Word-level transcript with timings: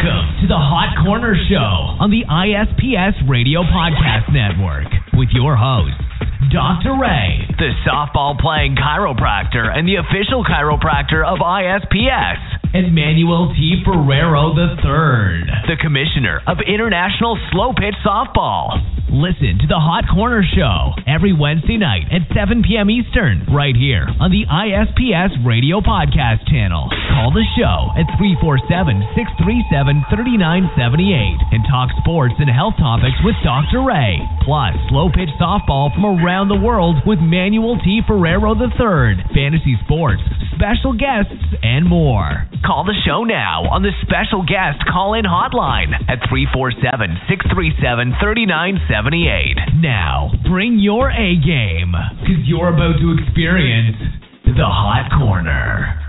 Welcome 0.00 0.40
to 0.40 0.46
the 0.48 0.56
Hot 0.56 0.96
Corner 1.04 1.36
Show 1.36 2.00
on 2.00 2.08
the 2.08 2.24
ISPS 2.24 3.20
Radio 3.28 3.60
Podcast 3.68 4.32
Network 4.32 4.88
with 5.12 5.28
your 5.36 5.60
hosts, 5.60 6.00
Dr. 6.48 6.96
Ray, 6.96 7.44
the 7.60 7.76
softball 7.84 8.32
playing 8.40 8.80
chiropractor 8.80 9.68
and 9.68 9.84
the 9.84 10.00
official 10.00 10.40
chiropractor 10.40 11.20
of 11.20 11.44
ISPS, 11.44 12.40
and 12.72 12.94
Manuel 12.94 13.52
T. 13.52 13.82
Ferrero 13.84 14.56
III, 14.56 15.68
the 15.68 15.76
commissioner 15.76 16.40
of 16.48 16.64
International 16.64 17.36
Slow 17.52 17.76
Pitch 17.76 17.98
Softball. 18.00 18.80
Listen 19.10 19.58
to 19.58 19.66
the 19.66 19.74
Hot 19.74 20.06
Corner 20.06 20.46
Show 20.46 20.94
every 21.02 21.34
Wednesday 21.34 21.74
night 21.74 22.06
at 22.14 22.30
7 22.30 22.62
p.m. 22.62 22.86
Eastern, 22.86 23.42
right 23.50 23.74
here 23.74 24.06
on 24.22 24.30
the 24.30 24.46
ISPS 24.46 25.34
Radio 25.42 25.82
Podcast 25.82 26.46
channel. 26.46 26.86
Call 27.10 27.34
the 27.34 27.42
show 27.58 27.90
at 27.98 28.06
347 28.22 28.70
637 29.18 29.89
3978 30.06 31.50
and 31.50 31.66
talk 31.66 31.90
sports 31.98 32.38
and 32.38 32.46
health 32.46 32.78
topics 32.78 33.18
with 33.26 33.34
Dr. 33.42 33.82
Ray. 33.82 34.22
Plus, 34.46 34.78
slow 34.86 35.10
pitch 35.10 35.34
softball 35.42 35.90
from 35.90 36.06
around 36.06 36.46
the 36.46 36.62
world 36.62 37.02
with 37.02 37.18
Manuel 37.18 37.74
T. 37.82 37.98
Ferrero 38.06 38.54
III, 38.54 39.18
fantasy 39.34 39.74
sports, 39.82 40.22
special 40.54 40.94
guests, 40.94 41.42
and 41.66 41.82
more. 41.82 42.46
Call 42.62 42.86
the 42.86 42.94
show 43.02 43.26
now 43.26 43.66
on 43.66 43.82
the 43.82 43.90
special 44.06 44.46
guest 44.46 44.78
call 44.86 45.18
in 45.18 45.26
hotline 45.26 45.90
at 46.06 46.22
347 46.30 47.26
637 47.26 48.14
3978. 48.22 49.82
Now, 49.82 50.30
bring 50.46 50.78
your 50.78 51.10
A 51.10 51.34
game 51.42 51.90
because 52.22 52.46
you're 52.46 52.70
about 52.70 53.02
to 53.02 53.08
experience 53.18 53.98
the 54.46 54.70
Hot 54.70 55.10
Corner. 55.18 55.99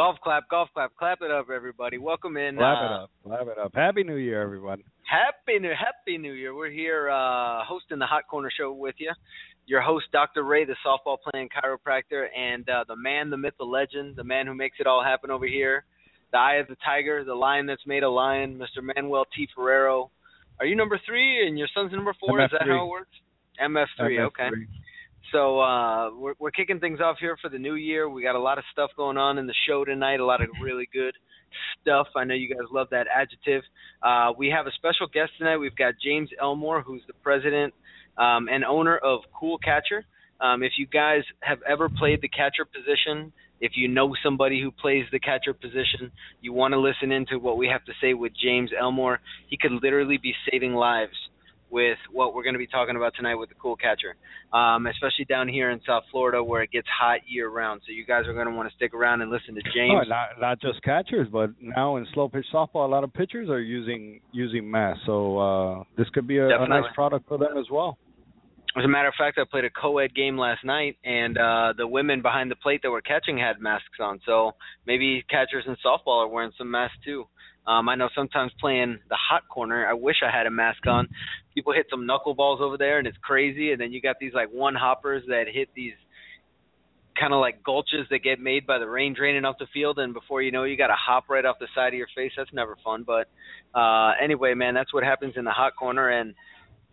Golf 0.00 0.16
clap, 0.24 0.48
golf 0.48 0.70
clap, 0.72 0.96
clap 0.96 1.20
it 1.20 1.30
up, 1.30 1.50
everybody. 1.54 1.98
Welcome 1.98 2.38
in. 2.38 2.56
Clap 2.56 2.78
uh, 2.78 2.84
it 2.84 2.90
up, 3.02 3.10
clap 3.22 3.46
it 3.48 3.58
up. 3.58 3.72
Happy 3.74 4.02
New 4.02 4.16
Year, 4.16 4.40
everyone. 4.40 4.82
Happy 5.02 5.58
New 5.58 5.74
Happy 5.78 6.16
New 6.16 6.32
Year. 6.32 6.54
We're 6.54 6.70
here 6.70 7.10
uh, 7.10 7.62
hosting 7.66 7.98
the 7.98 8.06
Hot 8.06 8.26
Corner 8.26 8.50
Show 8.58 8.72
with 8.72 8.94
you. 8.96 9.12
Your 9.66 9.82
host, 9.82 10.06
Dr. 10.10 10.44
Ray, 10.44 10.64
the 10.64 10.74
softball 10.86 11.18
playing 11.30 11.50
chiropractor, 11.50 12.28
and 12.34 12.66
uh, 12.70 12.84
the 12.88 12.96
man, 12.96 13.28
the 13.28 13.36
myth, 13.36 13.52
the 13.58 13.66
legend, 13.66 14.16
the 14.16 14.24
man 14.24 14.46
who 14.46 14.54
makes 14.54 14.78
it 14.80 14.86
all 14.86 15.04
happen 15.04 15.30
over 15.30 15.46
here, 15.46 15.84
the 16.32 16.38
eye 16.38 16.54
of 16.54 16.68
the 16.68 16.76
tiger, 16.82 17.22
the 17.22 17.34
lion 17.34 17.66
that's 17.66 17.86
made 17.86 18.02
a 18.02 18.08
lion, 18.08 18.56
Mr. 18.58 18.82
Manuel 18.82 19.26
T. 19.36 19.48
Ferrero. 19.54 20.10
Are 20.60 20.64
you 20.64 20.76
number 20.76 20.98
three 21.04 21.46
and 21.46 21.58
your 21.58 21.68
son's 21.74 21.92
number 21.92 22.14
four? 22.18 22.42
Is 22.42 22.50
that 22.52 22.66
how 22.66 22.86
it 22.86 22.88
works? 22.88 23.10
MF3, 23.62 24.28
okay. 24.28 24.48
MF3. 25.30 25.32
So 25.32 25.60
uh, 25.60 26.10
we're 26.18 26.34
we're 26.38 26.50
kicking 26.50 26.80
things 26.80 27.00
off 27.00 27.16
here 27.20 27.36
for 27.40 27.48
the 27.48 27.58
new 27.58 27.74
year. 27.74 28.08
We 28.08 28.22
got 28.22 28.36
a 28.36 28.40
lot 28.40 28.58
of 28.58 28.64
stuff 28.72 28.90
going 28.96 29.16
on 29.16 29.38
in 29.38 29.46
the 29.46 29.54
show 29.68 29.84
tonight. 29.84 30.20
A 30.20 30.24
lot 30.24 30.40
of 30.40 30.48
really 30.62 30.88
good 30.92 31.14
stuff. 31.80 32.06
I 32.16 32.24
know 32.24 32.34
you 32.34 32.48
guys 32.48 32.66
love 32.72 32.88
that 32.90 33.06
adjective. 33.14 33.62
Uh, 34.02 34.32
we 34.36 34.48
have 34.48 34.66
a 34.66 34.72
special 34.72 35.06
guest 35.12 35.32
tonight. 35.38 35.56
We've 35.56 35.76
got 35.76 35.94
James 36.02 36.30
Elmore, 36.40 36.82
who's 36.82 37.02
the 37.06 37.14
president 37.22 37.74
um, 38.16 38.48
and 38.48 38.64
owner 38.64 38.98
of 38.98 39.20
Cool 39.38 39.58
Catcher. 39.58 40.04
Um, 40.40 40.62
if 40.62 40.72
you 40.78 40.86
guys 40.86 41.22
have 41.40 41.58
ever 41.68 41.88
played 41.88 42.22
the 42.22 42.28
catcher 42.28 42.64
position, 42.64 43.32
if 43.60 43.72
you 43.74 43.88
know 43.88 44.14
somebody 44.22 44.62
who 44.62 44.70
plays 44.70 45.04
the 45.12 45.20
catcher 45.20 45.52
position, 45.52 46.10
you 46.40 46.54
want 46.54 46.72
to 46.72 46.80
listen 46.80 47.12
into 47.12 47.38
what 47.38 47.58
we 47.58 47.68
have 47.68 47.84
to 47.84 47.92
say 48.00 48.14
with 48.14 48.32
James 48.42 48.70
Elmore. 48.78 49.20
He 49.48 49.58
could 49.58 49.72
literally 49.82 50.16
be 50.16 50.32
saving 50.50 50.72
lives 50.72 51.12
with 51.70 51.98
what 52.10 52.34
we're 52.34 52.42
going 52.42 52.54
to 52.54 52.58
be 52.58 52.66
talking 52.66 52.96
about 52.96 53.14
tonight 53.14 53.36
with 53.36 53.48
the 53.48 53.54
cool 53.54 53.76
catcher, 53.76 54.16
um, 54.52 54.86
especially 54.86 55.24
down 55.24 55.48
here 55.48 55.70
in 55.70 55.80
South 55.86 56.02
Florida 56.10 56.42
where 56.42 56.62
it 56.62 56.70
gets 56.70 56.88
hot 57.00 57.20
year 57.26 57.48
round. 57.48 57.80
So 57.86 57.92
you 57.92 58.04
guys 58.04 58.26
are 58.26 58.32
going 58.34 58.46
to 58.46 58.52
want 58.52 58.68
to 58.68 58.74
stick 58.74 58.92
around 58.94 59.22
and 59.22 59.30
listen 59.30 59.54
to 59.54 59.60
Oh, 59.64 59.70
James. 59.74 60.08
not 60.08 60.40
not 60.40 60.60
just 60.60 60.82
catchers, 60.82 61.28
but 61.30 61.50
now 61.60 61.96
in 61.96 62.06
slow 62.12 62.28
pitch 62.28 62.46
softball, 62.52 62.86
a 62.86 62.90
lot 62.90 63.04
of 63.04 63.12
pitchers 63.12 63.48
are 63.48 63.60
using 63.60 64.20
using 64.32 64.70
masks. 64.70 65.02
So 65.06 65.38
uh, 65.38 65.84
this 65.96 66.08
could 66.10 66.26
be 66.26 66.38
a, 66.38 66.48
a 66.48 66.68
nice 66.68 66.84
product 66.94 67.28
for 67.28 67.38
them 67.38 67.56
as 67.58 67.66
well. 67.70 67.98
As 68.78 68.84
a 68.84 68.88
matter 68.88 69.08
of 69.08 69.14
fact, 69.18 69.36
I 69.36 69.42
played 69.50 69.64
a 69.64 69.70
co-ed 69.70 70.14
game 70.14 70.38
last 70.38 70.64
night, 70.64 70.96
and 71.04 71.36
uh, 71.36 71.72
the 71.76 71.88
women 71.88 72.22
behind 72.22 72.52
the 72.52 72.54
plate 72.56 72.82
that 72.84 72.90
were 72.90 73.00
catching 73.00 73.36
had 73.36 73.60
masks 73.60 73.98
on. 74.00 74.20
So 74.24 74.52
maybe 74.86 75.24
catchers 75.28 75.64
in 75.66 75.74
softball 75.84 76.24
are 76.24 76.28
wearing 76.28 76.52
some 76.56 76.70
masks 76.70 76.96
too. 77.04 77.24
Um, 77.66 77.88
I 77.88 77.94
know 77.94 78.08
sometimes 78.14 78.52
playing 78.58 78.98
the 79.08 79.16
hot 79.16 79.48
corner, 79.48 79.86
I 79.86 79.92
wish 79.94 80.16
I 80.26 80.36
had 80.36 80.46
a 80.46 80.50
mask 80.50 80.86
on. 80.86 81.08
People 81.54 81.72
hit 81.72 81.86
some 81.90 82.06
knuckleballs 82.06 82.60
over 82.60 82.76
there, 82.76 82.98
and 82.98 83.06
it's 83.06 83.18
crazy. 83.22 83.72
And 83.72 83.80
then 83.80 83.92
you 83.92 84.00
got 84.00 84.16
these 84.18 84.32
like 84.34 84.48
one 84.50 84.74
hoppers 84.74 85.22
that 85.28 85.44
hit 85.52 85.68
these 85.74 85.92
kind 87.18 87.34
of 87.34 87.40
like 87.40 87.62
gulches 87.62 88.08
that 88.10 88.20
get 88.24 88.40
made 88.40 88.66
by 88.66 88.78
the 88.78 88.88
rain 88.88 89.14
draining 89.14 89.44
off 89.44 89.56
the 89.58 89.66
field, 89.74 89.98
and 89.98 90.14
before 90.14 90.42
you 90.42 90.50
know, 90.50 90.64
you 90.64 90.76
got 90.76 90.90
a 90.90 90.96
hop 90.96 91.28
right 91.28 91.44
off 91.44 91.58
the 91.58 91.68
side 91.74 91.88
of 91.88 91.94
your 91.94 92.08
face. 92.16 92.32
That's 92.36 92.52
never 92.52 92.76
fun. 92.82 93.04
But 93.06 93.28
uh, 93.78 94.12
anyway, 94.22 94.54
man, 94.54 94.74
that's 94.74 94.92
what 94.94 95.04
happens 95.04 95.34
in 95.36 95.44
the 95.44 95.50
hot 95.50 95.76
corner, 95.76 96.08
and 96.08 96.34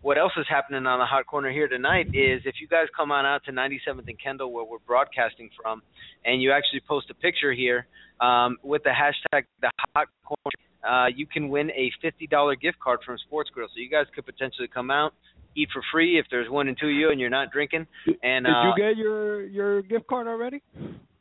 what 0.02 0.18
else 0.18 0.32
is 0.36 0.46
happening 0.48 0.86
on 0.86 0.98
the 0.98 1.06
hot 1.06 1.26
corner 1.26 1.50
here 1.50 1.68
tonight 1.68 2.06
is 2.08 2.42
if 2.44 2.54
you 2.60 2.68
guys 2.68 2.86
come 2.96 3.10
on 3.10 3.26
out 3.26 3.44
to 3.44 3.52
97th 3.52 4.06
and 4.06 4.20
Kendall 4.22 4.52
where 4.52 4.64
we're 4.64 4.78
broadcasting 4.86 5.50
from 5.60 5.82
and 6.24 6.40
you 6.40 6.52
actually 6.52 6.80
post 6.86 7.10
a 7.10 7.14
picture 7.14 7.52
here 7.52 7.86
um, 8.20 8.56
with 8.62 8.82
the 8.84 8.90
hashtag 8.90 9.44
the 9.60 9.70
hot 9.94 10.08
corner 10.24 10.86
uh, 10.88 11.06
you 11.14 11.26
can 11.26 11.48
win 11.48 11.70
a 11.72 11.90
$50 12.04 12.60
gift 12.60 12.78
card 12.78 13.00
from 13.04 13.18
Sports 13.26 13.50
Grill 13.50 13.68
so 13.68 13.80
you 13.80 13.90
guys 13.90 14.06
could 14.14 14.24
potentially 14.24 14.68
come 14.72 14.90
out 14.90 15.12
eat 15.56 15.68
for 15.72 15.82
free 15.92 16.18
if 16.18 16.26
there's 16.30 16.48
one 16.48 16.68
and 16.68 16.76
two 16.80 16.86
of 16.86 16.92
you 16.92 17.10
and 17.10 17.20
you're 17.20 17.30
not 17.30 17.50
drinking 17.50 17.86
and 18.22 18.46
Did 18.46 18.54
uh, 18.54 18.62
you 18.64 18.72
get 18.76 18.96
your 18.96 19.44
your 19.46 19.82
gift 19.82 20.06
card 20.06 20.28
already? 20.28 20.62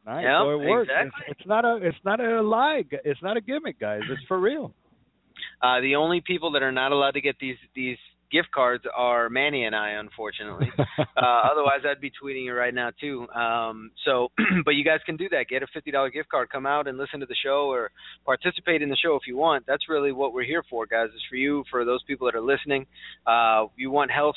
Nice. 0.06 0.24
Yep, 0.24 0.40
so 0.40 0.50
it 0.52 0.70
works. 0.70 0.90
exactly. 0.90 1.24
It's, 1.28 1.40
it's 1.40 1.48
not 1.48 1.66
a 1.66 1.80
it's 1.82 1.98
not 2.06 2.20
a 2.22 2.42
lie. 2.42 2.84
It's 3.04 3.22
not 3.22 3.36
a 3.36 3.42
gimmick, 3.42 3.78
guys. 3.78 4.02
It's 4.10 4.22
for 4.28 4.40
real. 4.40 4.74
uh, 5.62 5.82
the 5.82 5.96
only 5.96 6.22
people 6.26 6.52
that 6.54 6.64
are 6.64 6.72
not 6.72 6.94
allowed 6.94 7.12
to 7.12 7.22
get 7.22 7.36
these 7.42 7.58
these 7.76 7.98
gift 8.32 8.52
cards 8.54 8.84
are 8.96 9.30
Manny 9.30 9.66
and 9.66 9.76
I 9.76 9.92
unfortunately 9.92 10.68
uh, 11.00 11.42
otherwise, 11.52 11.82
I'd 11.86 12.02
be 12.02 12.12
tweeting 12.12 12.46
you 12.46 12.54
right 12.54 12.74
now 12.74 12.92
too. 13.00 13.28
Um, 13.30 13.92
so, 14.06 14.30
but 14.66 14.72
you 14.72 14.84
guys 14.84 15.00
can 15.06 15.18
do 15.18 15.30
that. 15.30 15.46
Get 15.50 15.64
a 15.64 15.68
fifty 15.74 15.92
dollar 15.92 16.10
gift 16.10 16.30
card. 16.30 16.50
Come 16.50 16.66
out 16.66 16.88
and 16.88 16.98
listen 16.98 17.20
to 17.20 17.26
the 17.26 17.36
show 17.44 17.70
or 17.72 17.92
participate 18.26 18.82
in 18.82 18.90
the 18.90 18.96
show 18.96 19.16
if 19.16 19.24
you 19.28 19.38
want. 19.38 19.66
That's 19.68 19.90
really 19.90 20.12
what 20.12 20.34
we're 20.34 20.46
here 20.46 20.64
for, 20.70 20.86
guys. 20.86 21.10
Is 21.16 21.22
for 21.30 21.36
you, 21.36 21.64
for 21.70 21.86
those 21.86 22.04
people 22.04 22.28
that 22.28 22.36
are 22.36 22.42
listening. 22.42 22.86
Uh, 23.26 23.66
you 23.76 23.92
want 23.92 24.12
health 24.12 24.36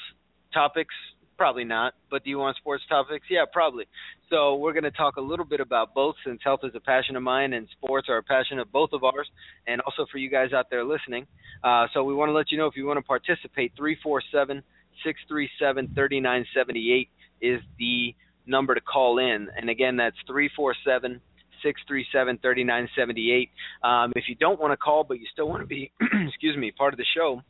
topics? 0.53 0.95
Probably 1.41 1.65
not. 1.65 1.95
But 2.11 2.23
do 2.23 2.29
you 2.29 2.37
want 2.37 2.59
sports 2.59 2.85
topics? 2.87 3.25
Yeah, 3.31 3.47
probably. 3.51 3.87
So 4.29 4.57
we're 4.57 4.75
going 4.75 4.85
to 4.85 4.91
talk 4.91 5.17
a 5.17 5.23
little 5.23 5.47
bit 5.47 5.59
about 5.59 5.95
both, 5.95 6.15
since 6.23 6.39
health 6.45 6.61
is 6.65 6.73
a 6.75 6.81
passion 6.81 7.17
of 7.17 7.23
mine 7.23 7.55
and 7.55 7.67
sports 7.79 8.09
are 8.11 8.19
a 8.19 8.23
passion 8.23 8.59
of 8.59 8.71
both 8.71 8.91
of 8.93 9.05
ours, 9.05 9.27
and 9.67 9.81
also 9.81 10.05
for 10.13 10.19
you 10.19 10.29
guys 10.29 10.53
out 10.53 10.67
there 10.69 10.85
listening. 10.85 11.27
Uh, 11.65 11.87
so 11.95 12.05
we 12.05 12.13
want 12.13 12.29
to 12.29 12.35
let 12.35 12.53
you 12.53 12.59
know 12.59 12.67
if 12.67 12.77
you 12.77 12.85
want 12.85 12.99
to 12.99 13.03
participate, 13.03 13.73
three 13.75 13.97
four 14.03 14.23
seven 14.31 14.63
six 15.03 15.19
three 15.29 15.49
seven 15.59 15.91
thirty 15.95 16.21
nine 16.21 16.45
seventy 16.55 16.93
eight 16.93 17.09
is 17.41 17.63
the 17.79 18.15
number 18.47 18.75
to 18.75 18.83
call 18.83 19.19
in. 19.19 19.49
And 19.57 19.71
again, 19.71 19.97
that's 19.97 20.17
three 20.27 20.51
four 20.55 20.75
seven 20.85 21.23
six 21.63 21.81
three 21.89 22.05
seven 22.13 22.39
thirty 22.43 22.65
nine 22.65 22.87
seventy 22.95 23.33
eight. 23.33 23.49
Um, 23.83 24.13
if 24.15 24.25
you 24.29 24.35
don't 24.35 24.61
want 24.61 24.75
to 24.75 24.77
call, 24.77 25.05
but 25.05 25.19
you 25.19 25.27
still 25.33 25.49
want 25.49 25.63
to 25.63 25.67
be, 25.67 25.91
excuse 26.29 26.59
me, 26.59 26.71
part 26.71 26.93
of 26.93 26.99
the 26.99 27.07
show, 27.17 27.41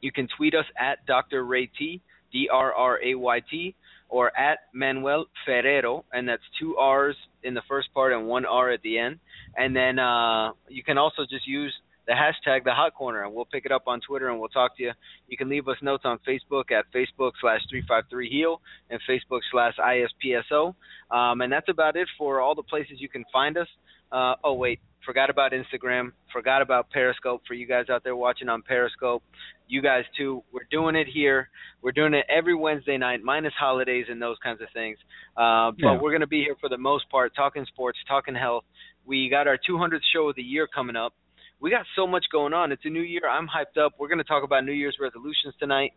you 0.00 0.10
can 0.10 0.26
tweet 0.36 0.56
us 0.56 0.66
at 0.76 1.06
Dr. 1.06 1.44
Ray 1.44 1.70
T, 1.78 2.02
D 2.32 2.48
R 2.52 2.72
R 2.72 2.98
A 3.02 3.14
Y 3.14 3.40
T, 3.50 3.74
or 4.08 4.36
at 4.38 4.60
Manuel 4.72 5.26
Ferrero, 5.44 6.04
and 6.12 6.28
that's 6.28 6.42
two 6.60 6.76
R's 6.76 7.16
in 7.42 7.54
the 7.54 7.62
first 7.68 7.92
part 7.94 8.12
and 8.12 8.26
one 8.26 8.44
R 8.44 8.70
at 8.70 8.82
the 8.82 8.98
end. 8.98 9.18
And 9.56 9.74
then 9.74 9.98
uh, 9.98 10.52
you 10.68 10.82
can 10.82 10.98
also 10.98 11.22
just 11.28 11.46
use 11.46 11.72
the 12.06 12.12
hashtag 12.12 12.64
the 12.64 12.72
hot 12.72 12.94
corner 12.94 13.24
and 13.24 13.32
we'll 13.32 13.44
pick 13.44 13.64
it 13.64 13.72
up 13.72 13.84
on 13.86 14.00
Twitter 14.00 14.28
and 14.28 14.38
we'll 14.40 14.48
talk 14.48 14.76
to 14.76 14.82
you. 14.82 14.92
You 15.28 15.36
can 15.36 15.48
leave 15.48 15.68
us 15.68 15.76
notes 15.82 16.02
on 16.04 16.18
Facebook 16.26 16.70
at 16.72 16.84
Facebook 16.94 17.32
slash 17.40 17.60
three 17.70 17.84
five 17.88 18.04
three 18.10 18.28
heal 18.28 18.60
and 18.90 19.00
Facebook 19.08 19.40
slash 19.50 19.74
ISPSO. 19.78 20.74
Um, 21.10 21.40
and 21.40 21.52
that's 21.52 21.68
about 21.68 21.96
it 21.96 22.08
for 22.18 22.40
all 22.40 22.54
the 22.54 22.62
places 22.62 22.94
you 22.98 23.08
can 23.08 23.24
find 23.32 23.56
us. 23.56 23.68
Uh, 24.10 24.34
oh 24.44 24.54
wait, 24.54 24.80
forgot 25.04 25.30
about 25.30 25.52
Instagram, 25.52 26.12
forgot 26.32 26.62
about 26.62 26.90
Periscope 26.90 27.42
for 27.46 27.54
you 27.54 27.66
guys 27.66 27.86
out 27.90 28.04
there 28.04 28.16
watching 28.16 28.48
on 28.48 28.62
Periscope. 28.62 29.22
You 29.68 29.80
guys 29.82 30.04
too. 30.16 30.42
We're 30.52 30.66
doing 30.70 30.96
it 30.96 31.06
here. 31.12 31.48
We're 31.82 31.92
doing 31.92 32.14
it 32.14 32.26
every 32.28 32.54
Wednesday 32.54 32.98
night, 32.98 33.20
minus 33.22 33.52
holidays 33.58 34.06
and 34.08 34.20
those 34.20 34.36
kinds 34.42 34.60
of 34.60 34.68
things. 34.74 34.98
Uh, 35.36 35.70
but 35.72 35.78
Yeah. 35.78 35.92
we're 36.00 36.10
going 36.10 36.20
to 36.20 36.26
be 36.26 36.42
here 36.42 36.56
for 36.60 36.68
the 36.68 36.78
most 36.78 37.08
part, 37.10 37.34
talking 37.34 37.64
sports, 37.66 37.98
talking 38.06 38.34
health. 38.34 38.64
We 39.06 39.28
got 39.28 39.46
our 39.46 39.58
200th 39.58 40.02
show 40.12 40.28
of 40.28 40.36
the 40.36 40.42
year 40.42 40.66
coming 40.66 40.94
up. 40.96 41.14
We 41.60 41.70
got 41.70 41.86
so 41.96 42.06
much 42.06 42.24
going 42.30 42.52
on. 42.52 42.70
It's 42.72 42.84
a 42.84 42.88
new 42.90 43.02
year. 43.02 43.22
I'm 43.28 43.46
hyped 43.48 43.80
up. 43.82 43.92
We're 43.98 44.08
going 44.08 44.18
to 44.18 44.24
talk 44.24 44.44
about 44.44 44.64
New 44.64 44.72
Year's 44.72 44.98
resolutions 45.00 45.54
tonight. 45.58 45.92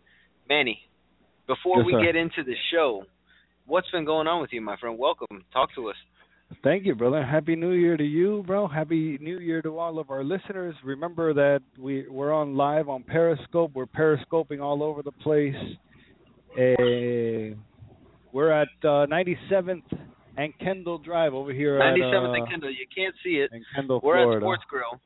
Manny, 0.47 0.79
before 1.47 1.77
Yes, 1.79 1.85
we 1.87 1.93
sir. 1.93 2.01
get 2.03 2.15
into 2.15 2.43
the 2.43 2.55
show, 2.71 3.03
what's 3.65 3.89
been 3.91 4.05
going 4.05 4.27
on 4.27 4.41
with 4.41 4.53
you, 4.53 4.61
my 4.61 4.77
friend? 4.77 4.97
Welcome. 4.97 5.43
Talk 5.51 5.73
to 5.75 5.89
us. 5.89 5.95
Thank 6.63 6.85
you, 6.85 6.95
brother. 6.95 7.23
Happy 7.23 7.55
New 7.55 7.71
Year 7.71 7.97
to 7.97 8.03
you, 8.03 8.43
bro. 8.45 8.67
Happy 8.67 9.17
New 9.19 9.39
Year 9.39 9.61
to 9.63 9.77
all 9.79 9.99
of 9.99 10.09
our 10.09 10.23
listeners. 10.23 10.75
Remember 10.83 11.33
that 11.33 11.61
we 11.79 12.07
we're 12.07 12.33
on 12.33 12.55
live 12.55 12.87
on 12.87 13.03
Periscope. 13.03 13.71
We're 13.73 13.85
periscoping 13.87 14.61
all 14.61 14.83
over 14.83 15.01
the 15.01 15.11
place. 15.11 15.55
Uh, 16.57 17.55
We're 18.31 18.51
at 18.51 18.67
uh, 18.83 19.05
97th 19.07 19.83
and 20.37 20.57
Kendall 20.59 20.97
Drive 20.99 21.33
over 21.33 21.51
here. 21.51 21.79
97th 21.79 22.13
at, 22.13 22.29
uh, 22.29 22.33
and 22.33 22.49
Kendall. 22.49 22.71
You 22.71 22.85
can't 22.95 23.15
see 23.23 23.35
it. 23.37 23.51
Kendall, 23.75 23.99
We're 24.03 24.15
Florida. 24.15 24.37
at 24.37 24.41
Sports 24.41 24.63
Grill, 24.69 24.99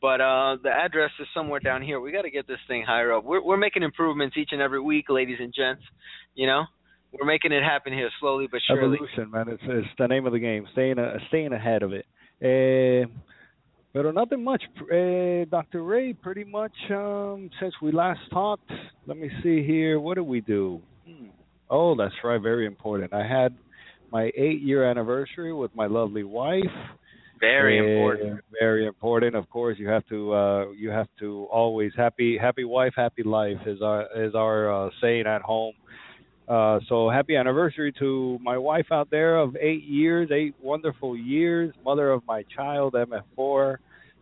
but 0.00 0.20
uh, 0.20 0.56
the 0.62 0.70
address 0.70 1.10
is 1.20 1.26
somewhere 1.34 1.60
down 1.60 1.82
here. 1.82 2.00
We 2.00 2.12
got 2.12 2.22
to 2.22 2.30
get 2.30 2.46
this 2.46 2.58
thing 2.68 2.84
higher 2.86 3.12
up. 3.12 3.24
We're 3.24 3.42
we're 3.42 3.56
making 3.56 3.82
improvements 3.82 4.36
each 4.36 4.50
and 4.52 4.62
every 4.62 4.80
week, 4.80 5.06
ladies 5.08 5.38
and 5.40 5.52
gents. 5.54 5.82
You 6.34 6.46
know, 6.46 6.64
we're 7.18 7.26
making 7.26 7.52
it 7.52 7.62
happen 7.62 7.92
here 7.92 8.10
slowly 8.20 8.48
but 8.50 8.60
surely. 8.66 8.96
Evolution, 8.96 9.30
man. 9.30 9.48
It's, 9.48 9.62
it's 9.66 9.88
the 9.98 10.06
name 10.06 10.26
of 10.26 10.32
the 10.32 10.38
game. 10.38 10.66
Staying 10.72 10.98
uh, 10.98 11.18
staying 11.28 11.52
ahead 11.52 11.82
of 11.82 11.92
it. 11.92 12.06
Uh, 12.42 13.08
but 13.92 14.12
nothing 14.12 14.42
much, 14.42 14.62
uh, 14.82 15.44
Dr. 15.50 15.82
Ray. 15.84 16.12
Pretty 16.12 16.42
much 16.44 16.72
um, 16.90 17.48
since 17.60 17.74
we 17.80 17.92
last 17.92 18.20
talked. 18.32 18.70
Let 19.06 19.16
me 19.16 19.30
see 19.42 19.64
here. 19.64 20.00
What 20.00 20.14
did 20.14 20.22
we 20.26 20.40
do? 20.40 20.80
Hmm. 21.06 21.26
Oh, 21.70 21.94
that's 21.96 22.14
right. 22.24 22.40
Very 22.40 22.66
important. 22.66 23.12
I 23.12 23.24
had 23.26 23.54
my 24.10 24.30
eight-year 24.36 24.84
anniversary 24.84 25.52
with 25.52 25.74
my 25.74 25.86
lovely 25.86 26.24
wife. 26.24 26.62
Very 27.40 27.78
Uh, 27.78 27.84
important. 27.84 28.40
Very 28.58 28.86
important. 28.86 29.36
Of 29.36 29.48
course, 29.50 29.76
you 29.78 29.88
have 29.88 30.06
to 30.08 30.32
uh 30.32 30.70
you 30.72 30.90
have 30.90 31.08
to 31.20 31.46
always 31.52 31.92
happy 31.96 32.36
happy 32.38 32.64
wife, 32.64 32.94
happy 32.96 33.22
life 33.22 33.58
is 33.66 33.80
our 33.82 34.06
is 34.16 34.34
our 34.34 34.86
uh, 34.86 34.90
saying 35.00 35.26
at 35.26 35.42
home. 35.42 35.74
Uh 36.46 36.78
so 36.88 37.08
happy 37.08 37.36
anniversary 37.36 37.92
to 37.98 38.38
my 38.42 38.58
wife 38.58 38.86
out 38.92 39.10
there 39.10 39.38
of 39.38 39.56
8 39.56 39.82
years, 39.84 40.30
8 40.30 40.54
wonderful 40.62 41.16
years, 41.16 41.72
mother 41.84 42.10
of 42.10 42.22
my 42.26 42.44
child 42.54 42.94
MF4. 42.94 43.76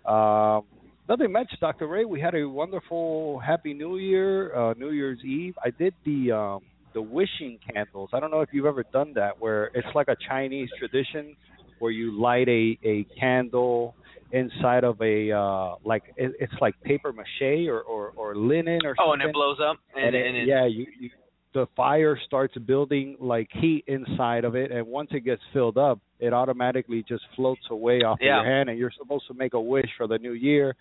Um 0.06 0.64
nothing 1.08 1.32
much 1.32 1.52
Dr. 1.60 1.88
Ray. 1.88 2.04
We 2.04 2.20
had 2.20 2.34
a 2.34 2.48
wonderful 2.48 3.40
happy 3.40 3.74
new 3.74 3.96
year, 3.96 4.54
uh 4.54 4.74
New 4.74 4.90
Year's 4.90 5.18
Eve. 5.24 5.54
I 5.64 5.70
did 5.70 5.94
the 6.04 6.32
um 6.32 6.60
the 6.94 7.02
wishing 7.02 7.58
candles. 7.72 8.10
I 8.12 8.20
don't 8.20 8.30
know 8.30 8.42
if 8.42 8.50
you've 8.52 8.66
ever 8.66 8.84
done 8.92 9.14
that 9.14 9.40
where 9.40 9.70
it's 9.74 9.88
like 9.94 10.08
a 10.08 10.16
Chinese 10.28 10.68
tradition 10.78 11.34
where 11.80 11.90
you 11.90 12.12
light 12.20 12.48
a 12.48 12.78
a 12.84 13.04
candle 13.18 13.96
inside 14.30 14.84
of 14.84 15.00
a 15.02 15.32
uh 15.32 15.74
like 15.84 16.04
it, 16.16 16.32
it's 16.38 16.52
like 16.60 16.80
paper 16.82 17.12
mache 17.12 17.66
or 17.68 17.80
or, 17.82 18.12
or 18.14 18.36
linen 18.36 18.80
or 18.84 18.94
something. 18.94 19.06
Oh, 19.08 19.12
and 19.12 19.22
it 19.22 19.32
blows 19.32 19.58
up, 19.58 19.78
and, 19.96 20.06
and, 20.06 20.14
it, 20.14 20.26
and 20.26 20.36
it, 20.36 20.46
yeah 20.46 20.66
you, 20.66 20.86
you 21.00 21.10
the 21.54 21.66
fire 21.76 22.18
starts 22.26 22.56
building 22.66 23.16
like 23.20 23.48
heat 23.52 23.84
inside 23.86 24.44
of 24.44 24.54
it 24.56 24.70
and 24.72 24.86
once 24.86 25.10
it 25.12 25.20
gets 25.20 25.42
filled 25.52 25.76
up 25.78 25.98
it 26.18 26.32
automatically 26.32 27.04
just 27.08 27.24
floats 27.36 27.60
away 27.70 27.98
off 28.02 28.18
Yeah. 28.20 28.40
of 28.40 28.46
your 28.46 28.54
hand 28.54 28.68
and 28.70 28.78
you're 28.78 28.92
supposed 28.96 29.26
to 29.28 29.34
make 29.34 29.52
a 29.54 29.60
wish 29.60 29.90
for 29.96 30.06
the 30.06 30.18
new 30.18 30.32
year 30.32 30.74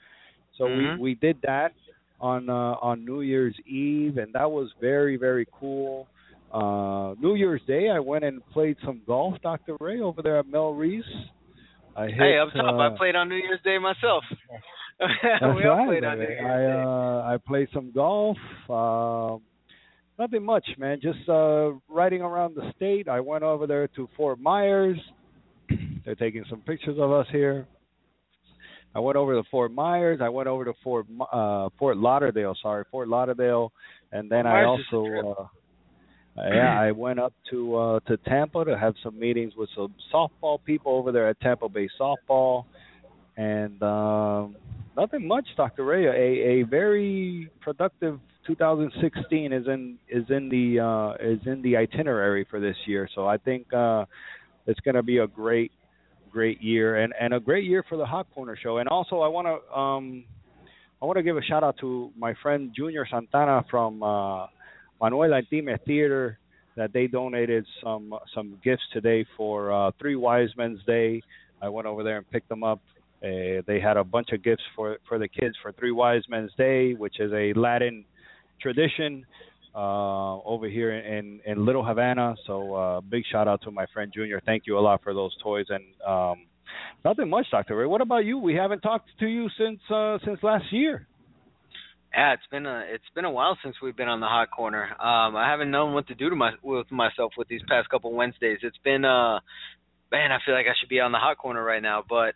so 0.57 0.65
Mhm. 0.65 0.97
we 0.97 1.01
we 1.01 1.15
did 1.15 1.38
that 1.44 1.73
on 2.19 2.50
uh 2.50 2.75
on 2.81 3.03
New 3.06 3.21
Year's 3.21 3.56
Eve 3.65 4.18
and 4.18 4.31
that 4.33 4.50
was 4.50 4.71
very 4.79 5.18
very 5.18 5.45
cool 5.59 6.07
uh 6.53 7.15
New 7.19 7.35
Year's 7.35 7.62
Day 7.67 7.89
I 7.89 8.00
went 8.00 8.24
and 8.24 8.41
played 8.51 8.77
some 8.85 9.01
golf 9.07 9.35
Dr. 9.41 9.75
Ray 9.79 10.00
over 10.01 10.21
there 10.21 10.38
at 10.38 10.45
Melreese 10.45 11.03
I 11.97 12.06
hit, 12.06 12.13
hey, 12.15 12.38
up 12.38 12.53
top, 12.53 12.75
uh, 12.75 12.77
I 12.94 12.97
played 12.97 13.15
on 13.17 13.27
New 13.27 13.35
Year's 13.35 13.59
Day 13.65 13.77
myself. 13.77 14.24
that's 15.00 15.41
we 15.56 15.65
all 15.65 15.77
right. 15.77 15.88
played 15.89 16.03
on 16.06 16.19
New. 16.19 16.24
Year's 16.25 16.45
I 16.45 16.57
Day. 16.57 16.81
uh 16.81 17.33
I 17.33 17.38
played 17.45 17.67
some 17.74 17.91
golf. 17.91 18.38
Um 18.69 19.41
nothing 20.18 20.44
much, 20.44 20.66
man. 20.78 21.00
Just 21.02 21.28
uh 21.30 21.72
riding 21.90 22.22
around 22.22 22.56
the 22.56 22.72
state. 22.75 23.08
I 23.08 23.19
went 23.19 23.44
over 23.44 23.68
there 23.68 23.88
to 23.90 24.08
Fort 24.16 24.40
Myers. 24.40 24.98
They're 26.06 26.16
taking 26.16 26.44
some 26.50 26.62
pictures 26.62 26.98
of 27.00 27.12
us 27.12 27.28
here. 27.31 27.68
I 28.94 29.00
went 29.00 29.16
over 29.16 29.34
to 29.36 29.44
Fort 29.50 29.72
Myers. 29.72 30.19
I 30.22 30.30
went 30.30 30.48
over 30.48 30.66
to 30.66 30.74
Fort 30.84 31.06
uh 31.31 31.69
Fort 31.80 31.98
Lauderdale, 31.98 32.56
sorry, 32.62 32.84
Fort 32.92 33.08
Lauderdale, 33.08 33.72
and 34.12 34.30
then 34.30 34.46
I 34.46 34.63
Myers 34.66 34.80
trip. 34.90 35.25
also 35.25 35.50
uh 36.38 36.44
yeah, 36.50 36.80
I 36.80 36.92
went 36.92 37.19
up 37.19 37.34
to 37.52 37.75
uh 37.75 38.00
to 38.08 38.18
Tampa 38.18 38.66
to 38.66 38.78
have 38.78 38.96
some 39.04 39.19
meetings 39.19 39.54
with 39.56 39.69
some 39.75 39.94
softball 40.13 40.63
people 40.63 40.94
over 40.94 41.12
there 41.12 41.28
at 41.30 41.40
Tampa 41.42 41.69
Bay 41.69 41.90
Softball 42.00 42.66
and 43.38 43.81
um 43.81 44.56
nothing 44.96 45.28
much, 45.28 45.48
Dr. 45.58 45.86
Ray. 45.86 46.06
A 46.06 46.62
a 46.62 46.63
very 46.63 47.50
productive 47.62 48.19
2016 48.47 49.53
is 49.53 49.67
in 49.67 49.97
is 50.09 50.25
in 50.29 50.49
the 50.49 50.79
uh 50.79 51.13
is 51.23 51.39
in 51.45 51.61
the 51.61 51.77
itinerary 51.77 52.45
for 52.49 52.59
this 52.59 52.75
year. 52.85 53.07
So 53.13 53.27
I 53.27 53.38
think 53.38 53.71
uh 53.73 54.05
it's 54.67 54.79
going 54.81 54.95
to 54.95 55.03
be 55.03 55.17
a 55.19 55.27
great 55.27 55.71
great 56.31 56.61
year 56.61 56.97
and 56.97 57.13
and 57.19 57.33
a 57.33 57.39
great 57.39 57.65
year 57.65 57.83
for 57.88 57.97
the 57.97 58.05
Hot 58.05 58.27
Corner 58.33 58.57
show. 58.61 58.77
And 58.77 58.89
also 58.89 59.19
I 59.19 59.27
want 59.27 59.47
to 59.47 59.77
um 59.77 60.23
I 61.01 61.05
want 61.05 61.17
to 61.17 61.23
give 61.23 61.38
a 61.38 61.41
shout 61.43 61.63
out 61.63 61.77
to 61.81 62.11
my 62.17 62.33
friend 62.41 62.71
Junior 62.75 63.05
Santana 63.09 63.63
from 63.69 64.01
uh 64.01 64.47
Manuel 64.99 65.29
Artime 65.29 65.77
Theater 65.85 66.38
that 66.75 66.93
they 66.93 67.07
donated 67.07 67.65
some 67.83 68.13
some 68.33 68.57
gifts 68.63 68.83
today 68.93 69.25
for 69.38 69.71
uh 69.71 69.91
Three 69.99 70.15
Wise 70.15 70.49
Men's 70.57 70.83
Day. 70.85 71.21
I 71.61 71.69
went 71.69 71.88
over 71.88 72.03
there 72.03 72.17
and 72.17 72.29
picked 72.31 72.49
them 72.49 72.63
up. 72.63 72.79
Uh, 73.23 73.61
they 73.67 73.79
had 73.79 73.97
a 73.97 74.03
bunch 74.03 74.29
of 74.31 74.43
gifts 74.43 74.63
for 74.75 74.97
for 75.07 75.19
the 75.19 75.27
kids 75.27 75.55
for 75.61 75.71
Three 75.73 75.91
Wise 75.91 76.23
Men's 76.27 76.51
Day, 76.57 76.93
which 76.93 77.19
is 77.19 77.31
a 77.33 77.53
Latin 77.53 78.03
tradition 78.62 79.25
uh 79.74 80.40
over 80.42 80.68
here 80.68 80.92
in 80.92 81.40
in 81.46 81.66
Little 81.66 81.86
Havana. 81.86 82.36
So 82.46 82.74
uh 82.75 83.02
big 83.02 83.24
shout 83.31 83.48
out 83.48 83.62
to 83.63 83.72
my 83.72 83.86
friend 83.94 84.12
Junior. 84.13 84.42
Thank 84.46 84.63
you 84.68 84.78
a 84.78 84.81
lot 84.81 85.02
for 85.04 85.13
those 85.13 85.36
toys 85.42 85.66
and 85.69 85.84
um 86.06 86.46
nothing 87.06 87.30
much, 87.30 87.48
Dr. 87.52 87.78
Ray. 87.78 87.86
What 87.86 88.02
about 88.02 88.25
you? 88.25 88.38
We 88.38 88.56
haven't 88.56 88.81
talked 88.81 89.10
to 89.19 89.28
you 89.28 89.50
since 89.58 89.80
uh 89.90 90.18
since 90.25 90.40
last 90.44 90.66
year. 90.72 91.08
Yeah, 92.13 92.34
it's 92.34 92.44
been 92.52 92.66
a 92.66 92.84
it's 92.88 93.10
been 93.16 93.24
a 93.24 93.31
while 93.31 93.58
since 93.63 93.78
we've 93.81 93.96
been 93.96 94.10
on 94.10 94.19
the 94.19 94.28
hot 94.28 94.52
corner. 94.52 94.84
Um, 94.84 95.38
I 95.38 95.50
haven't 95.50 95.72
known 95.72 95.94
what 95.94 96.08
to 96.08 96.16
do 96.16 96.30
to 96.30 96.36
my 96.36 96.52
with 96.62 96.92
myself 96.92 97.34
with 97.38 97.48
these 97.48 97.62
past 97.69 97.90
couple 97.90 98.13
Wednesdays. 98.13 98.60
It's 98.63 98.78
been 98.84 99.06
uh, 99.06 99.40
man, 100.12 100.31
I 100.31 100.40
feel 100.46 100.54
like 100.54 100.66
I 100.66 100.75
should 100.80 100.90
be 100.90 101.00
on 101.00 101.13
the 101.13 101.18
hot 101.18 101.38
corner 101.38 101.63
right 101.63 101.81
now, 101.81 102.04
but 102.08 102.36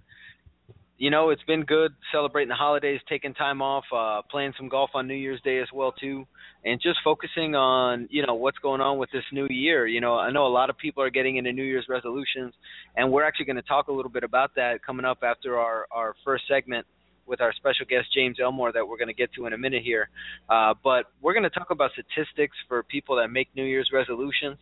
you 0.98 1.10
know, 1.10 1.30
it's 1.30 1.44
been 1.44 1.64
good 1.64 1.94
celebrating 2.12 2.50
the 2.50 2.56
holidays, 2.56 3.02
taking 3.10 3.34
time 3.34 3.62
off, 3.62 3.84
uh, 3.94 4.22
playing 4.30 4.54
some 4.58 4.70
golf 4.70 4.92
on 4.94 5.08
New 5.08 5.16
Year's 5.16 5.42
Day 5.42 5.60
as 5.60 5.68
well 5.74 5.92
too, 5.92 6.26
and 6.64 6.82
just 6.82 7.00
focusing 7.04 7.54
on 7.54 8.08
you 8.10 8.26
know 8.26 8.36
what's 8.36 8.58
going 8.60 8.80
on 8.80 8.98
with 8.98 9.12
this 9.12 9.24
new 9.34 9.48
year. 9.50 9.88
You 9.88 10.00
know, 10.00 10.18
I 10.18 10.32
know 10.32 10.48
a 10.48 10.50
lot 10.50 10.70
of 10.70 10.78
people 10.78 11.04
are 11.04 11.10
getting 11.10 11.36
into 11.36 11.52
New 11.52 11.64
Year's 11.64 11.88
resolutions, 11.90 12.54
and 12.96 13.12
we're 13.12 13.24
actually 13.24 13.46
going 13.46 13.58
to 13.58 13.62
talk 13.62 13.90
a 13.90 13.92
little 13.92 14.12
bit 14.12 14.24
about 14.24 14.56
that 14.56 14.86
coming 14.86 15.06
up 15.06 15.20
after 15.22 15.60
our 15.60 15.86
our 15.92 16.16
first 16.24 16.46
segment 16.48 16.86
with 17.28 17.42
our 17.42 17.52
special 17.54 17.86
guest 17.90 18.08
James 18.14 18.38
Elmore 18.42 18.72
that 18.72 18.88
we're 18.88 18.98
going 18.98 19.08
to 19.08 19.14
get 19.14 19.34
to 19.34 19.48
in 19.48 19.54
a 19.54 19.58
minute 19.58 19.84
here. 19.84 20.10
Uh, 20.48 20.74
but 20.84 21.06
we're 21.22 21.34
going 21.34 21.44
to 21.44 21.50
talk 21.50 21.72
about 21.72 21.92
statistics 21.92 22.56
for 22.68 22.84
people 22.84 23.16
that 23.18 23.30
make 23.30 23.48
New 23.56 23.66
Year's 23.66 23.90
resolutions. 23.92 24.58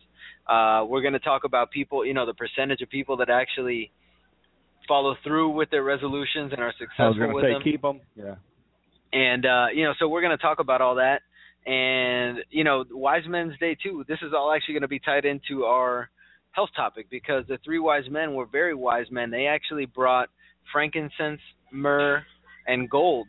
Uh, 0.48 0.84
we're 0.88 1.02
going 1.02 1.12
to 1.12 1.18
talk 1.18 1.44
about 1.44 1.70
people, 1.70 2.04
you 2.04 2.14
know, 2.14 2.26
the 2.26 2.34
percentage 2.34 2.80
of 2.80 2.88
people 2.88 3.18
that 3.18 3.28
actually 3.28 3.90
follow 4.86 5.16
through 5.22 5.50
with 5.50 5.70
their 5.70 5.82
resolutions 5.82 6.52
and 6.52 6.60
are 6.60 6.72
successful 6.78 7.34
with 7.34 7.44
say 7.44 7.52
them. 7.52 7.62
keep 7.62 7.82
them. 7.82 8.00
Yeah. 8.14 8.34
And 9.12 9.46
uh, 9.46 9.66
you 9.74 9.84
know, 9.84 9.94
so 9.98 10.08
we're 10.08 10.22
going 10.22 10.36
to 10.36 10.42
talk 10.42 10.58
about 10.58 10.80
all 10.80 10.96
that. 10.96 11.20
And 11.66 12.38
you 12.50 12.64
know, 12.64 12.84
Wise 12.90 13.22
Men's 13.28 13.58
Day 13.58 13.76
too. 13.80 14.04
This 14.08 14.18
is 14.22 14.32
all 14.36 14.52
actually 14.52 14.74
going 14.74 14.82
to 14.82 14.88
be 14.88 14.98
tied 14.98 15.24
into 15.24 15.64
our 15.64 16.10
health 16.52 16.70
topic 16.76 17.06
because 17.10 17.44
the 17.48 17.58
three 17.64 17.78
wise 17.78 18.04
men 18.10 18.34
were 18.34 18.46
very 18.46 18.74
wise 18.74 19.06
men. 19.10 19.30
They 19.30 19.46
actually 19.46 19.86
brought 19.86 20.28
frankincense, 20.72 21.40
myrrh, 21.72 22.22
and 22.66 22.88
gold. 22.88 23.28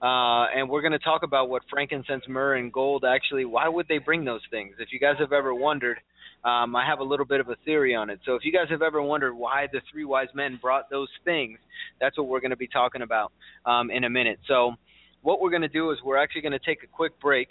Uh, 0.00 0.46
and 0.54 0.68
we're 0.68 0.80
going 0.80 0.92
to 0.92 0.98
talk 0.98 1.22
about 1.22 1.48
what 1.48 1.62
frankincense, 1.70 2.24
myrrh, 2.28 2.56
and 2.56 2.72
gold 2.72 3.04
actually. 3.04 3.44
Why 3.44 3.68
would 3.68 3.86
they 3.88 3.98
bring 3.98 4.24
those 4.24 4.40
things? 4.50 4.74
If 4.78 4.88
you 4.92 4.98
guys 4.98 5.14
have 5.18 5.32
ever 5.32 5.54
wondered, 5.54 5.98
um, 6.44 6.74
I 6.74 6.84
have 6.86 6.98
a 6.98 7.04
little 7.04 7.26
bit 7.26 7.40
of 7.40 7.48
a 7.48 7.56
theory 7.64 7.94
on 7.94 8.10
it. 8.10 8.20
So 8.24 8.34
if 8.34 8.44
you 8.44 8.52
guys 8.52 8.66
have 8.70 8.82
ever 8.82 9.00
wondered 9.00 9.34
why 9.34 9.68
the 9.72 9.80
three 9.90 10.04
wise 10.04 10.28
men 10.34 10.58
brought 10.60 10.90
those 10.90 11.08
things, 11.24 11.58
that's 12.00 12.18
what 12.18 12.26
we're 12.26 12.40
going 12.40 12.50
to 12.50 12.56
be 12.56 12.68
talking 12.68 13.02
about 13.02 13.32
um, 13.64 13.90
in 13.90 14.04
a 14.04 14.10
minute. 14.10 14.40
So 14.48 14.74
what 15.22 15.40
we're 15.40 15.50
going 15.50 15.62
to 15.62 15.68
do 15.68 15.90
is 15.92 15.98
we're 16.04 16.16
actually 16.16 16.42
going 16.42 16.52
to 16.52 16.58
take 16.58 16.82
a 16.82 16.86
quick 16.86 17.18
break. 17.20 17.48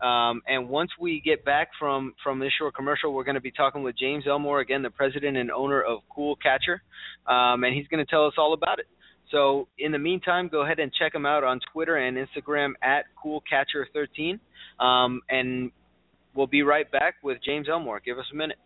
Um, 0.00 0.42
and 0.46 0.68
once 0.68 0.90
we 1.00 1.22
get 1.24 1.44
back 1.44 1.68
from 1.78 2.14
from 2.22 2.38
this 2.38 2.50
short 2.58 2.74
commercial, 2.74 3.14
we're 3.14 3.24
going 3.24 3.36
to 3.36 3.40
be 3.40 3.52
talking 3.52 3.82
with 3.82 3.96
James 3.98 4.24
Elmore 4.26 4.60
again, 4.60 4.82
the 4.82 4.90
president 4.90 5.36
and 5.36 5.50
owner 5.50 5.80
of 5.80 6.00
Cool 6.14 6.36
Catcher, 6.36 6.82
um, 7.26 7.64
and 7.64 7.74
he's 7.74 7.86
going 7.86 8.04
to 8.04 8.10
tell 8.10 8.26
us 8.26 8.34
all 8.36 8.54
about 8.54 8.80
it. 8.80 8.86
So 9.30 9.68
in 9.78 9.92
the 9.92 9.98
meantime, 9.98 10.48
go 10.48 10.62
ahead 10.62 10.78
and 10.78 10.92
check 10.92 11.14
him 11.14 11.26
out 11.26 11.44
on 11.44 11.60
Twitter 11.72 11.96
and 11.96 12.16
Instagram 12.16 12.72
at 12.82 13.06
CoolCatcher13, 13.24 14.38
um, 14.84 15.22
and 15.28 15.70
we'll 16.34 16.46
be 16.46 16.62
right 16.62 16.90
back 16.90 17.16
with 17.22 17.38
James 17.44 17.68
Elmore. 17.68 18.00
Give 18.04 18.18
us 18.18 18.26
a 18.32 18.36
minute. 18.36 18.58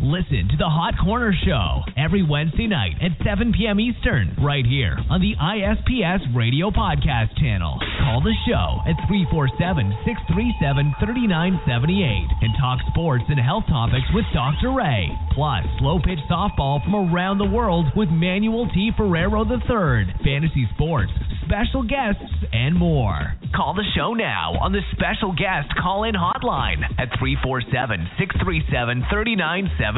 Listen 0.00 0.48
to 0.48 0.56
the 0.56 0.64
Hot 0.64 0.96
Corner 0.96 1.28
Show 1.44 1.84
every 1.92 2.24
Wednesday 2.24 2.64
night 2.64 2.96
at 3.04 3.12
7 3.20 3.52
p.m. 3.52 3.76
Eastern, 3.76 4.32
right 4.40 4.64
here 4.64 4.96
on 5.12 5.20
the 5.20 5.36
ISPS 5.36 6.24
Radio 6.32 6.72
Podcast 6.72 7.36
channel. 7.36 7.76
Call 8.00 8.24
the 8.24 8.32
show 8.48 8.80
at 8.88 8.96
347 9.12 9.60
637 10.08 10.96
3978 11.04 12.32
and 12.40 12.52
talk 12.56 12.80
sports 12.88 13.28
and 13.28 13.36
health 13.36 13.68
topics 13.68 14.08
with 14.16 14.24
Dr. 14.32 14.72
Ray. 14.72 15.12
Plus, 15.36 15.68
slow 15.76 16.00
pitch 16.00 16.24
softball 16.32 16.80
from 16.80 17.12
around 17.12 17.36
the 17.36 17.52
world 17.52 17.92
with 17.92 18.08
Manuel 18.08 18.72
T. 18.72 18.96
Ferrero 18.96 19.44
III. 19.44 20.16
Fantasy 20.24 20.64
sports, 20.80 21.12
special 21.44 21.84
guests, 21.84 22.24
and 22.56 22.72
more. 22.72 23.36
Call 23.52 23.76
the 23.76 23.84
show 23.92 24.16
now 24.16 24.56
on 24.64 24.72
the 24.72 24.80
special 24.96 25.36
guest 25.36 25.68
call 25.76 26.08
in 26.08 26.16
hotline 26.16 26.88
at 26.96 27.12
347 27.20 28.16
637 28.16 29.04
3978. 29.12 29.89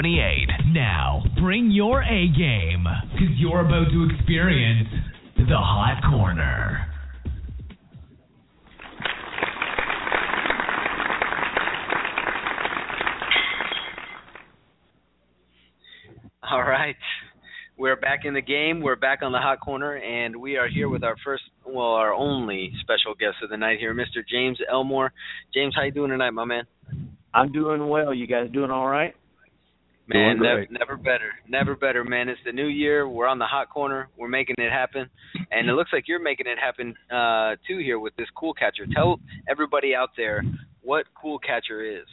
Now, 0.72 1.22
bring 1.38 1.70
your 1.70 2.02
A 2.02 2.28
game 2.28 2.87
because 3.12 3.34
you're 3.37 3.61
about 3.61 3.90
to 3.90 4.08
experience 4.14 4.88
the 5.37 5.56
Hot 5.56 6.00
Corner. 6.11 6.87
All 16.50 16.62
right. 16.62 16.96
We're 17.76 17.96
back 17.96 18.20
in 18.25 18.32
the 18.32 18.40
game. 18.40 18.80
We're 18.80 18.96
back 18.96 19.20
on 19.22 19.32
the 19.32 19.38
hot 19.38 19.61
corner, 19.61 19.96
and 19.96 20.37
we 20.37 20.56
are 20.56 20.68
here 20.68 20.88
with 20.88 21.04
our 21.04 21.16
first, 21.25 21.42
well, 21.66 21.94
our 21.94 22.14
only 22.14 22.72
special 22.80 23.14
guest 23.18 23.37
of 23.42 23.50
the 23.50 23.56
night 23.56 23.78
here, 23.78 23.94
Mr. 23.94 24.26
James 24.30 24.58
Elmore. 24.70 25.12
James, 25.52 25.75
how 25.76 25.82
you 25.82 25.90
doing 25.90 26.11
tonight, 26.11 26.30
my 26.30 26.44
man? 26.44 26.64
I'm 27.34 27.52
doing 27.52 27.88
well. 27.88 28.14
You 28.14 28.26
guys 28.26 28.49
doing 28.52 28.70
all 28.70 28.88
right? 28.88 29.14
Man, 30.09 30.40
never, 30.40 30.66
never 30.71 30.97
better, 30.97 31.30
never 31.49 31.76
better, 31.76 32.02
man. 32.02 32.28
It's 32.28 32.40
the 32.44 32.52
new 32.52 32.66
year. 32.66 33.09
We're 33.09 33.28
on 33.28 33.38
the 33.38 33.47
hot 33.47 33.71
corner. 33.71 34.09
We're 34.16 34.28
making 34.28 34.56
it 34.59 34.71
happen, 34.71 35.09
and 35.52 35.68
it 35.68 35.73
looks 35.75 35.90
like 35.92 36.04
you're 36.09 36.23
making 36.23 36.47
it 36.47 36.59
happen 36.59 36.94
uh, 37.11 37.56
too 37.66 37.78
here 37.78 38.00
with 38.00 38.14
this 38.16 38.26
cool 38.37 38.52
catcher. 38.52 38.85
Tell 38.92 39.21
everybody 39.49 39.94
out 39.94 40.11
there 40.16 40.42
what 40.82 41.06
cool 41.14 41.38
catcher 41.38 41.85
is. 41.85 42.04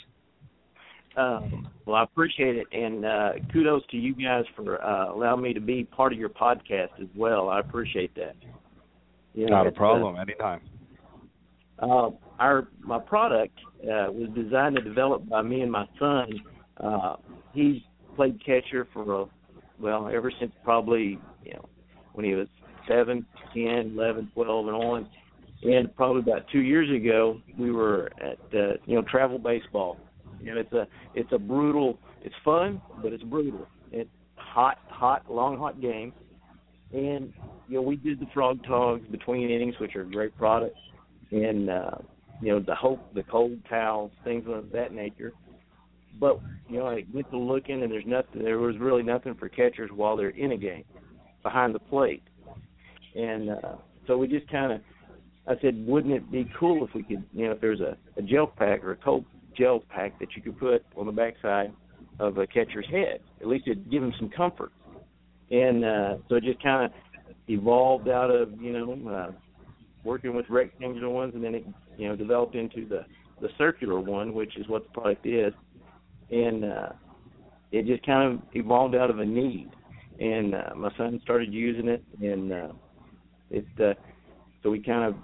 Um, 1.18 1.68
well, 1.86 1.96
I 1.96 2.04
appreciate 2.04 2.56
it, 2.56 2.68
and 2.72 3.04
uh, 3.04 3.32
kudos 3.52 3.82
to 3.90 3.98
you 3.98 4.14
guys 4.14 4.46
for 4.56 4.82
uh, 4.84 5.12
allowing 5.12 5.42
me 5.42 5.54
to 5.54 5.60
be 5.60 5.84
part 5.84 6.14
of 6.14 6.20
your 6.20 6.30
podcast 6.30 6.90
as 7.02 7.08
well. 7.16 7.50
I 7.50 7.60
appreciate 7.60 8.14
that. 8.16 8.36
You 9.34 9.48
know, 9.48 9.58
Not 9.58 9.68
a 9.68 9.72
problem. 9.72 10.16
Uh, 10.16 10.22
Anytime. 10.22 10.62
Uh, 11.80 12.10
our 12.40 12.68
my 12.82 13.00
product 13.00 13.58
uh, 13.84 14.12
was 14.12 14.30
designed 14.36 14.78
and 14.78 14.86
developed 14.86 15.28
by 15.28 15.42
me 15.42 15.62
and 15.62 15.72
my 15.72 15.86
son. 15.98 16.28
Uh, 16.78 17.16
he's 17.54 17.82
played 18.16 18.44
catcher 18.46 18.88
for 18.94 19.24
uh, 19.24 19.26
well 19.80 20.10
ever 20.14 20.32
since 20.40 20.52
probably 20.64 21.20
you 21.44 21.54
know 21.54 21.70
when 22.14 22.26
he 22.26 22.34
was 22.34 22.48
seven, 22.88 23.26
ten, 23.54 23.94
eleven, 23.96 24.32
twelve, 24.34 24.68
and 24.68 24.76
on. 24.76 25.10
And 25.62 25.94
probably 25.96 26.22
about 26.22 26.46
two 26.52 26.62
years 26.62 26.90
ago, 26.90 27.42
we 27.58 27.70
were 27.72 28.10
at 28.22 28.40
uh, 28.54 28.74
you 28.86 28.96
know 28.96 29.04
travel 29.04 29.38
baseball 29.38 29.98
and 30.48 30.58
it's 30.58 30.72
a 30.74 30.88
it's 31.16 31.32
a 31.32 31.38
brutal. 31.38 32.00
It's 32.24 32.36
fun, 32.44 32.82
but 33.02 33.14
it's 33.14 33.24
brutal. 33.24 33.68
It's 33.92 34.10
hot, 34.36 34.78
hot, 34.88 35.24
long, 35.30 35.58
hot 35.58 35.82
game. 35.82 36.14
And 36.92 37.34
you 37.68 37.76
know, 37.76 37.82
we 37.82 37.96
did 37.96 38.20
the 38.20 38.28
Frogg 38.34 38.64
Toggs 38.66 39.08
between 39.10 39.50
innings, 39.50 39.76
which 39.80 39.96
are 39.96 40.02
a 40.02 40.10
great 40.10 40.36
product, 40.38 40.76
and 41.32 41.70
uh, 41.70 41.92
you 42.42 42.52
know 42.52 42.60
the 42.60 42.76
hope, 42.76 43.14
the 43.14 43.24
cold 43.24 43.58
towels, 43.70 44.12
things 44.24 44.46
of 44.48 44.72
that 44.72 44.94
nature. 44.94 45.34
But 46.20 46.40
you 46.68 46.80
know, 46.80 46.88
I 46.88 47.06
went 47.14 47.30
to 47.32 47.38
looking, 47.38 47.82
and 47.84 47.92
there's 47.92 48.06
nothing. 48.06 48.44
There 48.44 48.60
was 48.60 48.78
really 48.78 49.04
nothing 49.04 49.36
for 49.36 49.50
catchers 49.50 49.90
while 49.94 50.18
they're 50.18 50.30
in 50.30 50.52
a 50.52 50.58
game, 50.58 50.84
behind 51.44 51.74
the 51.74 51.80
plate, 51.80 52.24
and 53.16 53.52
uh, 53.52 53.76
so 54.08 54.18
we 54.18 54.28
just 54.28 54.50
kind 54.50 54.74
of. 54.74 54.82
I 55.48 55.54
said, 55.62 55.84
wouldn't 55.88 56.14
it 56.14 56.32
be 56.32 56.48
cool 56.60 56.86
if 56.86 56.94
we 56.94 57.02
could, 57.02 57.24
you 57.34 57.48
know, 57.48 57.54
if 57.54 57.62
there's 57.62 57.80
a, 57.80 57.98
a 58.18 58.22
gel 58.22 58.46
pack 58.46 58.84
or 58.84 58.92
a 58.92 58.96
cold 58.98 59.26
gel 59.58 59.84
pack 59.90 60.20
that 60.20 60.36
you 60.36 60.44
could 60.44 60.60
put 60.60 60.86
on 60.96 61.08
the 61.08 61.12
backside 61.12 61.74
of 62.20 62.38
a 62.38 62.46
catcher's 62.46 62.86
head. 62.92 63.22
At 63.42 63.48
least 63.48 63.68
it'd 63.68 63.90
give 63.90 64.04
him 64.04 64.14
some 64.20 64.30
comfort. 64.30 64.72
And 65.50 65.84
uh, 65.84 66.18
so 66.28 66.36
it 66.36 66.44
just 66.44 66.62
kind 66.62 66.86
of 66.86 66.92
evolved 67.48 68.08
out 68.10 68.30
of 68.30 68.62
you 68.62 68.74
know 68.74 69.10
uh, 69.10 69.32
working 70.04 70.36
with 70.36 70.46
rectangular 70.50 71.10
ones, 71.10 71.34
and 71.34 71.44
then 71.44 71.56
it 71.56 71.66
you 71.98 72.08
know 72.08 72.16
developed 72.16 72.56
into 72.56 72.88
the 72.88 73.06
the 73.42 73.50
circular 73.58 74.00
one, 74.00 74.34
which 74.34 74.58
is 74.58 74.68
what 74.68 74.84
the 74.84 74.90
product 74.92 75.26
is. 75.26 75.54
And 76.32 76.66
uh, 76.66 76.90
it 77.72 77.86
just 77.86 78.06
kind 78.06 78.34
of 78.34 78.42
evolved 78.54 78.96
out 78.96 79.10
of 79.10 79.20
a 79.20 79.26
need. 79.26 79.70
And 80.20 80.54
uh, 80.54 80.76
my 80.76 80.92
son 80.98 81.20
started 81.24 81.54
using 81.54 81.88
it, 81.88 82.04
and 82.22 82.52
uh, 82.52 82.68
it 83.50 83.66
uh, 83.80 83.94
so 84.62 84.70
we 84.70 84.82
kind 84.82 85.06
of 85.06 85.16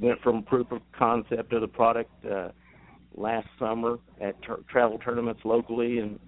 went 0.00 0.20
from 0.22 0.42
proof 0.42 0.72
of 0.72 0.80
concept 0.98 1.52
of 1.52 1.60
the 1.60 1.68
product 1.68 2.10
uh, 2.24 2.48
last 3.14 3.46
summer 3.58 3.98
at 4.20 4.40
ter- 4.42 4.62
travel 4.70 4.98
tournaments 4.98 5.42
locally, 5.44 5.98
and 5.98 6.18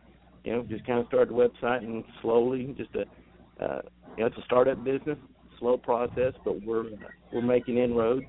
you 0.45 0.53
know 0.53 0.63
just 0.65 0.87
kind 0.87 0.99
of 0.99 1.07
started 1.07 1.31
the 1.31 1.35
website 1.35 1.79
and 1.79 2.05
slowly 2.21 2.75
just 2.77 2.91
a 2.95 3.65
uh, 3.65 3.81
you 4.17 4.23
know 4.23 4.27
it's 4.27 4.37
a 4.37 4.45
startup 4.45 4.83
business, 4.85 5.19
slow 5.59 5.79
process, 5.79 6.35
but 6.45 6.63
we're 6.63 6.91
we're 7.33 7.41
making 7.41 7.79
inroads, 7.79 8.27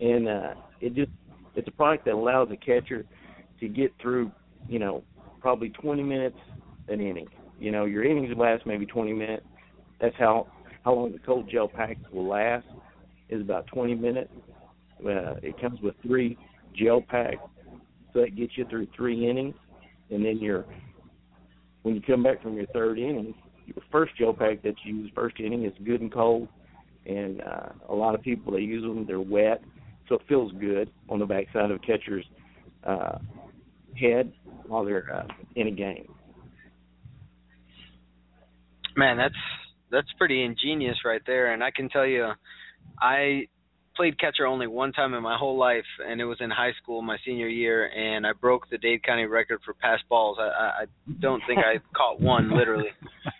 and 0.00 0.28
uh, 0.28 0.54
it 0.80 0.94
just 0.94 1.10
it's 1.54 1.68
a 1.68 1.72
product 1.72 2.04
that 2.04 2.14
allows 2.14 2.48
a 2.50 2.56
catcher 2.56 3.06
to 3.60 3.68
get 3.68 3.92
through 4.02 4.30
you 4.68 4.78
know 4.78 5.02
probably 5.40 5.70
20 5.70 6.02
minutes 6.02 6.38
an 6.88 7.00
inning. 7.00 7.28
You 7.58 7.70
know 7.70 7.84
your 7.84 8.04
innings 8.04 8.36
last 8.36 8.66
maybe 8.66 8.86
20 8.86 9.12
minutes. 9.12 9.46
That's 10.00 10.16
how 10.18 10.46
how 10.84 10.94
long 10.94 11.12
the 11.12 11.18
cold 11.18 11.48
gel 11.50 11.68
pack 11.68 11.98
will 12.12 12.28
last 12.28 12.66
is 13.28 13.40
about 13.40 13.66
20 13.68 13.94
minutes. 13.94 14.30
Uh, 15.00 15.34
it 15.42 15.60
comes 15.60 15.80
with 15.80 15.94
three 16.02 16.36
gel 16.74 17.00
packs 17.00 17.38
so 18.14 18.20
that 18.20 18.36
gets 18.36 18.56
you 18.56 18.64
through 18.66 18.86
three 18.96 19.28
innings, 19.28 19.56
and 20.10 20.24
then 20.24 20.38
your 20.38 20.64
when 21.82 21.94
you 21.94 22.00
come 22.00 22.22
back 22.22 22.42
from 22.42 22.54
your 22.54 22.66
third 22.66 22.98
inning, 22.98 23.34
your 23.66 23.84
first 23.92 24.16
gel 24.16 24.32
pack 24.32 24.62
that 24.62 24.74
you 24.84 24.96
use 24.96 25.10
first 25.14 25.38
inning 25.40 25.64
is 25.64 25.72
good 25.84 26.00
and 26.00 26.12
cold, 26.12 26.48
and 27.04 27.42
uh, 27.42 27.70
a 27.90 27.94
lot 27.94 28.14
of 28.14 28.22
people 28.22 28.52
they 28.52 28.60
use 28.60 28.82
them. 28.82 29.04
They're 29.06 29.20
wet, 29.20 29.62
so 30.08 30.14
it 30.14 30.22
feels 30.28 30.52
good 30.52 30.90
on 31.08 31.18
the 31.18 31.26
backside 31.26 31.70
of 31.70 31.76
a 31.76 31.78
catcher's 31.80 32.24
uh, 32.84 33.18
head 33.96 34.32
while 34.66 34.84
they're 34.84 35.12
uh, 35.12 35.26
in 35.56 35.68
a 35.68 35.70
game. 35.70 36.08
Man, 38.96 39.16
that's 39.16 39.34
that's 39.90 40.08
pretty 40.18 40.44
ingenious 40.44 40.98
right 41.04 41.22
there, 41.26 41.52
and 41.52 41.62
I 41.62 41.70
can 41.70 41.88
tell 41.88 42.06
you, 42.06 42.30
I 43.00 43.48
played 43.96 44.18
catcher 44.18 44.46
only 44.46 44.66
one 44.66 44.92
time 44.92 45.14
in 45.14 45.22
my 45.22 45.36
whole 45.36 45.56
life, 45.56 45.84
and 46.06 46.20
it 46.20 46.24
was 46.24 46.38
in 46.40 46.50
high 46.50 46.72
school, 46.82 47.02
my 47.02 47.16
senior 47.24 47.48
year, 47.48 47.86
and 47.86 48.26
I 48.26 48.32
broke 48.32 48.68
the 48.70 48.78
Dade 48.78 49.02
County 49.04 49.24
record 49.24 49.60
for 49.64 49.74
pass 49.74 50.00
balls. 50.08 50.38
I, 50.40 50.82
I 50.82 50.84
don't 51.20 51.42
think 51.46 51.60
I 51.60 51.78
caught 51.96 52.20
one 52.20 52.56
literally, 52.56 52.90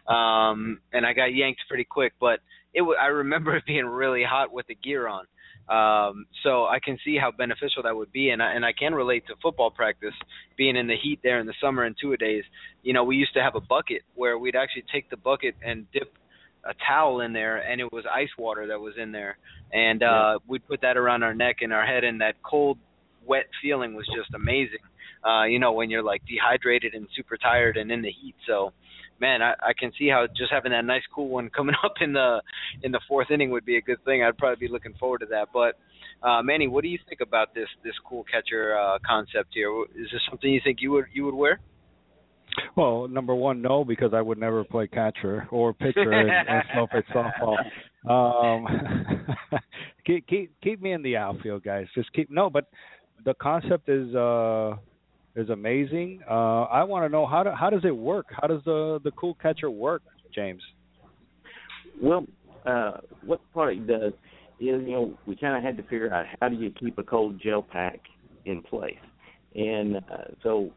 um, 0.09 0.81
and 0.93 1.05
I 1.05 1.13
got 1.13 1.35
yanked 1.35 1.63
pretty 1.69 1.85
quick. 1.85 2.13
But 2.21 2.41
it, 2.73 2.81
w- 2.81 2.99
I 3.01 3.07
remember 3.07 3.57
it 3.57 3.65
being 3.67 3.87
really 3.87 4.25
hot 4.25 4.53
with 4.53 4.67
the 4.67 4.75
gear 4.75 5.09
on. 5.09 5.25
Um, 5.69 6.27
so 6.43 6.67
I 6.67 6.79
can 6.85 6.99
see 7.05 7.17
how 7.17 7.31
beneficial 7.31 7.83
that 7.85 7.97
would 7.97 8.13
be, 8.13 8.31
and 8.31 8.43
I, 8.43 8.53
and 8.53 8.65
I 8.65 8.73
can 8.73 8.95
relate 8.95 9.27
to 9.29 9.35
football 9.43 9.71
practice, 9.71 10.15
being 10.57 10.77
in 10.77 10.87
the 10.87 10.97
heat 11.03 11.21
there 11.23 11.39
in 11.41 11.47
the 11.47 11.55
summer 11.61 11.85
and 11.85 11.97
two 12.01 12.13
a 12.13 12.17
days. 12.17 12.45
You 12.83 12.93
know, 12.93 13.05
we 13.05 13.17
used 13.17 13.33
to 13.35 13.43
have 13.43 13.55
a 13.55 13.61
bucket 13.61 14.03
where 14.15 14.39
we'd 14.39 14.57
actually 14.57 14.85
take 14.93 15.09
the 15.09 15.17
bucket 15.17 15.55
and 15.65 15.87
dip 15.93 16.13
a 16.67 16.75
towel 16.87 17.21
in 17.21 17.33
there 17.33 17.59
and 17.59 17.81
it 17.81 17.93
was 17.93 18.05
ice 18.13 18.29
water 18.39 18.67
that 18.67 18.81
was 18.81 18.95
in 19.01 19.13
there 19.13 19.37
and 19.73 20.03
uh 20.03 20.07
yeah. 20.07 20.37
we'd 20.47 20.67
put 20.67 20.81
that 20.81 20.97
around 20.97 21.23
our 21.23 21.35
neck 21.35 21.57
and 21.61 21.73
our 21.73 21.85
head 21.85 22.05
and 22.05 22.21
that 22.21 22.35
cold 22.43 22.79
wet 23.27 23.47
feeling 23.63 23.95
was 23.95 24.07
just 24.17 24.33
amazing 24.35 24.79
uh 25.27 25.45
you 25.45 25.59
know 25.59 25.73
when 25.73 25.91
you're 25.91 26.03
like 26.03 26.23
dehydrated 26.27 26.95
and 26.95 27.07
super 27.15 27.37
tired 27.37 27.77
and 27.77 27.91
in 27.93 28.03
the 28.03 28.11
heat 28.11 28.35
so 28.47 28.73
man 29.21 29.43
i 29.43 29.53
i 29.63 29.73
can 29.79 29.93
see 29.99 30.09
how 30.09 30.27
just 30.37 30.53
having 30.53 30.73
that 30.73 30.85
nice 30.85 31.03
cool 31.15 31.29
one 31.29 31.51
coming 31.51 31.75
up 31.85 31.95
in 32.01 32.13
the 32.13 32.43
in 32.83 32.93
the 32.93 33.01
fourth 33.09 33.31
inning 33.31 33.51
would 33.51 33.65
be 33.65 33.77
a 33.77 33.83
good 33.83 34.03
thing 34.05 34.23
i'd 34.23 34.37
probably 34.39 34.67
be 34.67 34.73
looking 34.73 34.95
forward 34.95 35.19
to 35.19 35.27
that 35.27 35.49
but 35.53 35.79
uh 36.27 36.43
manny 36.43 36.69
what 36.69 36.83
do 36.83 36.89
you 36.89 36.99
think 37.09 37.21
about 37.21 37.55
this 37.55 37.69
this 37.83 37.95
cool 38.09 38.25
catcher 38.25 38.77
uh 38.77 38.99
concept 39.07 39.51
here 39.53 39.71
is 39.97 40.09
this 40.13 40.21
something 40.29 40.51
you 40.51 40.61
think 40.63 40.79
you 40.81 40.91
would 40.91 41.07
you 41.13 41.25
would 41.25 41.35
wear 41.35 41.61
well, 42.77 43.09
number 43.09 43.35
one, 43.35 43.63
no, 43.63 43.85
because 43.85 44.13
I 44.15 44.21
would 44.21 44.39
never 44.39 44.65
play 44.65 44.87
catcher 44.87 45.49
or 45.51 45.73
pitcher 45.73 46.13
in, 46.13 46.29
in 46.29 46.87
pitch 46.93 47.07
softball. 47.13 47.57
Um, 48.09 49.27
keep 50.07 50.27
keep 50.27 50.53
keep 50.63 50.81
me 50.81 50.93
in 50.93 51.03
the 51.03 51.17
outfield, 51.17 51.65
guys. 51.65 51.87
Just 51.95 52.13
keep 52.13 52.31
no, 52.31 52.51
but 52.51 52.67
the 53.25 53.35
concept 53.35 53.89
is 53.89 54.15
uh 54.15 54.77
is 55.37 55.51
amazing. 55.51 56.21
Uh, 56.29 56.63
I 56.65 56.85
want 56.85 57.05
to 57.05 57.09
know 57.09 57.27
how 57.27 57.43
do, 57.43 57.51
how 57.51 57.71
does 57.71 57.85
it 57.85 57.97
work? 57.97 58.27
How 58.31 58.47
does 58.47 58.63
the 58.65 59.01
the 59.03 59.11
cool 59.13 59.37
catcher 59.41 59.71
work, 59.71 60.03
James? 60.35 60.63
Well, 62.01 62.27
uh, 62.67 62.99
what 63.25 63.41
the 63.41 63.53
product 63.53 63.87
does 63.87 64.13
is 64.61 64.83
you 64.87 64.93
know 64.93 65.19
we 65.27 65.37
kind 65.37 65.57
of 65.57 65.63
had 65.63 65.77
to 65.77 65.83
figure 65.85 66.13
out 66.13 66.27
how 66.41 66.49
do 66.49 66.57
you 66.57 66.71
keep 66.71 66.99
a 66.99 67.03
cold 67.03 67.41
gel 67.43 67.63
pack 67.63 68.01
in 68.45 68.63
place, 68.63 68.95
and 69.55 69.97
uh, 69.97 70.25
so 70.43 70.71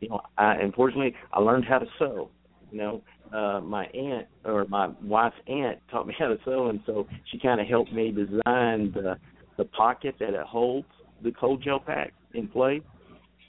you 0.00 0.08
know, 0.08 0.20
I 0.36 0.54
unfortunately 0.54 1.14
I 1.32 1.40
learned 1.40 1.64
how 1.64 1.78
to 1.78 1.86
sew. 1.98 2.30
You 2.72 2.78
know, 2.78 3.02
uh, 3.32 3.60
my 3.60 3.86
aunt 3.86 4.26
or 4.44 4.66
my 4.66 4.88
wife's 5.02 5.36
aunt 5.46 5.78
taught 5.90 6.06
me 6.06 6.14
how 6.18 6.28
to 6.28 6.38
sew, 6.44 6.68
and 6.68 6.80
so 6.86 7.06
she 7.30 7.38
kind 7.38 7.60
of 7.60 7.66
helped 7.66 7.92
me 7.92 8.10
design 8.10 8.92
the 8.92 9.16
the 9.56 9.64
pocket 9.64 10.16
that 10.20 10.34
it 10.34 10.46
holds 10.46 10.88
the 11.22 11.30
cold 11.32 11.62
gel 11.62 11.80
pack 11.80 12.12
in 12.34 12.46
place, 12.46 12.82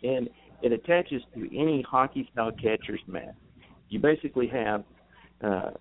and 0.03 0.29
it 0.61 0.71
attaches 0.71 1.21
to 1.35 1.45
any 1.57 1.83
hockey 1.87 2.29
style 2.31 2.51
catcher's 2.51 3.01
mat. 3.07 3.35
You 3.89 3.99
basically 3.99 4.47
have 4.47 4.83
uh, 5.43 5.71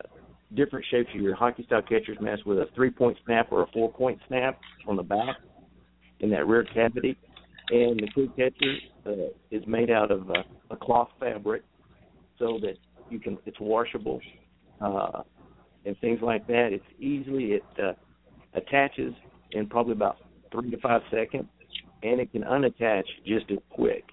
different 0.55 0.85
shapes 0.91 1.09
of 1.15 1.21
your 1.21 1.35
hockey 1.35 1.65
style 1.65 1.83
catcher's 1.83 2.19
mask 2.21 2.45
with 2.47 2.59
a 2.59 2.67
three 2.75 2.91
point 2.91 3.17
snap 3.25 3.49
or 3.51 3.63
a 3.63 3.67
four 3.73 3.91
point 3.93 4.19
snap 4.29 4.59
on 4.87 4.97
the 4.97 5.03
back 5.03 5.37
in 6.21 6.31
that 6.31 6.47
rear 6.47 6.65
cavity. 6.65 7.17
And 7.71 7.99
the 7.99 8.09
cool 8.15 8.29
catcher 8.37 8.77
uh, 9.07 9.31
is 9.51 9.63
made 9.67 9.91
out 9.91 10.11
of 10.11 10.31
uh, 10.31 10.43
a 10.71 10.77
cloth 10.77 11.09
fabric 11.19 11.63
so 12.39 12.59
that 12.63 12.75
you 13.11 13.19
can 13.19 13.39
it's 13.47 13.59
washable 13.61 14.21
uh, 14.81 15.23
and 15.85 15.99
things 16.01 16.21
like 16.23 16.47
that. 16.47 16.69
It's 16.73 16.85
easily 17.01 17.53
it 17.53 17.65
uh, 17.83 17.93
attaches 18.55 19.15
in 19.53 19.67
probably 19.67 19.93
about 19.93 20.17
three 20.53 20.71
to 20.71 20.79
five 20.79 21.03
seconds, 21.11 21.47
and 22.03 22.21
it 22.21 22.33
can 22.33 22.43
unattach 22.43 23.05
just 23.27 23.51
as 23.51 23.59
quick. 23.71 24.05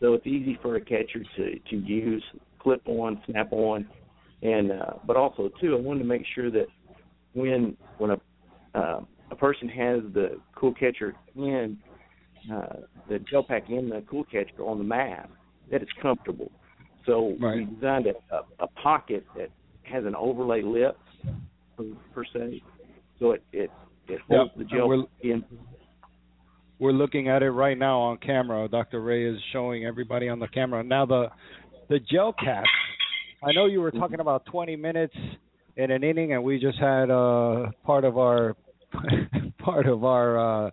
So 0.00 0.14
it's 0.14 0.26
easy 0.26 0.58
for 0.62 0.76
a 0.76 0.80
catcher 0.80 1.24
to 1.36 1.58
to 1.70 1.76
use, 1.76 2.24
clip 2.58 2.82
on, 2.86 3.20
snap 3.26 3.52
on, 3.52 3.88
and 4.42 4.70
uh, 4.72 4.92
but 5.06 5.16
also 5.16 5.50
too, 5.60 5.76
I 5.76 5.80
wanted 5.80 6.00
to 6.00 6.06
make 6.06 6.22
sure 6.34 6.50
that 6.50 6.66
when 7.34 7.76
when 7.98 8.10
a 8.12 8.20
uh, 8.74 9.00
a 9.30 9.36
person 9.36 9.68
has 9.68 10.00
the 10.14 10.40
cool 10.54 10.72
catcher 10.72 11.14
in 11.36 11.76
uh, 12.52 12.76
the 13.08 13.18
gel 13.30 13.42
pack 13.42 13.68
in 13.68 13.88
the 13.88 14.02
cool 14.08 14.24
catcher 14.24 14.62
on 14.62 14.78
the 14.78 14.84
mask, 14.84 15.28
that 15.70 15.82
it's 15.82 15.90
comfortable. 16.00 16.50
So 17.06 17.36
right. 17.40 17.56
we 17.56 17.64
designed 17.64 18.06
a, 18.06 18.34
a, 18.34 18.42
a 18.60 18.66
pocket 18.82 19.24
that 19.36 19.50
has 19.82 20.04
an 20.04 20.14
overlay 20.14 20.62
lip 20.62 20.98
per, 21.76 21.84
per 22.14 22.24
se, 22.24 22.62
so 23.18 23.32
it 23.32 23.42
it 23.52 23.70
it 24.06 24.20
holds 24.28 24.52
yep. 24.56 24.68
the 24.68 24.76
gel 24.76 25.08
in. 25.22 25.44
We're 26.78 26.92
looking 26.92 27.28
at 27.28 27.42
it 27.42 27.50
right 27.50 27.76
now 27.76 28.00
on 28.00 28.18
camera. 28.18 28.68
Dr. 28.68 29.00
Ray 29.00 29.28
is 29.28 29.38
showing 29.52 29.84
everybody 29.84 30.28
on 30.28 30.38
the 30.38 30.48
camera. 30.48 30.82
Now 30.82 31.06
the 31.06 31.28
the 31.88 31.98
gel 31.98 32.32
caps. 32.32 32.68
I 33.42 33.52
know 33.52 33.66
you 33.66 33.80
were 33.80 33.90
talking 33.90 34.20
about 34.20 34.44
20 34.46 34.76
minutes 34.76 35.14
in 35.76 35.90
an 35.90 36.02
inning, 36.02 36.32
and 36.32 36.42
we 36.42 36.58
just 36.58 36.78
had 36.78 37.10
uh, 37.10 37.66
part 37.84 38.04
of 38.04 38.18
our 38.18 38.56
part 39.58 39.86
of 39.86 40.04
our 40.04 40.66
uh, 40.66 40.70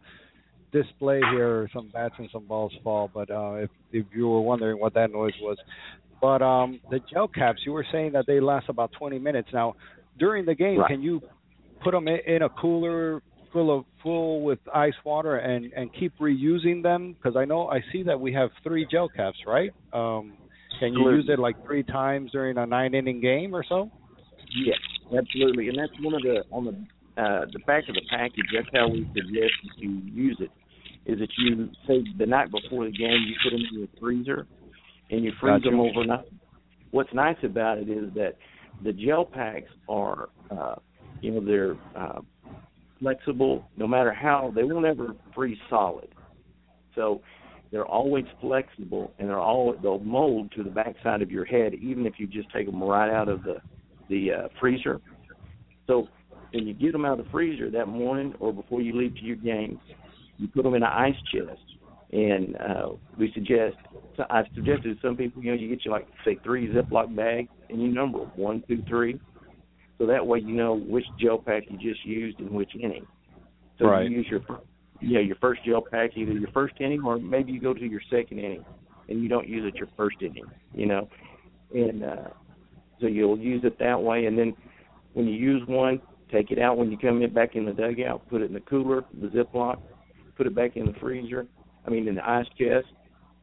display 0.71 1.21
here, 1.31 1.69
some 1.73 1.89
bats 1.93 2.15
and 2.17 2.29
some 2.31 2.45
balls 2.45 2.73
fall. 2.83 3.09
But 3.13 3.31
uh, 3.31 3.53
if 3.55 3.69
if 3.91 4.05
you 4.13 4.27
were 4.27 4.41
wondering 4.41 4.79
what 4.79 4.93
that 4.95 5.11
noise 5.11 5.33
was, 5.41 5.57
but 6.21 6.41
um, 6.41 6.79
the 6.89 6.99
gel 7.11 7.27
caps, 7.27 7.61
you 7.65 7.71
were 7.71 7.85
saying 7.91 8.11
that 8.13 8.25
they 8.27 8.39
last 8.39 8.69
about 8.69 8.91
20 8.97 9.19
minutes. 9.19 9.49
Now, 9.53 9.75
during 10.17 10.45
the 10.45 10.55
game, 10.55 10.79
right. 10.79 10.89
can 10.89 11.01
you 11.01 11.21
put 11.83 11.91
them 11.91 12.07
in 12.07 12.41
a 12.41 12.49
cooler 12.49 13.21
full 13.55 13.79
of 13.79 13.85
full 14.03 14.41
with 14.41 14.59
ice 14.73 14.93
water 15.05 15.37
and 15.37 15.71
and 15.73 15.89
keep 15.97 16.11
reusing 16.19 16.83
them? 16.83 17.13
Because 17.13 17.37
I 17.37 17.45
know 17.45 17.69
I 17.69 17.79
see 17.93 18.03
that 18.03 18.19
we 18.19 18.33
have 18.33 18.49
three 18.63 18.85
gel 18.91 19.07
caps, 19.07 19.37
right? 19.47 19.71
Um, 19.93 20.33
can 20.81 20.93
you 20.93 21.09
use 21.11 21.25
it 21.29 21.39
like 21.39 21.55
three 21.65 21.83
times 21.83 22.31
during 22.33 22.57
a 22.57 22.65
nine 22.65 22.93
inning 22.93 23.21
game 23.21 23.55
or 23.55 23.63
so? 23.67 23.89
Yes, 24.65 24.77
absolutely, 25.17 25.69
and 25.69 25.77
that's 25.79 25.93
one 26.01 26.13
of 26.13 26.21
the 26.21 26.43
on 26.51 26.65
the 26.65 27.21
uh, 27.21 27.45
the 27.53 27.59
back 27.59 27.87
of 27.87 27.95
the 27.95 28.01
package. 28.09 28.45
That's 28.53 28.67
how 28.73 28.89
we 28.89 29.09
suggest 29.13 29.53
you 29.77 30.01
use 30.03 30.37
it. 30.41 30.51
Is 31.09 31.19
that 31.19 31.29
you 31.37 31.69
say 31.87 32.03
the 32.17 32.25
night 32.25 32.49
before 32.51 32.83
the 32.83 32.91
game 32.91 33.25
you 33.25 33.35
put 33.41 33.51
them 33.51 33.61
in 33.71 33.79
your 33.79 33.87
freezer 34.01 34.47
and 35.11 35.23
you 35.23 35.31
freeze 35.39 35.61
Gotcha. 35.63 35.69
them 35.69 35.79
overnight. 35.79 36.25
What's 36.91 37.13
nice 37.13 37.37
about 37.43 37.77
it 37.77 37.89
is 37.89 38.13
that 38.15 38.33
the 38.83 38.91
gel 38.91 39.23
packs 39.23 39.71
are, 39.87 40.29
uh, 40.49 40.75
you 41.21 41.31
know, 41.31 41.45
they're 41.45 41.75
uh, 41.95 42.21
flexible. 42.99 43.65
No 43.77 43.87
matter 43.87 44.13
how, 44.13 44.51
they 44.55 44.63
won't 44.63 44.85
ever 44.85 45.15
freeze 45.33 45.57
solid. 45.69 46.09
So 46.95 47.21
they're 47.71 47.85
always 47.85 48.25
flexible, 48.41 49.13
and 49.19 49.29
they're 49.29 49.39
all 49.39 49.75
they'll 49.81 49.99
mold 49.99 50.51
to 50.55 50.63
the 50.63 50.69
backside 50.69 51.21
of 51.21 51.31
your 51.31 51.45
head, 51.45 51.73
even 51.73 52.05
if 52.05 52.13
you 52.17 52.27
just 52.27 52.51
take 52.53 52.65
them 52.65 52.81
right 52.81 53.11
out 53.11 53.27
of 53.27 53.43
the 53.43 53.57
the 54.09 54.31
uh, 54.31 54.47
freezer. 54.59 55.01
So 55.87 56.07
when 56.51 56.67
you 56.67 56.73
get 56.73 56.93
them 56.93 57.05
out 57.05 57.19
of 57.19 57.25
the 57.25 57.31
freezer 57.31 57.69
that 57.71 57.87
morning 57.87 58.33
or 58.39 58.53
before 58.53 58.81
you 58.81 58.97
leave 58.97 59.15
to 59.15 59.23
your 59.23 59.35
game, 59.35 59.79
you 60.37 60.47
put 60.47 60.63
them 60.63 60.73
in 60.73 60.83
an 60.83 60.89
ice 60.89 61.15
chest. 61.33 61.59
And 62.11 62.55
uh, 62.55 62.89
we 63.17 63.31
suggest, 63.33 63.75
I've 64.29 64.45
suggested 64.53 64.83
to 64.83 64.95
some 65.01 65.17
people, 65.17 65.43
you 65.43 65.51
know, 65.51 65.57
you 65.57 65.67
get 65.67 65.83
you 65.83 65.91
like 65.91 66.07
say 66.23 66.37
three 66.43 66.71
Ziploc 66.71 67.13
bags 67.15 67.49
and 67.69 67.81
you 67.81 67.89
number 67.89 68.19
them 68.19 68.31
one, 68.35 68.63
two, 68.67 68.83
three, 68.87 69.19
so 69.97 70.05
that 70.05 70.25
way 70.25 70.39
you 70.39 70.53
know 70.53 70.75
which 70.75 71.05
gel 71.19 71.37
pack 71.37 71.63
you 71.69 71.77
just 71.77 72.05
used 72.05 72.39
in 72.39 72.53
which 72.53 72.71
inning. 72.75 73.05
So 73.79 73.85
Right. 73.85 74.09
you 74.09 74.17
use 74.17 74.27
your 74.29 74.41
yeah 75.01 75.19
your 75.19 75.35
first 75.37 75.63
gel 75.65 75.81
pack 75.81 76.11
either 76.15 76.33
your 76.33 76.51
first 76.51 76.75
inning 76.79 77.03
or 77.03 77.17
maybe 77.17 77.51
you 77.51 77.59
go 77.59 77.73
to 77.73 77.85
your 77.85 78.01
second 78.09 78.39
inning 78.39 78.65
and 79.09 79.21
you 79.21 79.29
don't 79.29 79.47
use 79.47 79.65
it 79.65 79.77
your 79.77 79.89
first 79.95 80.17
inning, 80.21 80.45
you 80.73 80.85
know, 80.85 81.07
and 81.73 82.03
uh, 82.03 82.29
so 82.99 83.07
you'll 83.07 83.37
use 83.37 83.63
it 83.63 83.77
that 83.79 84.01
way. 84.01 84.25
And 84.25 84.37
then 84.37 84.53
when 85.13 85.27
you 85.27 85.33
use 85.33 85.61
one, 85.67 86.01
take 86.31 86.51
it 86.51 86.59
out 86.59 86.77
when 86.77 86.91
you 86.91 86.97
come 86.97 87.21
in 87.21 87.33
back 87.33 87.55
in 87.55 87.65
the 87.65 87.73
dugout, 87.73 88.27
put 88.29 88.41
it 88.41 88.45
in 88.45 88.53
the 88.53 88.61
cooler, 88.61 89.03
the 89.21 89.27
Ziploc, 89.27 89.77
put 90.35 90.47
it 90.47 90.55
back 90.55 90.75
in 90.75 90.85
the 90.85 90.93
freezer. 90.99 91.45
I 91.85 91.89
mean 91.89 92.07
in 92.07 92.15
the 92.15 92.27
ice 92.27 92.47
chest, 92.57 92.87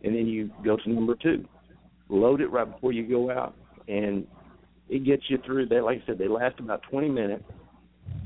and 0.02 0.14
then 0.14 0.26
you 0.26 0.50
go 0.64 0.76
to 0.76 0.90
number 0.90 1.14
two. 1.14 1.46
Load 2.08 2.40
it 2.40 2.48
right 2.48 2.70
before 2.70 2.92
you 2.92 3.08
go 3.08 3.30
out, 3.30 3.54
and 3.88 4.26
it 4.92 5.04
gets 5.04 5.22
you 5.28 5.38
through 5.44 5.66
that. 5.66 5.84
Like 5.84 6.02
I 6.02 6.06
said, 6.06 6.18
they 6.18 6.28
last 6.28 6.60
about 6.60 6.82
20 6.90 7.08
minutes, 7.08 7.44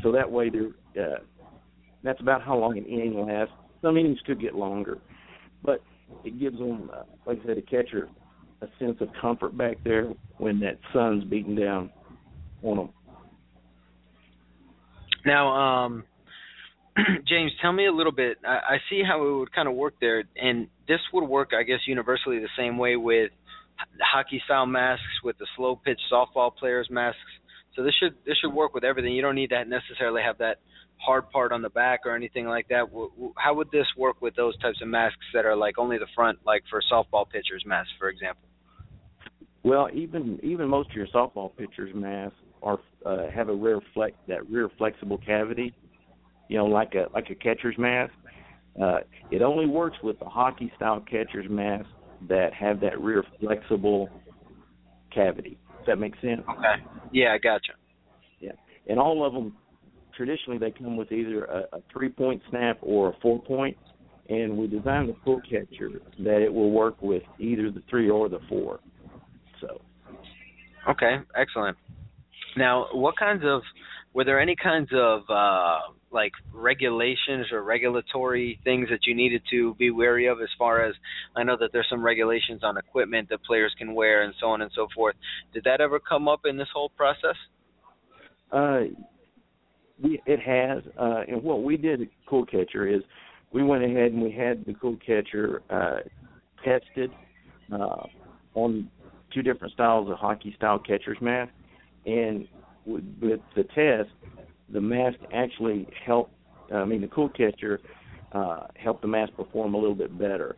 so 0.02 0.12
that 0.12 0.30
way 0.30 0.50
they're. 0.50 0.70
Uh, 1.06 1.18
that's 2.02 2.20
about 2.20 2.42
how 2.42 2.56
long 2.56 2.78
an 2.78 2.84
inning 2.84 3.26
lasts. 3.26 3.54
Some 3.82 3.96
innings 3.96 4.18
could 4.26 4.40
get 4.40 4.54
longer, 4.54 4.98
but 5.64 5.82
it 6.24 6.38
gives 6.38 6.58
them, 6.58 6.90
uh, 6.92 7.02
like 7.26 7.40
I 7.42 7.46
said, 7.46 7.58
a 7.58 7.62
catcher 7.62 8.08
a 8.62 8.66
sense 8.78 8.96
of 9.00 9.08
comfort 9.20 9.56
back 9.56 9.76
there 9.84 10.12
when 10.38 10.60
that 10.60 10.78
sun's 10.92 11.24
beating 11.24 11.56
down 11.56 11.90
on 12.62 12.76
them. 12.76 12.88
Now, 15.26 15.48
um, 15.48 16.04
James, 17.28 17.52
tell 17.60 17.72
me 17.72 17.86
a 17.86 17.92
little 17.92 18.12
bit. 18.12 18.38
I, 18.46 18.48
I 18.74 18.76
see 18.88 19.02
how 19.06 19.26
it 19.26 19.38
would 19.38 19.52
kind 19.52 19.68
of 19.68 19.74
work 19.74 19.94
there, 20.00 20.24
and 20.40 20.68
this 20.88 21.00
would 21.12 21.28
work, 21.28 21.50
I 21.58 21.64
guess, 21.64 21.80
universally 21.86 22.38
the 22.38 22.48
same 22.56 22.78
way 22.78 22.96
with 22.96 23.30
hockey 24.00 24.40
style 24.44 24.66
masks, 24.66 25.04
with 25.24 25.38
the 25.38 25.46
slow 25.56 25.76
pitch 25.76 26.00
softball 26.12 26.54
players' 26.54 26.88
masks. 26.90 27.20
So 27.74 27.82
this 27.82 27.94
should 28.00 28.14
this 28.24 28.36
should 28.40 28.52
work 28.52 28.74
with 28.74 28.84
everything. 28.84 29.12
You 29.12 29.22
don't 29.22 29.34
need 29.34 29.50
to 29.50 29.64
necessarily 29.64 30.22
have 30.22 30.38
that 30.38 30.58
hard 30.98 31.30
part 31.30 31.52
on 31.52 31.60
the 31.60 31.68
back 31.68 32.00
or 32.06 32.16
anything 32.16 32.46
like 32.46 32.68
that. 32.68 32.84
How 33.36 33.54
would 33.54 33.70
this 33.70 33.86
work 33.98 34.22
with 34.22 34.34
those 34.34 34.58
types 34.58 34.80
of 34.80 34.88
masks 34.88 35.18
that 35.34 35.44
are 35.44 35.56
like 35.56 35.78
only 35.78 35.98
the 35.98 36.06
front, 36.14 36.38
like 36.46 36.62
for 36.70 36.80
softball 36.90 37.28
pitchers' 37.28 37.64
masks, 37.66 37.92
for 37.98 38.08
example? 38.08 38.48
Well, 39.62 39.88
even 39.92 40.38
even 40.42 40.68
most 40.68 40.90
of 40.90 40.96
your 40.96 41.08
softball 41.08 41.54
pitchers' 41.56 41.94
masks 41.94 42.36
are 42.62 42.78
uh, 43.04 43.30
have 43.34 43.48
a 43.48 43.54
rear 43.54 43.80
flex 43.92 44.14
that 44.28 44.48
rear 44.48 44.70
flexible 44.78 45.18
cavity, 45.18 45.74
you 46.48 46.56
know, 46.56 46.66
like 46.66 46.94
a 46.94 47.08
like 47.12 47.30
a 47.30 47.34
catcher's 47.34 47.76
mask. 47.76 48.12
Uh, 48.80 48.98
it 49.30 49.42
only 49.42 49.66
works 49.66 49.96
with 50.02 50.18
the 50.18 50.24
hockey 50.24 50.70
style 50.76 51.00
catcher's 51.00 51.48
mask 51.48 51.88
that 52.28 52.52
have 52.54 52.80
that 52.80 53.00
rear 53.00 53.24
flexible 53.40 54.08
cavity. 55.14 55.58
Does 55.78 55.86
that 55.86 55.96
make 55.96 56.14
sense? 56.20 56.42
Okay. 56.50 56.82
Yeah, 57.12 57.32
I 57.34 57.38
gotcha. 57.38 57.72
Yeah, 58.40 58.52
and 58.88 58.98
all 58.98 59.24
of 59.26 59.32
them 59.32 59.54
traditionally 60.16 60.58
they 60.58 60.70
come 60.70 60.96
with 60.96 61.12
either 61.12 61.44
a, 61.44 61.76
a 61.76 61.80
three 61.92 62.08
point 62.08 62.42
snap 62.50 62.78
or 62.82 63.10
a 63.10 63.12
four 63.20 63.40
point, 63.42 63.76
and 64.28 64.56
we 64.56 64.66
designed 64.66 65.08
the 65.08 65.16
cool 65.24 65.40
catcher 65.48 65.90
that 66.18 66.42
it 66.42 66.52
will 66.52 66.70
work 66.70 67.00
with 67.00 67.22
either 67.38 67.70
the 67.70 67.82
three 67.88 68.10
or 68.10 68.28
the 68.28 68.40
four. 68.48 68.80
So. 69.60 69.80
Okay, 70.88 71.16
excellent. 71.34 71.76
Now, 72.56 72.86
what 72.92 73.16
kinds 73.16 73.42
of 73.44 73.62
were 74.14 74.24
there 74.24 74.40
any 74.40 74.56
kinds 74.56 74.88
of 74.94 75.22
uh 75.28 75.78
like 76.16 76.32
regulations 76.52 77.46
or 77.52 77.62
regulatory 77.62 78.58
things 78.64 78.88
that 78.88 79.00
you 79.06 79.14
needed 79.14 79.42
to 79.50 79.74
be 79.74 79.90
wary 79.90 80.26
of 80.26 80.40
as 80.40 80.48
far 80.58 80.84
as 80.84 80.94
I 81.36 81.44
know 81.44 81.56
that 81.60 81.70
there's 81.72 81.86
some 81.88 82.02
regulations 82.02 82.60
on 82.64 82.78
equipment 82.78 83.28
that 83.28 83.44
players 83.44 83.72
can 83.78 83.94
wear 83.94 84.24
and 84.24 84.34
so 84.40 84.46
on 84.46 84.62
and 84.62 84.70
so 84.74 84.88
forth. 84.94 85.14
Did 85.52 85.64
that 85.64 85.80
ever 85.80 86.00
come 86.00 86.26
up 86.26 86.40
in 86.46 86.56
this 86.56 86.68
whole 86.74 86.88
process? 86.88 87.36
Uh, 88.50 88.80
it 90.02 90.40
has, 90.40 90.82
uh, 90.98 91.22
and 91.28 91.42
what 91.42 91.62
we 91.62 91.76
did 91.76 92.02
at 92.02 92.08
Cool 92.28 92.46
Catcher 92.46 92.86
is 92.86 93.02
we 93.52 93.62
went 93.62 93.84
ahead 93.84 94.12
and 94.12 94.22
we 94.22 94.32
had 94.32 94.64
the 94.64 94.74
Cool 94.74 94.98
Catcher 95.06 95.62
uh, 95.70 95.98
tested 96.64 97.10
uh, 97.72 98.06
on 98.54 98.90
two 99.34 99.42
different 99.42 99.72
styles 99.74 100.10
of 100.10 100.16
hockey 100.16 100.54
style 100.56 100.78
catcher's 100.78 101.18
mask, 101.20 101.52
and 102.06 102.48
with 102.86 103.40
the 103.56 103.64
test, 103.74 104.10
the 104.70 104.80
mask 104.80 105.18
actually 105.32 105.86
helped. 106.04 106.32
I 106.72 106.84
mean, 106.84 107.00
the 107.00 107.08
Cool 107.08 107.28
Catcher 107.28 107.80
uh, 108.32 108.66
helped 108.74 109.02
the 109.02 109.08
mask 109.08 109.34
perform 109.36 109.74
a 109.74 109.78
little 109.78 109.94
bit 109.94 110.18
better, 110.18 110.56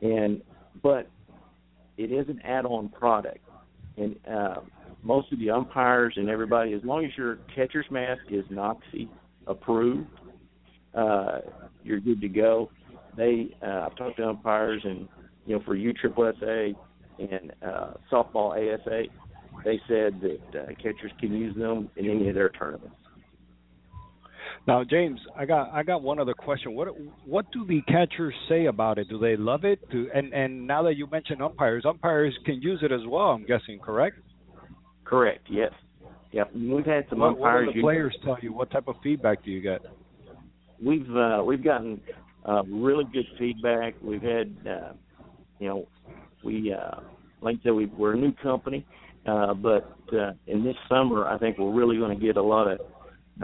and 0.00 0.40
but 0.82 1.08
it 1.96 2.12
is 2.12 2.28
an 2.28 2.40
add-on 2.44 2.88
product, 2.90 3.38
and 3.96 4.16
uh, 4.30 4.60
most 5.02 5.32
of 5.32 5.38
the 5.38 5.50
umpires 5.50 6.14
and 6.16 6.28
everybody, 6.28 6.72
as 6.72 6.80
long 6.84 7.04
as 7.04 7.10
your 7.16 7.38
catcher's 7.54 7.86
mask 7.90 8.22
is 8.30 8.44
NOCSAE 8.50 9.08
approved, 9.46 10.08
uh, 10.94 11.38
you're 11.82 12.00
good 12.00 12.20
to 12.20 12.28
go. 12.28 12.70
They, 13.16 13.56
uh, 13.62 13.86
I've 13.86 13.96
talked 13.96 14.18
to 14.18 14.28
umpires, 14.28 14.82
and 14.84 15.08
you 15.46 15.56
know, 15.56 15.62
for 15.64 15.76
USSSA 15.76 16.74
and 17.18 17.52
uh, 17.62 17.94
softball 18.12 18.52
ASA, 18.52 19.04
they 19.64 19.80
said 19.88 20.20
that 20.20 20.40
uh, 20.54 20.66
catchers 20.76 21.10
can 21.18 21.32
use 21.32 21.56
them 21.56 21.90
in 21.96 22.08
any 22.08 22.28
of 22.28 22.34
their 22.34 22.50
tournaments. 22.50 22.94
Now, 24.66 24.84
James, 24.84 25.18
I 25.36 25.46
got 25.46 25.70
I 25.72 25.82
got 25.82 26.02
one 26.02 26.18
other 26.18 26.34
question. 26.34 26.74
What 26.74 26.88
what 27.24 27.50
do 27.52 27.66
the 27.66 27.80
catchers 27.82 28.34
say 28.48 28.66
about 28.66 28.98
it? 28.98 29.08
Do 29.08 29.18
they 29.18 29.36
love 29.36 29.64
it? 29.64 29.80
Do, 29.90 30.08
and 30.14 30.32
and 30.32 30.66
now 30.66 30.82
that 30.82 30.96
you 30.96 31.06
mentioned 31.10 31.40
umpires, 31.40 31.84
umpires 31.86 32.36
can 32.44 32.60
use 32.60 32.80
it 32.82 32.92
as 32.92 33.00
well. 33.08 33.30
I'm 33.30 33.46
guessing, 33.46 33.78
correct? 33.78 34.18
Correct. 35.04 35.46
Yes. 35.50 35.72
Yep. 36.32 36.50
We've 36.54 36.84
had 36.84 37.06
some 37.08 37.20
what, 37.20 37.28
umpires. 37.28 37.66
What 37.66 37.74
do 37.74 37.80
the 37.80 37.82
players 37.82 38.16
tell 38.24 38.36
you? 38.42 38.52
What 38.52 38.70
type 38.70 38.88
of 38.88 38.96
feedback 39.02 39.42
do 39.44 39.50
you 39.50 39.62
get? 39.62 39.80
We've 40.84 41.08
uh, 41.16 41.42
we've 41.44 41.64
gotten 41.64 42.00
uh, 42.46 42.62
really 42.64 43.04
good 43.12 43.26
feedback. 43.38 43.94
We've 44.02 44.22
had, 44.22 44.54
uh, 44.68 44.92
you 45.58 45.68
know, 45.68 45.88
we 46.44 46.72
uh, 46.72 47.00
like 47.40 47.56
I 47.60 47.62
said, 47.64 47.72
we, 47.72 47.86
we're 47.86 48.14
a 48.14 48.16
new 48.16 48.32
company, 48.42 48.86
uh, 49.26 49.54
but 49.54 49.96
uh, 50.12 50.32
in 50.46 50.64
this 50.64 50.76
summer, 50.88 51.26
I 51.26 51.38
think 51.38 51.58
we're 51.58 51.72
really 51.72 51.96
going 51.96 52.18
to 52.18 52.24
get 52.24 52.36
a 52.36 52.42
lot 52.42 52.68
of 52.68 52.80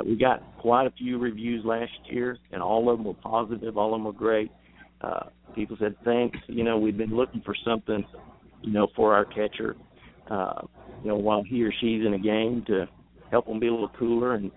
we 0.03 0.17
got 0.17 0.43
quite 0.59 0.87
a 0.87 0.91
few 0.93 1.19
reviews 1.19 1.65
last 1.65 1.93
year, 2.07 2.39
and 2.53 2.63
all 2.63 2.91
of 2.91 2.99
them 2.99 3.07
were 3.07 3.15
positive. 3.15 3.77
All 3.77 3.95
of 3.95 3.99
them 3.99 4.05
were 4.05 4.13
great. 4.13 4.51
Uh, 5.01 5.27
people 5.55 5.77
said 5.79 5.95
thanks. 6.05 6.39
You 6.47 6.65
know, 6.65 6.79
we've 6.79 6.97
been 6.97 7.15
looking 7.15 7.43
for 7.43 7.55
something, 7.65 8.05
you 8.63 8.73
know, 8.73 8.89
for 8.97 9.15
our 9.15 9.25
catcher. 9.25 9.77
Uh, 10.29 10.63
you 11.03 11.11
know, 11.11 11.17
while 11.17 11.43
he 11.43 11.63
or 11.63 11.73
she's 11.81 12.05
in 12.05 12.15
a 12.15 12.19
game 12.19 12.65
to 12.67 12.87
help 13.31 13.47
them 13.47 13.61
be 13.61 13.69
a 13.69 13.71
little 13.71 13.91
cooler. 13.99 14.35
And 14.35 14.51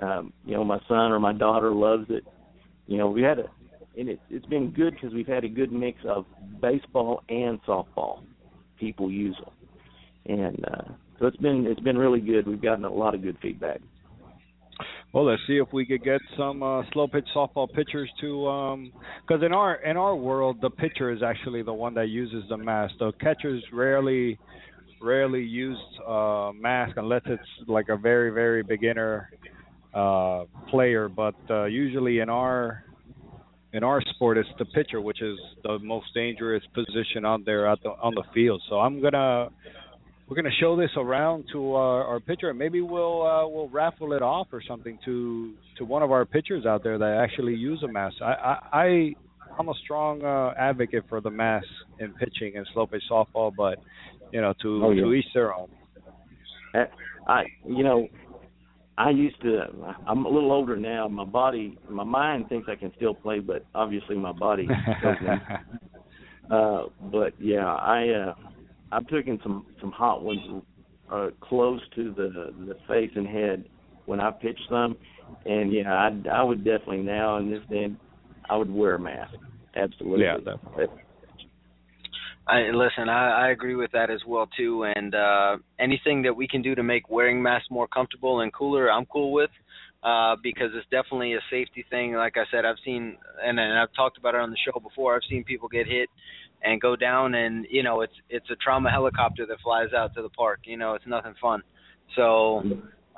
um, 0.00 0.32
you 0.44 0.54
know, 0.54 0.64
my 0.64 0.78
son 0.88 1.12
or 1.12 1.20
my 1.20 1.32
daughter 1.32 1.72
loves 1.72 2.06
it. 2.08 2.24
You 2.86 2.98
know, 2.98 3.08
we 3.10 3.22
had 3.22 3.40
a, 3.40 3.44
and 3.98 4.08
it, 4.08 4.20
it's 4.30 4.46
been 4.46 4.70
good 4.70 4.94
because 4.94 5.12
we've 5.12 5.26
had 5.26 5.44
a 5.44 5.48
good 5.48 5.72
mix 5.72 5.98
of 6.08 6.24
baseball 6.60 7.22
and 7.28 7.62
softball. 7.64 8.22
People 8.78 9.10
use 9.10 9.36
them, 9.44 10.38
and 10.38 10.64
uh, 10.64 10.92
so 11.18 11.26
it's 11.26 11.36
been 11.36 11.66
it's 11.66 11.80
been 11.80 11.98
really 11.98 12.20
good. 12.20 12.46
We've 12.46 12.62
gotten 12.62 12.84
a 12.84 12.92
lot 12.92 13.14
of 13.14 13.22
good 13.22 13.36
feedback. 13.40 13.80
Well, 15.12 15.26
let's 15.26 15.42
see 15.46 15.58
if 15.58 15.70
we 15.74 15.84
could 15.84 16.02
get 16.02 16.22
some 16.38 16.62
uh, 16.62 16.82
slow 16.92 17.06
pitch 17.06 17.26
softball 17.36 17.70
pitchers 17.70 18.10
to, 18.22 18.82
because 19.26 19.40
um, 19.40 19.44
in 19.44 19.52
our 19.52 19.74
in 19.82 19.98
our 19.98 20.16
world, 20.16 20.56
the 20.62 20.70
pitcher 20.70 21.10
is 21.10 21.22
actually 21.22 21.62
the 21.62 21.72
one 21.72 21.92
that 21.94 22.08
uses 22.08 22.44
the 22.48 22.56
mask. 22.56 22.94
The 22.98 23.12
catchers 23.20 23.62
rarely 23.74 24.38
rarely 25.02 25.42
use 25.42 25.78
uh, 26.06 26.52
mask 26.54 26.96
unless 26.96 27.22
it's 27.26 27.42
like 27.68 27.90
a 27.90 27.96
very 27.96 28.30
very 28.30 28.62
beginner 28.62 29.30
uh, 29.92 30.44
player. 30.70 31.10
But 31.10 31.34
uh, 31.50 31.66
usually 31.66 32.20
in 32.20 32.30
our 32.30 32.82
in 33.74 33.84
our 33.84 34.00
sport, 34.14 34.38
it's 34.38 34.48
the 34.58 34.64
pitcher, 34.64 35.02
which 35.02 35.20
is 35.20 35.38
the 35.62 35.78
most 35.78 36.06
dangerous 36.14 36.62
position 36.72 37.26
on 37.26 37.42
there 37.44 37.66
at 37.66 37.82
the 37.82 37.90
on 37.90 38.14
the 38.14 38.24
field. 38.32 38.62
So 38.70 38.76
I'm 38.76 39.02
gonna 39.02 39.50
we're 40.32 40.40
going 40.40 40.50
to 40.50 40.60
show 40.60 40.76
this 40.76 40.88
around 40.96 41.44
to 41.52 41.74
our, 41.74 42.04
our 42.04 42.18
pitcher, 42.18 42.48
and 42.48 42.58
maybe 42.58 42.80
we'll 42.80 43.20
uh, 43.20 43.46
we'll 43.46 43.68
raffle 43.68 44.14
it 44.14 44.22
off 44.22 44.46
or 44.50 44.62
something 44.66 44.98
to 45.04 45.52
to 45.76 45.84
one 45.84 46.02
of 46.02 46.10
our 46.10 46.24
pitchers 46.24 46.64
out 46.64 46.82
there 46.82 46.96
that 46.96 47.20
actually 47.22 47.54
use 47.54 47.82
a 47.82 47.92
mask. 47.92 48.16
I 48.22 48.32
I, 48.32 48.58
I 48.72 49.14
I'm 49.58 49.68
a 49.68 49.74
strong 49.84 50.24
uh, 50.24 50.54
advocate 50.58 51.04
for 51.10 51.20
the 51.20 51.28
mask 51.28 51.66
in 52.00 52.14
pitching 52.14 52.56
and 52.56 52.66
slow 52.72 52.86
pitch 52.86 53.02
softball, 53.10 53.52
but 53.54 53.78
you 54.32 54.40
know 54.40 54.54
to 54.62 54.82
oh, 54.82 54.90
yeah. 54.92 55.02
to 55.02 55.12
each 55.12 55.26
their 55.34 55.54
own. 55.54 55.68
I 57.28 57.42
you 57.68 57.84
know 57.84 58.08
I 58.96 59.10
used 59.10 59.38
to. 59.42 59.64
I'm 60.06 60.24
a 60.24 60.30
little 60.30 60.50
older 60.50 60.78
now. 60.78 61.08
My 61.08 61.26
body, 61.26 61.76
my 61.90 62.04
mind 62.04 62.48
thinks 62.48 62.70
I 62.70 62.76
can 62.76 62.90
still 62.96 63.12
play, 63.12 63.40
but 63.40 63.66
obviously 63.74 64.16
my 64.16 64.32
body 64.32 64.66
doesn't. 65.02 65.42
uh, 66.50 66.84
but 67.10 67.34
yeah, 67.38 67.66
I. 67.66 68.30
uh 68.30 68.34
I've 68.92 69.08
taken 69.08 69.40
some 69.42 69.66
some 69.80 69.90
hot 69.90 70.22
ones 70.22 70.62
uh, 71.10 71.28
close 71.40 71.80
to 71.96 72.12
the 72.12 72.52
the 72.66 72.74
face 72.86 73.10
and 73.16 73.26
head 73.26 73.64
when 74.06 74.20
I 74.20 74.30
pitch 74.30 74.58
some, 74.68 74.96
and 75.46 75.72
yeah, 75.72 75.92
I 75.92 76.10
I 76.30 76.42
would 76.42 76.64
definitely 76.64 76.98
now 76.98 77.38
in 77.38 77.50
this 77.50 77.62
day 77.70 77.88
I 78.48 78.56
would 78.56 78.70
wear 78.70 78.96
a 78.96 78.98
mask. 78.98 79.34
Absolutely. 79.74 80.24
Yeah, 80.24 80.36
definitely. 80.36 80.86
I 82.46 82.70
listen, 82.74 83.08
I, 83.08 83.46
I 83.46 83.50
agree 83.50 83.76
with 83.76 83.92
that 83.92 84.10
as 84.10 84.20
well 84.26 84.48
too. 84.56 84.84
And 84.84 85.14
uh 85.14 85.56
anything 85.78 86.22
that 86.22 86.34
we 86.34 86.46
can 86.46 86.60
do 86.60 86.74
to 86.74 86.82
make 86.82 87.08
wearing 87.08 87.42
masks 87.42 87.68
more 87.70 87.88
comfortable 87.88 88.40
and 88.40 88.52
cooler, 88.52 88.90
I'm 88.90 89.06
cool 89.06 89.32
with. 89.32 89.50
Uh 90.02 90.36
because 90.42 90.70
it's 90.74 90.86
definitely 90.90 91.34
a 91.34 91.40
safety 91.50 91.84
thing. 91.88 92.14
Like 92.14 92.36
I 92.36 92.44
said, 92.50 92.64
I've 92.64 92.76
seen 92.84 93.16
and, 93.42 93.58
and 93.58 93.78
I've 93.78 93.94
talked 93.94 94.18
about 94.18 94.34
it 94.34 94.40
on 94.40 94.50
the 94.50 94.56
show 94.66 94.78
before. 94.80 95.14
I've 95.14 95.22
seen 95.30 95.44
people 95.44 95.68
get 95.68 95.86
hit 95.86 96.08
and 96.62 96.80
go 96.80 96.96
down 96.96 97.34
and 97.34 97.66
you 97.70 97.82
know 97.82 98.00
it's 98.00 98.14
it's 98.30 98.48
a 98.50 98.56
trauma 98.56 98.90
helicopter 98.90 99.46
that 99.46 99.58
flies 99.62 99.92
out 99.96 100.14
to 100.14 100.22
the 100.22 100.28
park 100.30 100.60
you 100.64 100.76
know 100.76 100.94
it's 100.94 101.06
nothing 101.06 101.34
fun. 101.40 101.62
So 102.16 102.62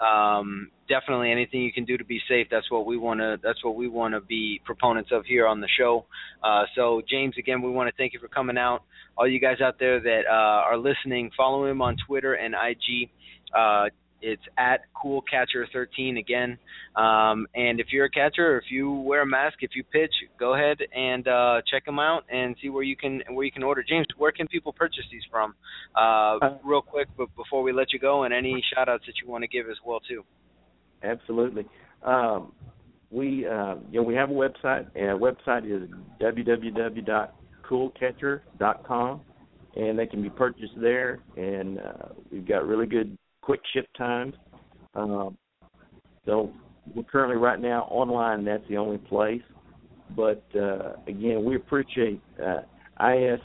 um 0.05 0.71
definitely 0.89 1.31
anything 1.31 1.63
you 1.63 1.73
can 1.73 1.85
do 1.85 1.97
to 1.97 2.05
be 2.05 2.21
safe 2.29 2.49
that's 2.51 2.71
what 2.71 2.85
we 2.85 2.97
want 2.97 3.21
to 3.21 3.39
that's 3.43 3.63
what 3.65 3.77
we 3.77 3.89
want 3.89 4.13
to 4.13 4.21
be 4.21 4.61
proponents 4.65 5.11
of 5.13 5.25
here 5.27 5.47
on 5.47 5.61
the 5.61 5.69
show. 5.79 6.07
Uh 6.43 6.65
so 6.75 7.03
James 7.09 7.35
again 7.39 7.63
we 7.63 7.71
want 7.71 7.89
to 7.89 7.95
thank 7.97 8.13
you 8.13 8.21
for 8.21 8.29
coming 8.29 8.59
out. 8.59 8.83
All 9.17 9.29
you 9.29 9.41
guys 9.41 9.61
out 9.61 9.79
there 9.79 10.01
that 10.01 10.23
uh 10.29 10.33
are 10.69 10.79
listening 10.79 11.31
follow 11.37 11.67
him 11.67 11.83
on 11.83 11.97
Twitter 12.07 12.35
and 12.35 12.55
IG 12.55 13.11
uh 13.55 13.89
it's 14.25 14.43
at 14.57 14.81
Cool 15.01 15.23
Catcher 15.31 15.69
13 15.73 16.17
again. 16.17 16.59
Um, 16.97 17.47
and 17.55 17.79
if 17.79 17.93
you're 17.93 18.07
a 18.07 18.11
catcher, 18.11 18.55
or 18.55 18.59
if 18.59 18.65
you 18.71 18.91
wear 18.91 19.23
a 19.23 19.27
mask, 19.27 19.59
if 19.61 19.77
you 19.77 19.85
pitch, 19.85 20.11
go 20.41 20.55
ahead 20.55 20.79
and 20.95 21.29
uh, 21.29 21.61
check 21.71 21.85
them 21.85 21.99
out 21.99 22.25
and 22.33 22.57
see 22.63 22.71
where 22.71 22.83
you 22.83 22.97
can 22.97 23.23
where 23.31 23.45
you 23.45 23.53
can 23.53 23.63
order. 23.63 23.85
James, 23.87 24.07
where 24.17 24.33
can 24.33 24.49
people 24.49 24.73
purchase 24.73 25.05
these 25.13 25.21
from? 25.31 25.55
Uh, 25.95 26.39
uh, 26.43 26.57
real 26.65 26.81
quick, 26.81 27.09
but 27.17 27.29
before 27.37 27.63
we 27.63 27.73
let 27.73 27.93
you 27.93 27.99
go, 27.99 28.23
and 28.25 28.33
any 28.33 28.65
shout 28.75 28.89
outs 28.89 29.05
that 29.07 29.17
you 29.23 29.29
want 29.31 29.43
to 29.43 29.49
give 29.49 29.69
as 29.69 29.77
well 29.85 30.01
too. 30.09 30.25
Absolutely. 31.03 31.67
Um, 32.03 32.53
we 33.11 33.47
uh, 33.47 33.75
you 33.91 34.01
know 34.01 34.03
we 34.03 34.15
have 34.15 34.31
a 34.31 34.35
website. 34.35 34.87
And 34.95 35.11
our 35.11 35.19
website 35.19 35.67
is 35.67 35.83
www.coolcatcher.com, 36.21 39.21
and 39.77 39.99
they 39.99 40.07
can 40.07 40.23
be 40.23 40.31
purchased 40.31 40.81
there. 40.81 41.21
And 41.37 41.79
uh, 41.79 42.09
we've 42.33 42.49
got 42.49 42.67
really 42.67 42.87
good 42.87 43.19
quick 43.45 43.61
ship 43.73 43.87
times. 43.97 44.35
Um, 44.95 45.37
so 46.25 46.53
we're 46.95 47.03
currently 47.05 47.37
right 47.37 47.61
now 47.61 47.83
online. 47.91 48.45
That's 48.45 48.63
the 48.69 48.77
only 48.77 48.99
place. 48.99 49.43
But 50.17 50.45
uh, 50.55 50.95
again, 51.07 51.45
we 51.45 51.57
appreciate 51.57 52.21
uh, 52.43 52.61
IS 53.05 53.41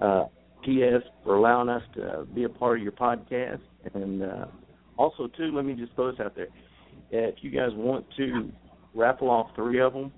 uh, 0.00 0.24
PS 0.62 1.04
for 1.22 1.36
allowing 1.36 1.68
us 1.68 1.82
to 1.94 2.26
be 2.34 2.44
a 2.44 2.48
part 2.48 2.78
of 2.78 2.82
your 2.82 2.92
podcast. 2.92 3.60
And 3.94 4.22
uh, 4.22 4.46
also, 4.96 5.28
too, 5.36 5.50
let 5.54 5.64
me 5.64 5.74
just 5.74 5.94
throw 5.94 6.10
this 6.10 6.20
out 6.20 6.34
there: 6.34 6.48
if 7.10 7.36
you 7.42 7.50
guys 7.50 7.70
want 7.74 8.06
to 8.16 8.50
raffle 8.94 9.30
off 9.30 9.48
three 9.54 9.80
of 9.80 9.92
them, 9.92 10.12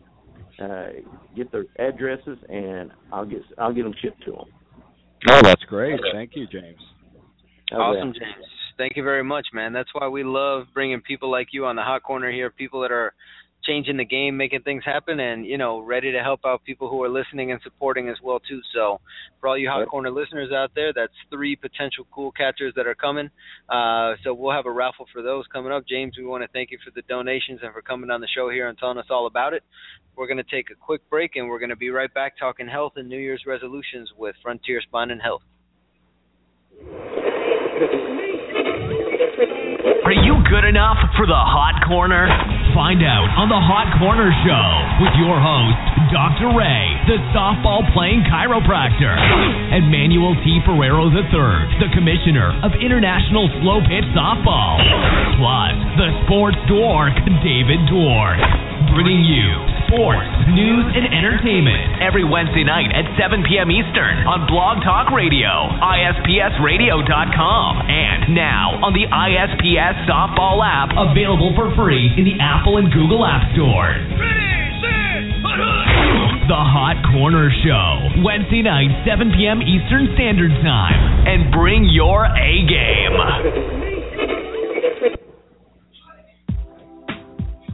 uh, 0.62 0.86
get 1.34 1.50
their 1.50 1.64
addresses, 1.78 2.38
and 2.48 2.92
I'll 3.12 3.26
get 3.26 3.40
I'll 3.58 3.72
get 3.72 3.84
them 3.84 3.94
shipped 4.00 4.22
to 4.26 4.32
them. 4.32 4.44
Oh, 5.30 5.40
that's 5.42 5.64
great! 5.64 5.98
Thank 6.12 6.32
you, 6.34 6.46
James. 6.46 6.78
Awesome, 7.72 8.12
James. 8.12 8.55
Thank 8.78 8.96
you 8.96 9.02
very 9.02 9.24
much, 9.24 9.46
man. 9.54 9.72
That's 9.72 9.88
why 9.94 10.08
we 10.08 10.22
love 10.22 10.66
bringing 10.74 11.00
people 11.00 11.30
like 11.30 11.48
you 11.52 11.64
on 11.64 11.76
the 11.76 11.82
hot 11.82 12.02
corner 12.02 12.30
here, 12.30 12.50
people 12.50 12.82
that 12.82 12.92
are 12.92 13.14
changing 13.66 13.96
the 13.96 14.04
game, 14.04 14.36
making 14.36 14.62
things 14.62 14.84
happen, 14.84 15.18
and 15.18 15.44
you 15.44 15.58
know, 15.58 15.80
ready 15.80 16.12
to 16.12 16.20
help 16.20 16.40
out 16.46 16.62
people 16.64 16.88
who 16.88 17.02
are 17.02 17.08
listening 17.08 17.50
and 17.50 17.60
supporting 17.62 18.08
as 18.08 18.16
well 18.22 18.38
too. 18.38 18.60
So, 18.74 19.00
for 19.40 19.48
all 19.48 19.58
you 19.58 19.68
hot 19.68 19.88
corner 19.88 20.10
listeners 20.10 20.52
out 20.52 20.70
there, 20.74 20.92
that's 20.92 21.12
three 21.30 21.56
potential 21.56 22.06
cool 22.12 22.32
catchers 22.32 22.72
that 22.76 22.86
are 22.86 22.94
coming. 22.94 23.30
Uh, 23.68 24.14
so 24.22 24.32
we'll 24.34 24.52
have 24.52 24.66
a 24.66 24.72
raffle 24.72 25.06
for 25.12 25.22
those 25.22 25.44
coming 25.52 25.72
up. 25.72 25.84
James, 25.88 26.14
we 26.16 26.24
want 26.24 26.44
to 26.44 26.48
thank 26.48 26.70
you 26.70 26.78
for 26.84 26.90
the 26.94 27.02
donations 27.08 27.60
and 27.62 27.72
for 27.72 27.82
coming 27.82 28.10
on 28.10 28.20
the 28.20 28.28
show 28.34 28.48
here 28.50 28.68
and 28.68 28.78
telling 28.78 28.98
us 28.98 29.06
all 29.10 29.26
about 29.26 29.52
it. 29.52 29.62
We're 30.16 30.28
going 30.28 30.38
to 30.38 30.44
take 30.44 30.70
a 30.70 30.74
quick 30.74 31.02
break, 31.10 31.36
and 31.36 31.48
we're 31.48 31.58
going 31.58 31.70
to 31.70 31.76
be 31.76 31.90
right 31.90 32.12
back 32.12 32.38
talking 32.38 32.68
health 32.68 32.94
and 32.96 33.08
New 33.08 33.18
Year's 33.18 33.42
resolutions 33.46 34.10
with 34.16 34.36
Frontier 34.42 34.80
Spine 34.80 35.10
and 35.10 35.20
Health. 35.20 35.42
Are 40.06 40.14
you 40.14 40.38
good 40.46 40.62
enough 40.62 41.02
for 41.18 41.26
the 41.26 41.34
Hot 41.34 41.82
Corner? 41.82 42.30
Find 42.78 43.02
out 43.02 43.26
on 43.42 43.50
the 43.50 43.58
Hot 43.58 43.90
Corner 43.98 44.30
Show 44.46 44.66
with 45.02 45.10
your 45.18 45.34
host, 45.34 45.82
Dr. 46.14 46.54
Ray, 46.54 46.94
the 47.10 47.18
softball 47.34 47.82
playing 47.90 48.22
chiropractor, 48.30 49.10
and 49.10 49.90
Manuel 49.90 50.38
T. 50.46 50.62
Ferrero 50.62 51.10
III, 51.10 51.82
the 51.82 51.90
commissioner 51.90 52.54
of 52.62 52.78
International 52.78 53.50
Slow 53.58 53.82
Pitch 53.82 54.06
Softball. 54.14 54.78
Plus, 55.42 55.74
the 55.98 56.08
sports 56.22 56.58
dork, 56.70 57.10
David 57.42 57.82
Dwork, 57.90 58.38
bringing 58.94 59.26
you 59.26 59.75
sports, 59.86 60.26
news, 60.50 60.86
and 60.94 61.06
entertainment 61.14 62.02
every 62.02 62.26
Wednesday 62.26 62.66
night 62.66 62.90
at 62.90 63.06
7 63.14 63.46
p.m. 63.46 63.70
Eastern 63.70 64.26
on 64.26 64.46
Blog 64.50 64.82
Talk 64.82 65.14
Radio, 65.14 65.48
ISPSradio.com, 65.80 67.70
and 67.86 68.34
now 68.34 68.78
on 68.82 68.92
the 68.92 69.06
ISPS 69.06 70.06
Softball 70.10 70.58
app 70.62 70.90
available 70.94 71.54
for 71.54 71.70
free 71.78 72.10
in 72.18 72.26
the 72.26 72.36
Apple 72.42 72.78
and 72.78 72.90
Google 72.92 73.24
App 73.26 73.46
Stores. 73.54 74.02
The 76.46 76.62
Hot 76.62 77.02
Corner 77.10 77.50
Show, 77.66 78.22
Wednesday 78.22 78.62
night, 78.62 78.90
7 79.02 79.34
p.m. 79.34 79.62
Eastern 79.62 80.14
Standard 80.14 80.54
Time. 80.62 81.26
And 81.26 81.50
bring 81.50 81.90
your 81.90 82.26
A 82.26 82.62
game. 82.70 84.05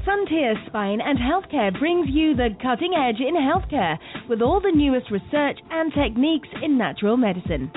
Frontier 0.05 0.57
Spine 0.67 1.01
and 1.01 1.17
Healthcare 1.17 1.79
brings 1.79 2.09
you 2.11 2.35
the 2.35 2.49
cutting 2.61 2.93
edge 2.93 3.21
in 3.21 3.37
healthcare 3.37 3.97
with 4.29 4.43
all 4.43 4.61
the 4.61 4.73
newest 4.75 5.11
research 5.13 5.59
and 5.71 5.93
techniques 5.93 6.49
in 6.61 6.77
natural 6.77 7.17
medicine. 7.17 7.71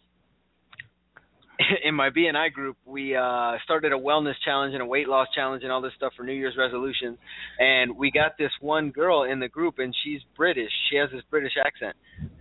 in 1.85 1.95
my 1.95 2.11
BNI 2.11 2.53
group, 2.53 2.77
we 2.85 3.17
uh 3.17 3.53
started 3.65 3.93
a 3.93 3.97
wellness 3.97 4.35
challenge 4.45 4.75
and 4.75 4.83
a 4.83 4.87
weight 4.87 5.09
loss 5.09 5.27
challenge 5.35 5.63
and 5.63 5.73
all 5.73 5.81
this 5.81 5.93
stuff 5.97 6.13
for 6.15 6.23
New 6.23 6.35
Year's 6.35 6.55
resolutions. 6.59 7.17
And 7.59 7.97
we 7.97 8.11
got 8.11 8.37
this 8.39 8.51
one 8.61 8.91
girl 8.91 9.25
in 9.25 9.41
the 9.41 9.49
group, 9.49 9.79
and 9.79 9.95
she's 10.05 10.21
British. 10.37 10.71
She 10.91 10.97
has 10.97 11.09
this 11.11 11.23
British 11.31 11.53
accent, 11.65 11.97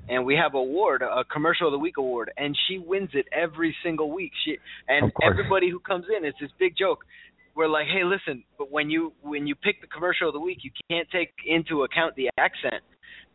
and 0.10 0.26
we 0.26 0.36
have 0.36 0.54
a 0.54 0.58
award, 0.58 1.02
a 1.02 1.24
commercial 1.24 1.68
of 1.68 1.72
the 1.72 1.80
week 1.80 1.96
award, 1.98 2.32
and 2.38 2.58
she 2.68 2.78
wins 2.78 3.12
it 3.14 3.26
every 3.32 3.74
single 3.84 4.12
week. 4.12 4.34
She 4.44 4.58
and 4.90 5.14
everybody 5.24 5.70
who 5.70 5.80
comes 5.80 6.06
in, 6.16 6.26
it's 6.26 6.38
this 6.42 6.52
big 6.60 6.74
joke. 6.78 7.06
We're 7.56 7.70
like, 7.70 7.88
hey, 7.88 8.04
listen, 8.04 8.44
but 8.58 8.72
when 8.72 8.90
you 8.90 9.14
when 9.22 9.48
you 9.48 9.56
pick 9.56 9.82
the 9.82 9.88
commercial 9.88 10.28
of 10.28 10.34
the 10.34 10.40
week, 10.40 10.60
you 10.64 10.72
can't 10.90 11.08
take 11.12 11.32
into 11.46 11.84
account 11.84 12.16
the 12.16 12.30
accent 12.38 12.84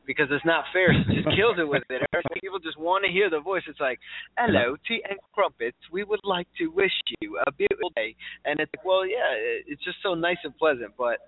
because 0.06 0.26
it's 0.30 0.44
not 0.44 0.64
fair. 0.72 0.92
She 0.92 1.22
just 1.22 1.28
kills 1.36 1.56
it 1.58 1.68
with 1.68 1.82
it. 1.88 2.02
People 2.42 2.58
just 2.58 2.78
want 2.78 3.04
to 3.04 3.10
hear 3.10 3.30
the 3.30 3.40
voice. 3.40 3.62
It's 3.68 3.80
like, 3.80 3.98
hello, 4.36 4.76
tea 4.86 5.02
and 5.08 5.18
crumpets. 5.32 5.76
We 5.92 6.04
would 6.04 6.20
like 6.24 6.48
to 6.58 6.66
wish 6.68 6.92
you 7.20 7.38
a 7.46 7.52
beautiful 7.52 7.90
day. 7.96 8.14
And 8.44 8.60
it's 8.60 8.70
like, 8.76 8.84
well, 8.84 9.06
yeah, 9.06 9.32
it's 9.66 9.82
just 9.84 9.98
so 10.02 10.14
nice 10.14 10.38
and 10.44 10.56
pleasant. 10.56 10.92
But 10.98 11.18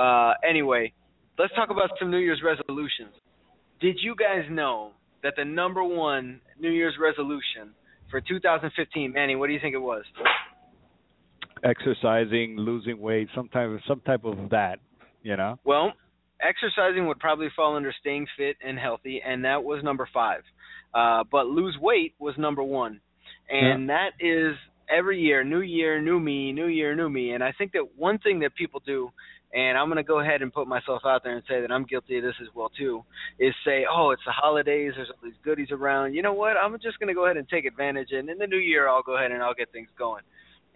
uh 0.00 0.34
anyway, 0.48 0.92
let's 1.38 1.54
talk 1.54 1.70
about 1.70 1.90
some 1.98 2.10
New 2.10 2.18
Year's 2.18 2.42
resolutions. 2.44 3.12
Did 3.80 3.98
you 4.00 4.14
guys 4.14 4.44
know 4.50 4.92
that 5.22 5.34
the 5.36 5.44
number 5.44 5.82
one 5.84 6.40
New 6.60 6.70
Year's 6.70 6.94
resolution 7.00 7.74
for 8.10 8.20
2015, 8.20 9.12
Manny, 9.12 9.36
what 9.36 9.48
do 9.48 9.52
you 9.52 9.60
think 9.60 9.74
it 9.74 9.78
was? 9.78 10.04
Exercising, 11.64 12.56
losing 12.56 13.00
weight, 13.00 13.28
some 13.34 13.48
type 13.48 13.68
of 13.70 13.80
some 13.86 14.00
type 14.00 14.24
of 14.24 14.50
that. 14.50 14.78
You 15.22 15.36
know. 15.36 15.58
Well, 15.64 15.92
exercising 16.40 17.06
would 17.06 17.18
probably 17.18 17.48
fall 17.54 17.76
under 17.76 17.92
staying 18.00 18.26
fit 18.36 18.56
and 18.64 18.78
healthy, 18.78 19.20
and 19.24 19.44
that 19.44 19.64
was 19.64 19.82
number 19.82 20.08
five. 20.12 20.42
Uh, 20.94 21.24
but 21.30 21.46
lose 21.46 21.76
weight 21.80 22.14
was 22.18 22.34
number 22.38 22.62
one, 22.62 23.00
and 23.50 23.90
that 23.90 24.10
is 24.20 24.54
every 24.88 25.20
year, 25.20 25.44
new 25.44 25.60
year, 25.60 26.00
new 26.00 26.18
me, 26.18 26.52
new 26.52 26.66
year, 26.66 26.94
new 26.94 27.10
me. 27.10 27.32
And 27.32 27.44
I 27.44 27.52
think 27.52 27.72
that 27.72 27.86
one 27.96 28.18
thing 28.18 28.40
that 28.40 28.54
people 28.54 28.80
do, 28.86 29.10
and 29.52 29.76
I'm 29.76 29.88
going 29.88 29.96
to 29.96 30.02
go 30.02 30.20
ahead 30.20 30.42
and 30.42 30.52
put 30.52 30.66
myself 30.66 31.02
out 31.04 31.22
there 31.24 31.34
and 31.34 31.42
say 31.48 31.60
that 31.60 31.70
I'm 31.70 31.84
guilty 31.84 32.18
of 32.18 32.24
this 32.24 32.34
as 32.40 32.48
well 32.54 32.70
too, 32.70 33.04
is 33.38 33.54
say, 33.64 33.84
oh, 33.90 34.10
it's 34.10 34.22
the 34.24 34.32
holidays, 34.32 34.92
there's 34.96 35.08
all 35.10 35.28
these 35.28 35.38
goodies 35.44 35.68
around. 35.70 36.14
You 36.14 36.22
know 36.22 36.32
what? 36.32 36.56
I'm 36.56 36.72
just 36.80 36.98
going 36.98 37.08
to 37.08 37.14
go 37.14 37.26
ahead 37.26 37.36
and 37.36 37.48
take 37.48 37.64
advantage, 37.64 38.08
and 38.12 38.28
in 38.28 38.38
the 38.38 38.46
new 38.46 38.58
year, 38.58 38.88
I'll 38.88 39.02
go 39.02 39.16
ahead 39.16 39.32
and 39.32 39.42
I'll 39.42 39.54
get 39.54 39.72
things 39.72 39.88
going. 39.98 40.22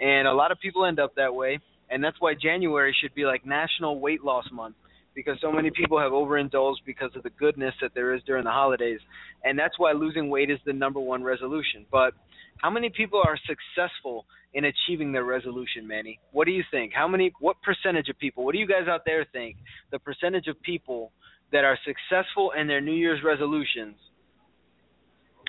And 0.03 0.27
a 0.27 0.35
lot 0.35 0.51
of 0.51 0.59
people 0.59 0.85
end 0.85 0.99
up 0.99 1.15
that 1.15 1.33
way, 1.33 1.61
and 1.89 2.03
that's 2.03 2.17
why 2.19 2.35
January 2.35 2.95
should 3.01 3.15
be 3.15 3.25
like 3.25 3.47
National 3.47 4.01
Weight 4.01 4.25
Loss 4.25 4.47
Month 4.53 4.75
because 5.15 5.37
so 5.41 5.53
many 5.53 5.71
people 5.71 6.01
have 6.01 6.13
overindulged 6.13 6.81
because 6.85 7.11
of 7.15 7.23
the 7.23 7.31
goodness 7.31 7.75
that 7.81 7.93
there 7.95 8.15
is 8.15 8.23
during 8.27 8.45
the 8.45 8.51
holidays. 8.51 8.99
And 9.45 9.57
that's 9.59 9.79
why 9.79 9.93
losing 9.93 10.29
weight 10.29 10.51
is 10.51 10.59
the 10.65 10.73
number 10.73 10.99
one 10.99 11.23
resolution. 11.23 11.87
But 11.93 12.15
how 12.63 12.71
many 12.71 12.91
people 12.91 13.23
are 13.25 13.39
successful 13.47 14.25
in 14.55 14.65
achieving 14.65 15.13
their 15.13 15.25
resolution, 15.25 15.87
Manny? 15.87 16.19
What 16.33 16.47
do 16.47 16.51
you 16.51 16.65
think? 16.71 16.93
How 16.95 17.07
many 17.07 17.33
what 17.41 17.57
percentage 17.63 18.09
of 18.09 18.19
people, 18.19 18.45
what 18.45 18.53
do 18.53 18.59
you 18.59 18.67
guys 18.67 18.89
out 18.89 19.03
there 19.05 19.25
think 19.33 19.57
the 19.93 19.99
percentage 19.99 20.49
of 20.49 20.61
people 20.63 21.13
that 21.53 21.65
are 21.65 21.79
successful 21.85 22.53
in 22.59 22.67
their 22.67 22.81
New 22.81 22.95
Year's 22.95 23.21
resolutions? 23.25 23.95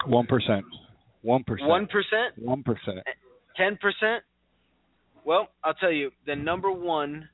One 0.05 0.27
percent. 0.27 0.65
One 1.21 1.43
percent. 1.43 1.69
1%? 1.69 1.87
One 2.37 2.63
percent. 2.63 2.99
10%? 3.59 4.17
Well, 5.25 5.47
I'll 5.63 5.73
tell 5.73 5.91
you, 5.91 6.11
the 6.25 6.35
number 6.35 6.71
one 6.71 7.29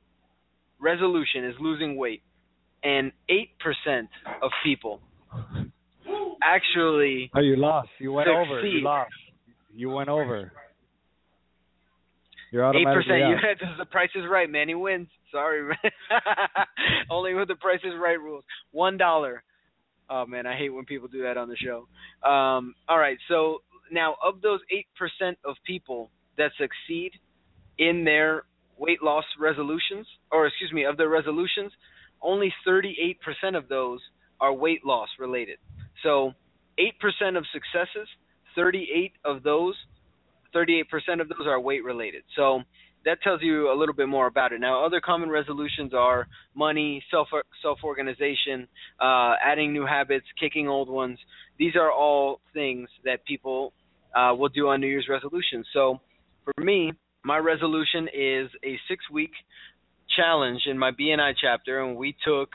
resolution 0.80 1.46
is 1.46 1.56
losing 1.60 1.98
weight. 1.98 2.22
And 2.84 3.12
8% 3.30 4.08
of 4.42 4.52
people 4.64 5.02
actually 6.42 7.30
Oh, 7.36 7.42
you 7.42 7.58
lost. 7.58 7.90
You 8.00 8.14
went 8.14 8.30
over. 8.30 8.60
Succeed. 8.62 8.78
You 8.78 8.82
lost. 8.84 9.12
You 9.76 9.90
went 9.90 10.10
over. 10.10 10.52
You're 12.52 12.64
8%, 12.64 12.74
You 12.76 12.88
out. 12.88 13.44
had 13.44 13.58
the 13.78 13.86
Price 13.86 14.10
is 14.16 14.24
Right, 14.30 14.50
man. 14.50 14.68
He 14.70 14.76
wins. 14.76 15.08
Sorry. 15.32 15.76
Only 17.10 17.34
with 17.34 17.48
the 17.48 17.56
Price 17.56 17.82
is 17.84 17.94
Right 18.00 18.20
rules. 18.20 18.44
One 18.72 18.98
dollar. 18.98 19.44
Oh 20.10 20.26
man, 20.26 20.48
I 20.48 20.58
hate 20.58 20.70
when 20.70 20.86
people 20.86 21.08
do 21.08 21.22
that 21.24 21.38
on 21.38 21.50
the 21.50 21.56
show. 21.58 21.88
Um, 22.28 22.74
all 22.88 22.98
right, 22.98 23.18
so 23.28 23.62
now 23.92 24.16
of 24.24 24.42
those 24.42 24.60
eight 24.72 24.88
percent 24.98 25.38
of 25.46 25.56
people 25.68 26.10
that 26.38 26.52
succeed 26.58 27.12
in 27.80 28.04
their 28.04 28.44
weight 28.78 29.02
loss 29.02 29.26
resolutions, 29.40 30.06
or 30.32 30.46
excuse 30.46 30.72
me, 30.72 30.86
of 30.86 30.98
their 30.98 31.10
resolutions, 31.10 31.72
only 32.22 32.54
thirty-eight 32.64 33.20
percent 33.22 33.56
of 33.56 33.68
those 33.68 34.00
are 34.40 34.54
weight 34.54 34.86
loss 34.86 35.10
related. 35.18 35.58
So, 36.04 36.34
eight 36.78 37.00
percent 37.00 37.36
of 37.38 37.46
successes, 37.52 38.08
thirty-eight 38.56 39.14
of 39.26 39.42
those 39.42 39.76
38% 40.56 41.22
of 41.22 41.30
those 41.30 41.48
are 41.48 41.60
weight 41.60 41.84
related. 41.84 42.24
So 42.36 42.62
that 43.06 43.22
tells 43.22 43.42
you 43.42 43.72
a 43.72 43.76
little 43.78 43.96
bit 43.96 44.08
more 44.08 44.28
about 44.28 44.52
it. 44.52 44.60
Now, 44.60 44.86
other 44.86 45.00
common 45.00 45.30
resolutions 45.30 45.94
are 45.94 46.28
money, 46.56 47.04
self 47.12 47.28
self 47.62 47.80
organization, 47.84 48.68
uh, 49.00 49.34
adding 49.44 49.72
new 49.74 49.86
habits, 49.86 50.26
kicking 50.40 50.68
old 50.68 50.90
ones. 50.90 51.18
These 51.58 51.76
are 51.76 51.92
all 51.92 52.42
things 52.54 52.90
that 53.06 53.26
people 53.26 53.74
uh, 54.16 54.34
will 54.36 54.50
do 54.50 54.68
on 54.70 54.82
New 54.82 54.88
Year's 54.88 55.08
resolutions. 55.10 55.66
So 55.74 56.00
for 56.44 56.64
me, 56.64 56.94
my 57.24 57.38
resolution 57.38 58.08
is 58.14 58.50
a 58.64 58.80
six 58.88 59.04
week 59.12 59.32
challenge 60.16 60.62
in 60.66 60.78
my 60.78 60.92
BNI 60.92 61.34
chapter, 61.40 61.82
and 61.82 61.96
we 61.98 62.16
took 62.26 62.50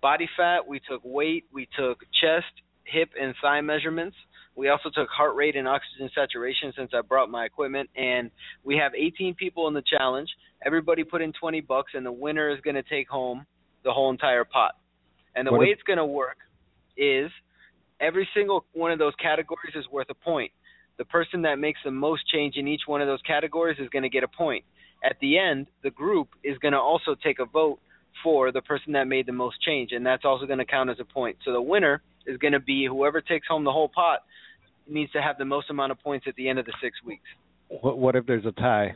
body 0.00 0.28
fat, 0.36 0.66
we 0.66 0.80
took 0.80 1.00
weight, 1.04 1.44
we 1.52 1.68
took 1.78 2.00
chest, 2.20 2.52
hip, 2.84 3.10
and 3.20 3.34
thigh 3.40 3.60
measurements. 3.60 4.16
We 4.54 4.68
also 4.68 4.90
took 4.90 5.08
heart 5.08 5.34
rate 5.34 5.56
and 5.56 5.66
oxygen 5.66 6.10
saturation 6.14 6.72
since 6.76 6.90
I 6.94 7.00
brought 7.00 7.30
my 7.30 7.44
equipment, 7.44 7.88
and 7.96 8.30
we 8.64 8.76
have 8.76 8.92
18 8.94 9.34
people 9.34 9.68
in 9.68 9.74
the 9.74 9.82
challenge. 9.82 10.28
Everybody 10.64 11.04
put 11.04 11.22
in 11.22 11.32
20 11.32 11.60
bucks, 11.62 11.92
and 11.94 12.04
the 12.04 12.12
winner 12.12 12.50
is 12.50 12.60
going 12.60 12.76
to 12.76 12.82
take 12.82 13.08
home 13.08 13.46
the 13.84 13.92
whole 13.92 14.10
entire 14.10 14.44
pot. 14.44 14.72
And 15.34 15.46
the 15.46 15.52
What 15.52 15.60
way 15.60 15.66
if- 15.66 15.78
it's 15.78 15.82
going 15.84 15.98
to 15.98 16.04
work 16.04 16.36
is 16.96 17.30
every 18.00 18.28
single 18.34 18.66
one 18.72 18.92
of 18.92 18.98
those 18.98 19.14
categories 19.16 19.74
is 19.74 19.88
worth 19.88 20.10
a 20.10 20.14
point. 20.14 20.52
The 20.98 21.04
person 21.04 21.42
that 21.42 21.58
makes 21.58 21.80
the 21.84 21.90
most 21.90 22.22
change 22.32 22.56
in 22.56 22.68
each 22.68 22.82
one 22.86 23.00
of 23.00 23.08
those 23.08 23.22
categories 23.26 23.78
is 23.80 23.88
going 23.88 24.02
to 24.02 24.08
get 24.08 24.22
a 24.22 24.28
point. 24.28 24.64
At 25.04 25.16
the 25.20 25.38
end, 25.38 25.66
the 25.82 25.90
group 25.90 26.28
is 26.44 26.58
going 26.58 26.72
to 26.72 26.78
also 26.78 27.16
take 27.22 27.38
a 27.38 27.44
vote 27.44 27.78
for 28.22 28.52
the 28.52 28.60
person 28.60 28.92
that 28.92 29.08
made 29.08 29.26
the 29.26 29.32
most 29.32 29.60
change, 29.62 29.90
and 29.92 30.04
that's 30.04 30.24
also 30.24 30.46
going 30.46 30.58
to 30.58 30.64
count 30.64 30.90
as 30.90 30.98
a 31.00 31.04
point. 31.04 31.36
So 31.44 31.52
the 31.52 31.62
winner 31.62 32.02
is 32.26 32.36
going 32.38 32.52
to 32.52 32.60
be 32.60 32.86
whoever 32.86 33.20
takes 33.20 33.48
home 33.48 33.64
the 33.64 33.72
whole 33.72 33.88
pot 33.88 34.20
needs 34.88 35.10
to 35.12 35.22
have 35.22 35.38
the 35.38 35.44
most 35.44 35.70
amount 35.70 35.92
of 35.92 36.00
points 36.00 36.26
at 36.28 36.36
the 36.36 36.48
end 36.48 36.58
of 36.58 36.66
the 36.66 36.74
six 36.82 36.96
weeks. 37.04 37.24
What, 37.68 37.98
what 37.98 38.16
if 38.16 38.26
there's 38.26 38.46
a 38.46 38.52
tie? 38.52 38.94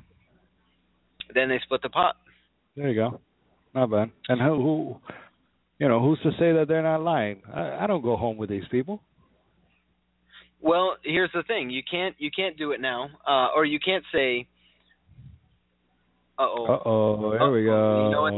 Then 1.35 1.49
they 1.49 1.59
split 1.65 1.83
the 1.83 1.89
pot. 1.89 2.17
There 2.77 2.89
you 2.89 2.95
go. 2.95 3.21
Not 3.75 3.91
bad. 3.91 4.11
And 4.29 4.41
who, 4.41 4.55
who 4.63 4.97
you 5.79 5.89
know, 5.89 6.01
who's 6.01 6.21
to 6.21 6.31
say 6.39 6.53
that 6.53 6.67
they're 6.69 6.83
not 6.83 7.03
lying? 7.03 7.43
I, 7.53 7.85
I 7.85 7.87
don't 7.87 8.03
go 8.03 8.17
home 8.17 8.37
with 8.37 8.49
these 8.49 8.65
people. 8.71 9.01
Well, 10.67 10.97
here's 11.05 11.31
the 11.33 11.45
thing: 11.45 11.71
you 11.71 11.83
can't 11.89 12.17
you 12.19 12.33
can't 12.35 12.59
do 12.59 12.73
it 12.73 12.81
now, 12.81 13.09
uh, 13.25 13.51
or 13.55 13.65
you 13.65 13.79
can't 13.79 14.03
say. 14.13 14.49
Uh 16.37 16.43
oh. 16.43 16.67
Uh 16.67 16.79
oh. 16.85 17.31
There 17.39 17.53
we 17.53 17.65
go. 17.65 18.05
You 18.05 18.11
know 18.11 18.23
what 18.23 18.33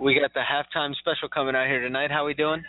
we 0.00 0.14
got 0.14 0.32
the 0.32 0.42
halftime 0.42 0.94
special 0.94 1.28
coming 1.28 1.56
out 1.56 1.66
here 1.66 1.80
tonight. 1.80 2.12
How 2.12 2.24
we 2.24 2.34
doing? 2.34 2.62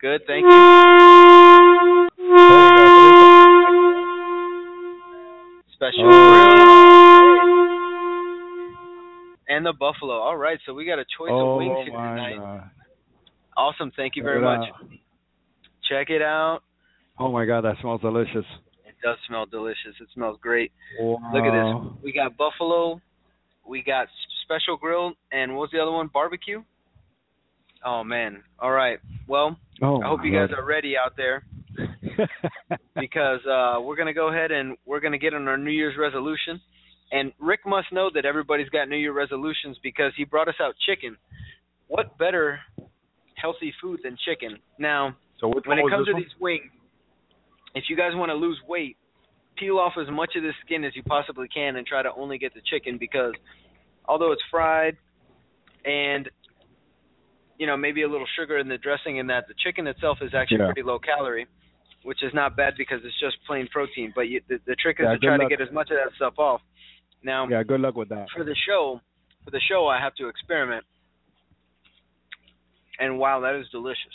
Good, 0.00 0.22
thank 0.26 0.42
you. 0.42 2.08
Special 5.74 6.10
and 9.48 9.64
the 9.64 9.72
buffalo. 9.72 10.14
All 10.14 10.36
right, 10.36 10.58
so 10.66 10.74
we 10.74 10.84
got 10.84 10.98
a 10.98 11.04
choice 11.04 11.30
oh, 11.30 11.52
of 11.52 11.58
wings 11.58 11.78
here 11.84 11.92
tonight. 11.92 12.36
God. 12.36 12.70
Awesome, 13.60 13.92
thank 13.94 14.16
you 14.16 14.22
Check 14.22 14.26
very 14.26 14.40
much. 14.40 14.68
out. 14.68 14.88
Check 15.88 16.08
it 16.08 16.22
out. 16.22 16.60
Oh 17.18 17.30
my 17.30 17.44
God, 17.44 17.60
that 17.62 17.74
smells 17.82 18.00
delicious. 18.00 18.46
It 18.86 18.94
does 19.04 19.16
smell 19.28 19.44
delicious. 19.44 19.94
It 20.00 20.08
smells 20.14 20.38
great. 20.40 20.72
Wow. 20.98 21.18
Look 21.34 21.44
at 21.44 21.52
this. 21.52 22.02
We 22.02 22.12
got 22.12 22.36
buffalo, 22.38 23.00
we 23.68 23.82
got 23.82 24.06
special 24.44 24.76
grill, 24.78 25.12
and 25.30 25.52
what 25.52 25.60
was 25.62 25.70
the 25.72 25.78
other 25.80 25.90
one? 25.92 26.08
Barbecue. 26.12 26.62
Oh 27.84 28.02
man. 28.02 28.42
All 28.58 28.70
right. 28.70 28.98
Well, 29.28 29.56
Oh, 29.82 30.00
I 30.02 30.08
hope 30.08 30.20
you 30.24 30.32
guys 30.32 30.50
are 30.56 30.64
ready 30.64 30.94
out 31.02 31.16
there 31.16 31.42
because 32.98 33.40
uh, 33.46 33.80
we're 33.80 33.96
gonna 33.96 34.14
go 34.14 34.28
ahead 34.28 34.50
and 34.50 34.76
we're 34.86 35.00
gonna 35.00 35.18
get 35.18 35.34
on 35.34 35.48
our 35.48 35.56
New 35.58 35.70
Year's 35.70 35.96
resolution. 35.98 36.60
And 37.12 37.32
Rick 37.40 37.60
must 37.66 37.92
know 37.92 38.08
that 38.14 38.24
everybody's 38.24 38.68
got 38.68 38.88
New 38.88 38.96
Year 38.96 39.12
resolutions 39.12 39.76
because 39.82 40.12
he 40.16 40.24
brought 40.24 40.48
us 40.48 40.54
out 40.60 40.74
chicken. 40.86 41.16
What 41.88 42.16
better 42.18 42.60
healthy 43.40 43.72
food 43.80 44.00
than 44.04 44.16
chicken? 44.24 44.58
Now, 44.78 45.16
so 45.40 45.48
when 45.48 45.78
it 45.78 45.84
comes 45.90 46.06
to 46.06 46.12
one? 46.12 46.22
these 46.22 46.30
wings, 46.40 46.70
if 47.74 47.84
you 47.88 47.96
guys 47.96 48.12
want 48.14 48.30
to 48.30 48.34
lose 48.34 48.58
weight, 48.68 48.96
peel 49.56 49.78
off 49.78 49.92
as 50.00 50.08
much 50.10 50.32
of 50.36 50.42
the 50.42 50.52
skin 50.64 50.84
as 50.84 50.94
you 50.96 51.02
possibly 51.02 51.48
can 51.48 51.76
and 51.76 51.86
try 51.86 52.02
to 52.02 52.10
only 52.16 52.38
get 52.38 52.54
the 52.54 52.60
chicken 52.70 52.96
because 52.98 53.34
although 54.06 54.32
it's 54.32 54.42
fried 54.50 54.96
and 55.84 56.28
you 57.58 57.66
know 57.66 57.76
maybe 57.76 58.02
a 58.02 58.08
little 58.08 58.26
sugar 58.38 58.58
in 58.58 58.68
the 58.68 58.78
dressing 58.78 59.18
and 59.18 59.28
that 59.28 59.46
the 59.48 59.54
chicken 59.64 59.86
itself 59.86 60.18
is 60.22 60.32
actually 60.34 60.58
Yeah. 60.58 60.66
pretty 60.66 60.82
low 60.82 60.98
calorie, 60.98 61.46
which 62.04 62.22
is 62.22 62.32
not 62.32 62.56
bad 62.56 62.74
because 62.78 63.00
it's 63.04 63.18
just 63.20 63.36
plain 63.46 63.68
protein. 63.68 64.12
But 64.14 64.28
you, 64.28 64.40
the, 64.48 64.58
the 64.66 64.74
trick 64.76 64.96
is 65.00 65.04
Yeah, 65.04 65.12
to 65.12 65.18
try 65.18 65.36
to 65.36 65.46
get 65.48 65.60
as 65.60 65.70
much 65.72 65.90
of 65.90 65.96
that 66.02 66.14
stuff 66.16 66.38
off. 66.38 66.62
Now, 67.22 67.46
Yeah, 67.48 67.62
good 67.62 67.80
luck 67.80 67.96
with 67.96 68.08
that. 68.08 68.26
for 68.34 68.44
the 68.44 68.56
show, 68.66 69.00
for 69.44 69.50
the 69.50 69.60
show, 69.68 69.86
I 69.88 70.00
have 70.00 70.14
to 70.16 70.28
experiment. 70.28 70.84
And 73.00 73.18
wow, 73.18 73.40
that 73.40 73.54
is 73.54 73.66
delicious. 73.72 74.12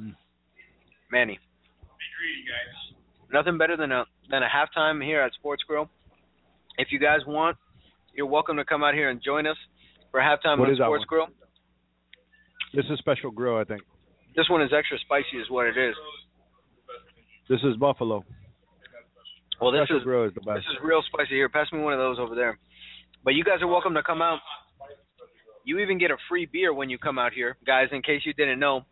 Mm. 0.00 0.14
Manny. 1.10 1.38
Nothing 3.32 3.56
better 3.56 3.76
than 3.76 3.92
a 3.92 4.04
than 4.30 4.42
a 4.42 4.48
halftime 4.48 5.02
here 5.02 5.20
at 5.20 5.32
Sports 5.34 5.62
Grill. 5.66 5.88
If 6.76 6.88
you 6.90 6.98
guys 6.98 7.20
want, 7.26 7.56
you're 8.14 8.26
welcome 8.26 8.56
to 8.56 8.64
come 8.64 8.82
out 8.82 8.94
here 8.94 9.10
and 9.10 9.22
join 9.22 9.46
us 9.46 9.56
for 10.10 10.20
halftime 10.20 10.58
What 10.58 10.68
on 10.68 10.72
is 10.72 10.78
Sports? 10.78 11.04
Grill. 11.04 11.26
This 12.74 12.84
is 12.90 12.98
special 12.98 13.30
grill, 13.30 13.56
I 13.56 13.64
think. 13.64 13.82
This 14.36 14.48
one 14.50 14.60
is 14.62 14.70
extra 14.76 14.98
spicy, 14.98 15.38
is 15.40 15.48
what 15.50 15.66
it 15.66 15.76
is. 15.78 15.94
This 17.48 17.60
is 17.62 17.76
buffalo. 17.76 18.24
Well, 19.60 19.72
this 19.72 19.80
special 19.84 19.98
is 19.98 20.04
grill 20.04 20.24
is 20.24 20.34
the 20.34 20.40
best. 20.40 20.58
This 20.58 20.76
is 20.76 20.78
real 20.84 21.02
spicy 21.06 21.34
here. 21.34 21.48
Pass 21.48 21.66
me 21.72 21.80
one 21.80 21.92
of 21.92 21.98
those 21.98 22.18
over 22.18 22.34
there. 22.34 22.58
But 23.24 23.34
you 23.34 23.44
guys 23.44 23.62
are 23.62 23.66
welcome 23.66 23.94
to 23.94 24.02
come 24.02 24.20
out. 24.20 24.40
You 25.68 25.80
even 25.80 25.98
get 25.98 26.10
a 26.10 26.16
free 26.30 26.46
beer 26.50 26.72
when 26.72 26.88
you 26.88 26.96
come 26.96 27.18
out 27.18 27.34
here, 27.34 27.58
guys. 27.66 27.88
In 27.92 28.00
case 28.00 28.22
you 28.24 28.32
didn't 28.32 28.58
know, 28.58 28.86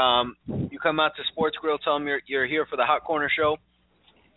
um, 0.00 0.36
you 0.46 0.78
come 0.78 1.00
out 1.00 1.10
to 1.16 1.22
Sports 1.32 1.56
Grill, 1.60 1.76
tell 1.78 1.94
them 1.98 2.06
you're 2.06 2.20
you're 2.28 2.46
here 2.46 2.66
for 2.70 2.76
the 2.76 2.84
Hot 2.84 3.02
Corner 3.02 3.28
Show, 3.36 3.56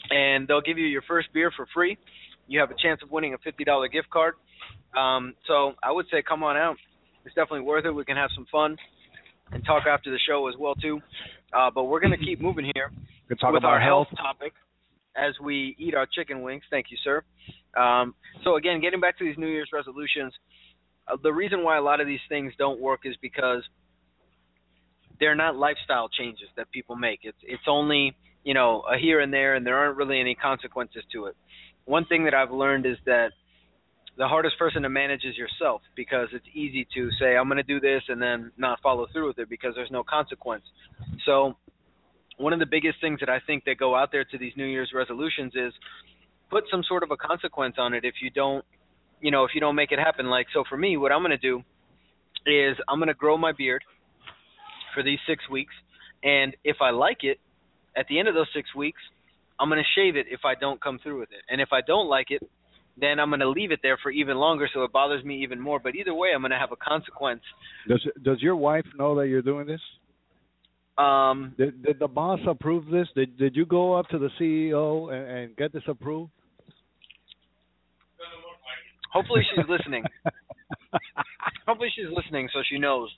and 0.10 0.48
they'll 0.48 0.66
give 0.70 0.80
you 0.80 0.88
your 0.88 1.04
first 1.08 1.28
beer 1.36 1.52
for 1.56 1.68
free. 1.76 1.96
You 2.48 2.60
have 2.62 2.72
a 2.72 2.76
chance 2.82 3.02
of 3.04 3.12
winning 3.12 3.36
a 3.36 3.38
fifty 3.44 3.64
dollar 3.64 3.88
gift 3.90 4.10
card. 4.10 4.34
Um, 4.98 5.36
so 5.46 5.74
I 5.84 5.92
would 5.92 6.08
say 6.10 6.24
come 6.28 6.42
on 6.42 6.58
out. 6.58 6.78
It's 7.26 7.36
definitely 7.36 7.62
worth 7.62 7.86
it. 7.86 7.92
We 7.92 8.06
can 8.06 8.18
have 8.18 8.32
some 8.34 8.48
fun 8.52 8.76
and 9.52 9.64
talk 9.64 9.84
after 9.88 10.10
the 10.10 10.20
show 10.28 10.48
as 10.48 10.56
well 10.58 10.74
too. 10.74 11.00
Uh, 11.54 11.70
but 11.70 11.84
we're 11.84 12.00
gonna 12.00 12.18
keep 12.18 12.42
moving 12.42 12.72
here 12.74 12.90
We 12.90 13.36
can 13.36 13.38
talk 13.38 13.54
with 13.54 13.62
about 13.62 13.74
our 13.74 13.80
health 13.80 14.08
health. 14.18 14.34
topic 14.34 14.54
as 15.16 15.36
we 15.44 15.76
eat 15.78 15.94
our 15.94 16.08
chicken 16.08 16.42
wings. 16.42 16.64
Thank 16.72 16.88
you, 16.90 16.98
sir. 17.04 17.22
Um, 17.80 18.16
so 18.44 18.56
again, 18.56 18.82
getting 18.82 19.00
back 19.00 19.20
to 19.20 19.26
these 19.26 19.38
New 19.38 19.48
Year's 19.48 19.70
resolutions, 19.72 20.34
Uh, 21.08 21.18
the 21.22 21.34
reason 21.34 21.64
why 21.64 21.78
a 21.78 21.82
lot 21.82 22.02
of 22.02 22.08
these 22.08 22.20
things 22.30 22.54
don't 22.58 22.80
work 22.80 23.02
is 23.06 23.16
because 23.22 23.64
they're 25.20 25.36
not 25.36 25.56
lifestyle 25.56 26.10
changes 26.10 26.48
that 26.56 26.72
people 26.72 26.96
make. 26.96 27.22
It's 27.24 27.38
it's 27.44 27.64
only 27.68 28.16
you 28.44 28.54
know 28.54 28.82
a 28.82 28.98
here 28.98 29.20
and 29.20 29.34
there, 29.34 29.56
and 29.56 29.66
there 29.66 29.78
aren't 29.78 29.98
really 29.98 30.20
any 30.20 30.36
consequences 30.36 31.04
to 31.14 31.26
it. 31.26 31.36
One 31.86 32.06
thing 32.06 32.26
that 32.26 32.34
I've 32.34 32.52
learned 32.52 32.86
is 32.86 32.98
that 33.06 33.30
the 34.18 34.28
hardest 34.28 34.58
person 34.58 34.82
to 34.82 34.90
manage 34.90 35.24
is 35.24 35.38
yourself 35.38 35.82
because 35.96 36.28
it's 36.34 36.46
easy 36.54 36.88
to 36.96 37.10
say 37.20 37.38
I'm 37.38 37.48
going 37.48 37.58
to 37.58 37.64
do 37.64 37.80
this 37.80 38.02
and 38.10 38.22
then 38.22 38.52
not 38.58 38.80
follow 38.82 39.06
through 39.14 39.28
with 39.28 39.40
it 39.40 39.50
because 39.50 39.74
there's 39.76 39.92
no 39.92 40.04
consequence. 40.04 40.64
So 41.26 41.56
one 42.38 42.52
of 42.52 42.60
the 42.60 42.66
biggest 42.66 43.00
things 43.00 43.20
that 43.20 43.30
I 43.30 43.40
think 43.46 43.64
that 43.66 43.78
go 43.78 43.96
out 43.96 44.12
there 44.12 44.24
to 44.24 44.38
these 44.38 44.54
New 44.58 44.66
Year's 44.66 44.92
resolutions 44.94 45.54
is 45.56 45.72
put 46.50 46.64
some 46.72 46.84
sort 46.88 47.04
of 47.04 47.12
a 47.12 47.18
consequence 47.18 47.76
on 47.78 47.94
it 47.94 48.06
if 48.06 48.16
you 48.22 48.30
don't, 48.32 48.66
you 49.22 49.32
know, 49.32 49.44
if 49.44 49.52
you 49.54 49.62
don't 49.62 49.76
make 49.76 49.92
it 49.92 50.00
happen. 50.00 50.28
Like 50.28 50.48
so 50.54 50.64
for 50.70 50.78
me, 50.78 50.98
what 50.98 51.12
I'm 51.12 51.22
going 51.22 51.32
to 51.32 51.38
do 51.38 51.64
is 52.46 52.78
I'm 52.88 53.00
going 53.00 53.08
to 53.08 53.14
grow 53.14 53.38
my 53.38 53.52
beard 53.52 53.84
for 54.94 55.04
these 55.04 55.20
6 55.28 55.50
weeks 55.50 55.74
and 56.24 56.56
if 56.64 56.78
I 56.82 56.92
like 56.92 57.24
it 57.24 57.40
at 57.96 58.06
the 58.10 58.20
end 58.20 58.28
of 58.28 58.36
those 58.36 58.48
6 58.56 58.76
weeks, 58.76 59.02
I'm 59.60 59.70
going 59.70 59.82
to 59.82 60.00
shave 60.00 60.16
it 60.16 60.28
if 60.30 60.42
I 60.46 60.54
don't 60.56 60.82
come 60.82 61.00
through 61.02 61.20
with 61.20 61.30
it. 61.32 61.44
And 61.50 61.62
if 61.62 61.70
I 61.72 61.82
don't 61.82 62.08
like 62.08 62.28
it, 62.30 62.42
then 63.00 63.20
I'm 63.20 63.30
going 63.30 63.40
to 63.42 63.50
leave 63.50 63.72
it 63.72 63.80
there 63.84 63.98
for 64.02 64.12
even 64.12 64.38
longer 64.38 64.70
so 64.74 64.84
it 64.84 64.92
bothers 64.92 65.24
me 65.24 65.44
even 65.44 65.60
more. 65.60 65.80
But 65.80 65.96
either 65.96 66.14
way, 66.14 66.30
I'm 66.34 66.42
going 66.42 66.52
to 66.52 66.58
have 66.58 66.72
a 66.72 66.76
consequence. 66.76 67.42
Does 67.88 68.06
Does 68.24 68.42
your 68.42 68.56
wife 68.56 68.86
know 68.98 69.16
that 69.20 69.28
you're 69.28 69.42
doing 69.42 69.68
this? 69.68 69.82
Um, 70.98 71.54
Did 71.58 71.84
Did 71.84 72.00
the 72.00 72.08
boss 72.08 72.40
approve 72.48 72.86
this? 72.88 73.08
Did 73.16 73.38
Did 73.38 73.56
you 73.56 73.66
go 73.66 73.94
up 73.94 74.08
to 74.10 74.18
the 74.18 74.30
CEO 74.40 75.14
and, 75.14 75.38
and 75.38 75.56
get 75.56 75.74
this 75.74 75.84
approved? 75.88 76.32
Hopefully 79.18 79.42
she's 79.50 79.66
listening. 79.68 80.04
Hopefully 81.68 81.90
she's 81.96 82.08
listening 82.14 82.48
so 82.54 82.62
she 82.70 82.78
knows. 82.78 83.10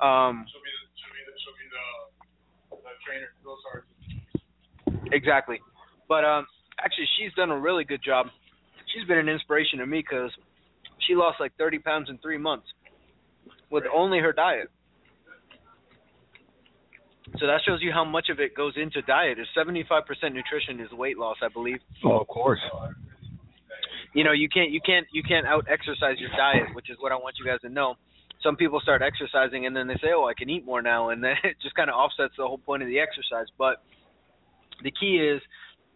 Um, 0.00 0.44
exactly. 5.12 5.60
But 6.08 6.24
um, 6.24 6.46
actually, 6.82 7.06
she's 7.16 7.32
done 7.34 7.50
a 7.50 7.58
really 7.58 7.84
good 7.84 8.02
job. 8.04 8.26
She's 8.92 9.06
been 9.06 9.18
an 9.18 9.28
inspiration 9.28 9.78
to 9.78 9.86
me 9.86 10.00
because 10.00 10.30
she 11.06 11.14
lost 11.14 11.38
like 11.40 11.52
30 11.56 11.78
pounds 11.78 12.10
in 12.10 12.18
three 12.18 12.38
months 12.38 12.66
with 13.70 13.84
only 13.92 14.18
her 14.18 14.32
diet. 14.32 14.70
So 17.38 17.46
that 17.46 17.60
shows 17.66 17.80
you 17.80 17.90
how 17.90 18.04
much 18.04 18.28
of 18.28 18.38
it 18.38 18.54
goes 18.54 18.74
into 18.76 19.02
diet. 19.02 19.38
Is 19.38 19.46
75% 19.56 19.80
nutrition 20.32 20.78
is 20.80 20.92
weight 20.92 21.18
loss, 21.18 21.36
I 21.42 21.48
believe. 21.48 21.78
Oh, 22.04 22.18
of 22.18 22.28
course. 22.28 22.60
You 24.14 24.24
know 24.24 24.32
you 24.32 24.48
can't 24.48 24.70
you 24.70 24.80
can't 24.80 25.06
you 25.12 25.22
can't 25.22 25.46
out 25.46 25.66
exercise 25.68 26.16
your 26.18 26.30
diet 26.30 26.74
which 26.74 26.88
is 26.88 26.96
what 27.00 27.12
i 27.12 27.16
want 27.16 27.34
you 27.38 27.44
guys 27.44 27.60
to 27.60 27.68
know. 27.68 27.94
Some 28.42 28.56
people 28.56 28.78
start 28.80 29.00
exercising 29.02 29.66
and 29.66 29.76
then 29.76 29.86
they 29.86 29.94
say 29.94 30.08
oh 30.14 30.26
i 30.26 30.34
can 30.34 30.48
eat 30.48 30.64
more 30.64 30.80
now 30.80 31.10
and 31.10 31.22
then 31.24 31.34
it 31.44 31.56
just 31.60 31.74
kind 31.74 31.90
of 31.90 31.96
offsets 31.96 32.34
the 32.38 32.46
whole 32.46 32.58
point 32.58 32.82
of 32.82 32.88
the 32.88 32.98
exercise. 32.98 33.46
But 33.58 33.82
the 34.82 34.90
key 34.90 35.16
is 35.16 35.42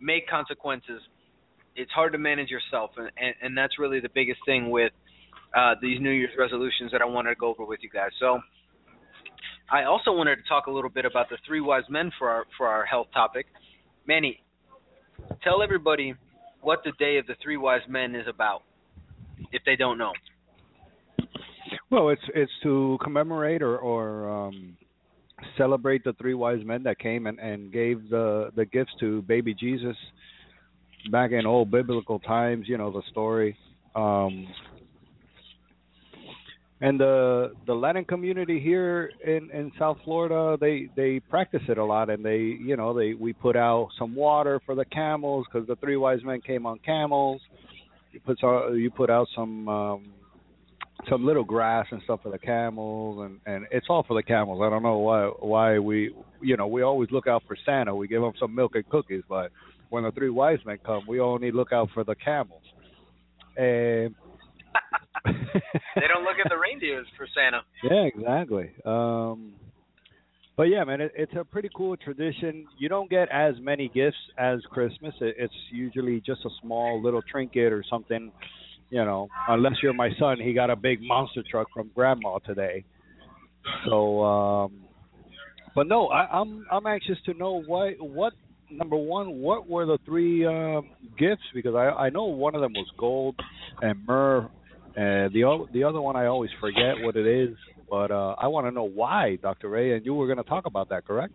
make 0.00 0.28
consequences. 0.28 1.00
It's 1.74 1.90
hard 1.92 2.12
to 2.12 2.18
manage 2.18 2.50
yourself 2.50 2.90
and 2.96 3.10
and, 3.16 3.34
and 3.40 3.56
that's 3.56 3.78
really 3.78 4.00
the 4.00 4.10
biggest 4.14 4.40
thing 4.44 4.70
with 4.70 4.92
uh 5.56 5.74
these 5.80 6.00
new 6.00 6.10
year's 6.10 6.36
resolutions 6.38 6.92
that 6.92 7.00
i 7.00 7.06
wanted 7.06 7.30
to 7.30 7.36
go 7.36 7.48
over 7.48 7.64
with 7.64 7.80
you 7.82 7.90
guys. 7.90 8.10
So 8.18 8.40
i 9.70 9.84
also 9.84 10.10
wanted 10.12 10.36
to 10.36 10.42
talk 10.48 10.66
a 10.66 10.70
little 10.70 10.90
bit 10.90 11.04
about 11.04 11.28
the 11.30 11.38
three 11.46 11.60
wise 11.60 11.84
men 11.88 12.10
for 12.18 12.28
our 12.28 12.44
for 12.56 12.66
our 12.66 12.84
health 12.84 13.08
topic. 13.14 13.46
Manny 14.06 14.42
tell 15.42 15.62
everybody 15.62 16.14
what 16.60 16.80
the 16.84 16.92
day 16.98 17.18
of 17.18 17.26
the 17.26 17.34
three 17.42 17.56
wise 17.56 17.82
men 17.88 18.14
is 18.14 18.26
about 18.28 18.62
if 19.52 19.62
they 19.64 19.76
don't 19.76 19.98
know 19.98 20.12
Well, 21.90 22.10
it's 22.10 22.22
it's 22.34 22.52
to 22.62 22.98
commemorate 23.02 23.62
or 23.62 23.78
or 23.78 24.28
um, 24.28 24.76
celebrate 25.56 26.04
the 26.04 26.12
three 26.14 26.34
wise 26.34 26.64
men 26.64 26.82
that 26.82 26.98
came 26.98 27.26
and, 27.26 27.38
and 27.38 27.72
gave 27.72 28.10
the 28.10 28.50
the 28.56 28.64
gifts 28.66 28.92
to 29.00 29.22
baby 29.22 29.54
Jesus 29.54 29.96
back 31.10 31.32
in 31.32 31.46
old 31.46 31.70
biblical 31.70 32.18
times, 32.18 32.66
you 32.68 32.76
know 32.76 32.90
the 32.90 33.02
story. 33.10 33.56
Um, 33.94 34.46
and 36.80 37.00
the 37.00 37.52
the 37.66 37.74
Latin 37.74 38.04
community 38.04 38.60
here 38.60 39.10
in 39.24 39.50
in 39.50 39.72
South 39.78 39.98
Florida, 40.04 40.56
they 40.60 40.88
they 40.94 41.18
practice 41.18 41.62
it 41.68 41.76
a 41.76 41.84
lot, 41.84 42.08
and 42.08 42.24
they 42.24 42.38
you 42.38 42.76
know 42.76 42.94
they 42.94 43.14
we 43.14 43.32
put 43.32 43.56
out 43.56 43.88
some 43.98 44.14
water 44.14 44.60
for 44.64 44.74
the 44.74 44.84
camels 44.84 45.46
because 45.50 45.66
the 45.66 45.76
three 45.76 45.96
wise 45.96 46.20
men 46.24 46.40
came 46.40 46.66
on 46.66 46.78
camels. 46.84 47.40
You 48.12 48.20
put 48.20 48.38
you 48.42 48.90
put 48.94 49.10
out 49.10 49.26
some 49.34 49.68
um, 49.68 50.12
some 51.10 51.26
little 51.26 51.44
grass 51.44 51.86
and 51.90 52.00
stuff 52.04 52.20
for 52.22 52.30
the 52.30 52.38
camels, 52.38 53.26
and 53.26 53.40
and 53.52 53.66
it's 53.72 53.86
all 53.90 54.04
for 54.06 54.14
the 54.14 54.22
camels. 54.22 54.60
I 54.62 54.70
don't 54.70 54.84
know 54.84 54.98
why 54.98 55.24
why 55.40 55.78
we 55.80 56.14
you 56.40 56.56
know 56.56 56.68
we 56.68 56.82
always 56.82 57.10
look 57.10 57.26
out 57.26 57.42
for 57.48 57.56
Santa. 57.66 57.94
We 57.94 58.06
give 58.06 58.22
them 58.22 58.34
some 58.38 58.54
milk 58.54 58.76
and 58.76 58.88
cookies, 58.88 59.22
but 59.28 59.50
when 59.90 60.04
the 60.04 60.12
three 60.12 60.30
wise 60.30 60.58
men 60.64 60.78
come, 60.86 61.02
we 61.08 61.18
only 61.18 61.50
look 61.50 61.72
out 61.72 61.88
for 61.92 62.04
the 62.04 62.14
camels. 62.14 62.62
And 63.56 64.14
they 65.94 66.06
don't 66.12 66.24
look 66.24 66.36
at 66.42 66.48
the 66.48 66.56
reindeers 66.56 67.06
for 67.16 67.26
Santa. 67.34 67.62
Yeah, 67.82 68.02
exactly. 68.04 68.72
Um 68.84 69.52
but 70.56 70.64
yeah, 70.64 70.82
man, 70.82 71.00
it, 71.00 71.12
it's 71.14 71.32
a 71.38 71.44
pretty 71.44 71.70
cool 71.74 71.96
tradition. 71.96 72.66
You 72.78 72.88
don't 72.88 73.08
get 73.08 73.28
as 73.30 73.54
many 73.60 73.88
gifts 73.94 74.16
as 74.36 74.58
Christmas. 74.70 75.14
It, 75.20 75.36
it's 75.38 75.54
usually 75.70 76.20
just 76.20 76.44
a 76.44 76.50
small 76.60 77.00
little 77.00 77.22
trinket 77.22 77.72
or 77.72 77.84
something, 77.88 78.32
you 78.90 79.04
know. 79.04 79.28
Unless 79.46 79.74
you're 79.84 79.92
my 79.92 80.10
son, 80.18 80.38
he 80.42 80.54
got 80.54 80.68
a 80.68 80.74
big 80.74 81.00
monster 81.00 81.44
truck 81.48 81.68
from 81.72 81.92
grandma 81.94 82.38
today. 82.38 82.84
So, 83.86 84.22
um 84.22 84.72
but 85.74 85.86
no, 85.86 86.08
I, 86.08 86.40
I'm 86.40 86.66
I'm 86.72 86.86
anxious 86.86 87.18
to 87.26 87.34
know 87.34 87.62
what 87.62 87.94
what 88.00 88.32
number 88.70 88.96
one, 88.96 89.38
what 89.38 89.68
were 89.68 89.86
the 89.86 89.98
three 90.04 90.44
uh, 90.44 90.80
gifts? 91.16 91.42
Because 91.54 91.74
I 91.74 92.06
I 92.06 92.10
know 92.10 92.24
one 92.24 92.54
of 92.54 92.60
them 92.60 92.72
was 92.72 92.88
gold 92.98 93.36
and 93.80 94.04
myrrh 94.06 94.50
the 94.98 95.66
the 95.72 95.84
other 95.84 96.00
one 96.00 96.16
I 96.16 96.26
always 96.26 96.50
forget 96.60 96.94
what 97.00 97.16
it 97.16 97.26
is, 97.26 97.56
but 97.88 98.10
uh, 98.10 98.34
I 98.38 98.48
want 98.48 98.66
to 98.66 98.70
know 98.70 98.88
why, 98.88 99.36
Dr. 99.40 99.68
Ray. 99.68 99.94
And 99.94 100.04
you 100.04 100.14
were 100.14 100.26
going 100.26 100.38
to 100.38 100.48
talk 100.48 100.66
about 100.66 100.88
that, 100.90 101.06
correct? 101.06 101.34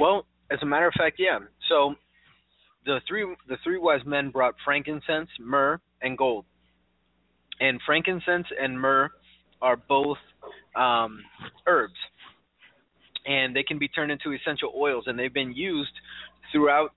Well, 0.00 0.26
as 0.50 0.58
a 0.62 0.66
matter 0.66 0.86
of 0.86 0.94
fact, 0.96 1.16
yeah. 1.18 1.38
So 1.68 1.94
the 2.84 3.00
three 3.06 3.26
the 3.48 3.56
three 3.62 3.78
wise 3.78 4.00
men 4.06 4.30
brought 4.30 4.54
frankincense, 4.64 5.28
myrrh, 5.40 5.80
and 6.02 6.16
gold. 6.16 6.44
And 7.60 7.80
frankincense 7.84 8.46
and 8.60 8.80
myrrh 8.80 9.10
are 9.60 9.76
both 9.76 10.18
um, 10.76 11.20
herbs, 11.66 11.98
and 13.26 13.54
they 13.54 13.64
can 13.64 13.78
be 13.78 13.88
turned 13.88 14.12
into 14.12 14.32
essential 14.32 14.72
oils, 14.76 15.04
and 15.06 15.18
they've 15.18 15.34
been 15.34 15.52
used 15.52 15.90
throughout 16.52 16.90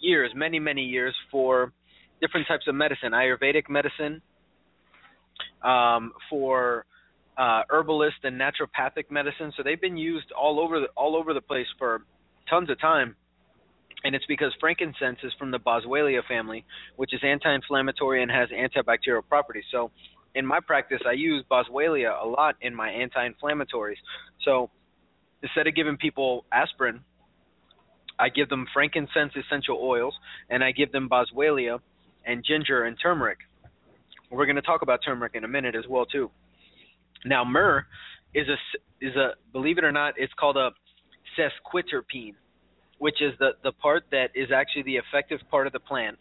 years, 0.00 0.30
many 0.34 0.58
many 0.58 0.82
years, 0.82 1.14
for 1.30 1.72
different 2.20 2.46
types 2.46 2.66
of 2.68 2.74
medicine, 2.74 3.12
Ayurvedic 3.12 3.68
medicine, 3.68 4.22
um, 5.64 6.12
for 6.30 6.84
uh, 7.36 7.62
herbalist 7.70 8.18
and 8.22 8.40
naturopathic 8.40 9.10
medicine. 9.10 9.52
So 9.56 9.62
they've 9.62 9.80
been 9.80 9.96
used 9.96 10.30
all 10.32 10.60
over 10.60 10.80
the, 10.80 10.86
all 10.96 11.16
over 11.16 11.34
the 11.34 11.40
place 11.40 11.66
for 11.78 12.02
tons 12.48 12.70
of 12.70 12.80
time. 12.80 13.16
And 14.04 14.14
it's 14.14 14.26
because 14.26 14.52
frankincense 14.60 15.18
is 15.24 15.32
from 15.38 15.50
the 15.50 15.58
Boswellia 15.58 16.22
family, 16.28 16.64
which 16.96 17.14
is 17.14 17.20
anti-inflammatory 17.24 18.22
and 18.22 18.30
has 18.30 18.50
antibacterial 18.50 19.26
properties. 19.26 19.64
So 19.72 19.90
in 20.34 20.44
my 20.44 20.60
practice, 20.60 21.00
I 21.08 21.12
use 21.12 21.42
Boswellia 21.50 22.22
a 22.22 22.26
lot 22.26 22.56
in 22.60 22.74
my 22.74 22.90
anti-inflammatories. 22.90 23.96
So 24.44 24.70
instead 25.42 25.66
of 25.66 25.74
giving 25.74 25.96
people 25.96 26.44
aspirin, 26.52 27.00
I 28.18 28.28
give 28.28 28.48
them 28.48 28.66
frankincense 28.72 29.32
essential 29.34 29.78
oils, 29.82 30.14
and 30.50 30.62
I 30.62 30.70
give 30.72 30.92
them 30.92 31.08
Boswellia 31.08 31.80
and 32.24 32.44
ginger 32.44 32.84
and 32.84 32.96
turmeric. 33.02 33.38
We're 34.34 34.46
going 34.46 34.56
to 34.56 34.62
talk 34.62 34.82
about 34.82 35.00
turmeric 35.04 35.34
in 35.34 35.44
a 35.44 35.48
minute 35.48 35.74
as 35.76 35.84
well 35.88 36.04
too. 36.06 36.30
Now 37.24 37.44
myrrh 37.44 37.86
is 38.34 38.46
a 38.48 39.04
is 39.04 39.14
a 39.16 39.30
believe 39.52 39.78
it 39.78 39.84
or 39.84 39.92
not, 39.92 40.14
it's 40.16 40.32
called 40.38 40.56
a 40.56 40.70
sesquiterpene, 41.38 42.34
which 42.98 43.22
is 43.22 43.32
the 43.38 43.52
the 43.62 43.72
part 43.72 44.04
that 44.10 44.28
is 44.34 44.48
actually 44.54 44.82
the 44.82 44.96
effective 44.96 45.40
part 45.50 45.66
of 45.66 45.72
the 45.72 45.80
plant. 45.80 46.18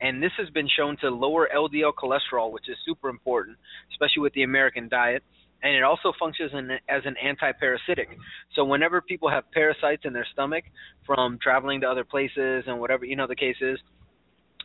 And 0.00 0.22
this 0.22 0.32
has 0.38 0.48
been 0.50 0.68
shown 0.74 0.96
to 1.02 1.10
lower 1.10 1.48
LDL 1.54 1.92
cholesterol, 1.92 2.50
which 2.52 2.68
is 2.70 2.76
super 2.86 3.10
important, 3.10 3.58
especially 3.92 4.22
with 4.22 4.32
the 4.32 4.44
American 4.44 4.88
diet. 4.88 5.22
And 5.62 5.74
it 5.74 5.82
also 5.82 6.14
functions 6.18 6.52
in, 6.54 6.70
as 6.88 7.02
an 7.04 7.16
anti-parasitic. 7.22 8.08
So 8.56 8.64
whenever 8.64 9.02
people 9.02 9.28
have 9.28 9.44
parasites 9.52 10.06
in 10.06 10.14
their 10.14 10.26
stomach 10.32 10.64
from 11.04 11.38
traveling 11.42 11.82
to 11.82 11.86
other 11.86 12.02
places 12.02 12.64
and 12.66 12.80
whatever 12.80 13.04
you 13.04 13.14
know 13.14 13.26
the 13.26 13.36
case 13.36 13.56
is, 13.60 13.78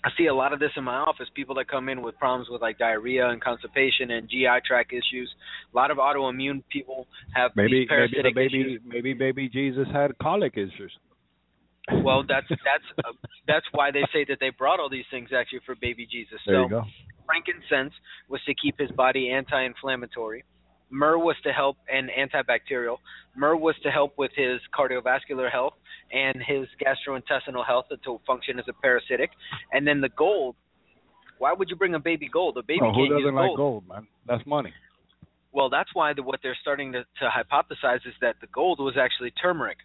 I 0.05 0.09
see 0.15 0.27
a 0.27 0.35
lot 0.35 0.53
of 0.53 0.59
this 0.59 0.69
in 0.77 0.83
my 0.83 0.97
office. 0.97 1.25
People 1.33 1.55
that 1.55 1.67
come 1.67 1.89
in 1.89 2.03
with 2.03 2.15
problems 2.19 2.47
with 2.47 2.61
like 2.61 2.77
diarrhea 2.77 3.27
and 3.27 3.41
constipation 3.41 4.11
and 4.11 4.29
GI 4.29 4.61
tract 4.65 4.93
issues. 4.93 5.33
A 5.73 5.75
lot 5.75 5.89
of 5.89 5.97
autoimmune 5.97 6.61
people 6.71 7.07
have 7.33 7.51
maybe 7.55 7.79
these 7.79 7.87
parasitic 7.87 8.23
maybe 8.23 8.29
the 8.29 8.35
baby 8.35 8.61
issues. 8.61 8.81
maybe 8.85 9.13
baby 9.13 9.49
Jesus 9.49 9.87
had 9.91 10.15
colic 10.19 10.53
issues. 10.57 10.91
Well, 12.03 12.23
that's 12.27 12.47
that's 12.49 12.87
uh, 13.03 13.13
that's 13.47 13.65
why 13.71 13.89
they 13.89 14.03
say 14.13 14.25
that 14.29 14.37
they 14.39 14.51
brought 14.51 14.79
all 14.79 14.91
these 14.91 15.09
things 15.09 15.29
actually 15.35 15.61
for 15.65 15.73
baby 15.73 16.07
Jesus. 16.09 16.37
There 16.45 16.55
so 16.55 16.63
you 16.63 16.69
go. 16.69 16.83
frankincense 17.25 17.93
was 18.29 18.41
to 18.45 18.53
keep 18.53 18.79
his 18.79 18.91
body 18.91 19.31
anti-inflammatory. 19.31 20.43
Myrrh 20.89 21.17
was 21.17 21.35
to 21.43 21.51
help 21.51 21.77
and 21.91 22.09
antibacterial. 22.09 22.97
Myrrh 23.35 23.55
was 23.55 23.75
to 23.83 23.91
help 23.91 24.17
with 24.17 24.31
his 24.35 24.59
cardiovascular 24.77 25.51
health 25.51 25.73
and 26.11 26.35
his 26.45 26.67
gastrointestinal 26.81 27.65
health 27.65 27.85
to 27.89 28.21
function 28.25 28.59
as 28.59 28.65
a 28.69 28.73
parasitic. 28.73 29.31
And 29.71 29.87
then 29.87 30.01
the 30.01 30.09
gold. 30.09 30.55
Why 31.37 31.51
would 31.51 31.69
you 31.69 31.75
bring 31.75 31.95
a 31.95 31.99
baby 31.99 32.29
gold? 32.31 32.57
A 32.57 32.63
baby 32.63 32.79
oh, 32.81 32.93
who 32.93 33.09
doesn't 33.09 33.35
like 33.35 33.47
gold. 33.47 33.57
gold, 33.57 33.87
man? 33.87 34.07
That's 34.25 34.45
money. 34.45 34.73
Well, 35.51 35.69
that's 35.69 35.89
why 35.93 36.13
the, 36.13 36.23
what 36.23 36.39
they're 36.43 36.57
starting 36.61 36.91
to, 36.93 37.03
to 37.03 37.29
hypothesize 37.29 38.05
is 38.05 38.13
that 38.21 38.35
the 38.41 38.47
gold 38.47 38.79
was 38.79 38.95
actually 38.99 39.31
turmeric, 39.31 39.77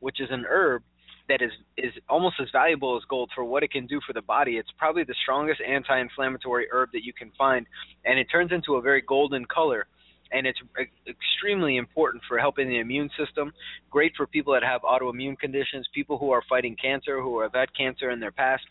which 0.00 0.20
is 0.20 0.28
an 0.30 0.44
herb 0.48 0.82
that 1.28 1.42
is 1.42 1.50
is 1.76 1.92
almost 2.08 2.36
as 2.40 2.48
valuable 2.50 2.96
as 2.96 3.02
gold 3.08 3.30
for 3.34 3.44
what 3.44 3.62
it 3.62 3.70
can 3.70 3.86
do 3.86 4.00
for 4.06 4.12
the 4.12 4.22
body. 4.22 4.56
It's 4.56 4.70
probably 4.78 5.04
the 5.04 5.14
strongest 5.22 5.60
anti-inflammatory 5.60 6.66
herb 6.72 6.90
that 6.92 7.04
you 7.04 7.12
can 7.12 7.30
find, 7.36 7.66
and 8.04 8.18
it 8.18 8.26
turns 8.32 8.52
into 8.52 8.76
a 8.76 8.80
very 8.80 9.02
golden 9.02 9.44
color. 9.44 9.86
And 10.30 10.46
it's 10.46 10.58
extremely 11.06 11.76
important 11.76 12.22
for 12.28 12.38
helping 12.38 12.68
the 12.68 12.78
immune 12.78 13.10
system. 13.18 13.52
Great 13.90 14.12
for 14.16 14.26
people 14.26 14.52
that 14.52 14.62
have 14.62 14.82
autoimmune 14.82 15.38
conditions, 15.38 15.86
people 15.94 16.18
who 16.18 16.30
are 16.30 16.42
fighting 16.48 16.76
cancer, 16.80 17.20
who 17.20 17.40
have 17.40 17.54
had 17.54 17.68
cancer 17.74 18.10
in 18.10 18.20
their 18.20 18.32
past. 18.32 18.64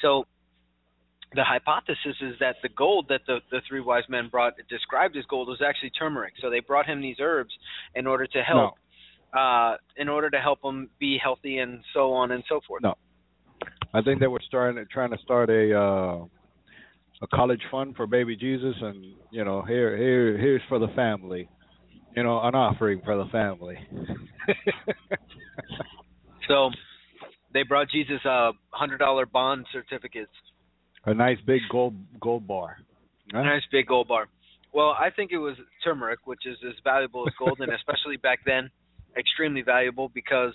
So 0.00 0.24
the 1.34 1.44
hypothesis 1.44 2.16
is 2.20 2.34
that 2.40 2.56
the 2.62 2.68
gold 2.68 3.06
that 3.08 3.22
the, 3.26 3.40
the 3.50 3.60
three 3.68 3.80
wise 3.80 4.04
men 4.08 4.28
brought 4.28 4.54
described 4.68 5.16
as 5.16 5.24
gold 5.26 5.48
was 5.48 5.60
actually 5.66 5.90
turmeric. 5.90 6.34
So 6.40 6.50
they 6.50 6.60
brought 6.60 6.86
him 6.86 7.00
these 7.00 7.16
herbs 7.20 7.52
in 7.94 8.06
order 8.06 8.26
to 8.26 8.42
help 8.42 8.74
uh 9.36 9.76
in 9.96 10.08
order 10.08 10.30
to 10.30 10.38
help 10.38 10.60
him 10.62 10.88
be 11.00 11.18
healthy 11.22 11.58
and 11.58 11.80
so 11.92 12.12
on 12.12 12.30
and 12.30 12.44
so 12.48 12.60
forth. 12.66 12.82
No. 12.82 12.94
I 13.92 14.00
think 14.02 14.20
they 14.20 14.26
were 14.26 14.42
starting 14.46 14.84
trying 14.90 15.10
to 15.10 15.18
start 15.18 15.50
a 15.50 15.78
uh 15.78 16.24
a 17.22 17.26
college 17.28 17.62
fund 17.70 17.96
for 17.96 18.06
baby 18.06 18.36
Jesus 18.36 18.74
and 18.80 19.04
you 19.30 19.44
know, 19.44 19.62
here 19.62 19.96
here 19.96 20.36
here's 20.38 20.62
for 20.68 20.78
the 20.78 20.88
family. 20.88 21.48
You 22.16 22.22
know, 22.22 22.40
an 22.42 22.54
offering 22.54 23.02
for 23.04 23.16
the 23.16 23.26
family. 23.30 23.76
So 26.48 26.70
they 27.52 27.62
brought 27.62 27.90
Jesus 27.90 28.24
a 28.24 28.52
hundred 28.70 28.98
dollar 28.98 29.26
bond 29.26 29.66
certificates. 29.72 30.32
a 31.06 31.14
nice 31.14 31.38
big 31.46 31.60
gold 31.70 31.94
gold 32.20 32.46
bar. 32.46 32.76
A 33.32 33.42
nice 33.42 33.62
big 33.72 33.86
gold 33.86 34.08
bar. 34.08 34.28
Well, 34.72 34.90
I 34.90 35.10
think 35.14 35.30
it 35.32 35.38
was 35.38 35.56
turmeric, 35.82 36.26
which 36.26 36.46
is 36.46 36.56
as 36.66 36.74
valuable 36.82 37.26
as 37.26 37.34
gold, 37.38 37.58
and 37.60 37.72
especially 37.80 38.16
back 38.16 38.40
then, 38.44 38.70
extremely 39.16 39.62
valuable 39.62 40.10
because 40.12 40.52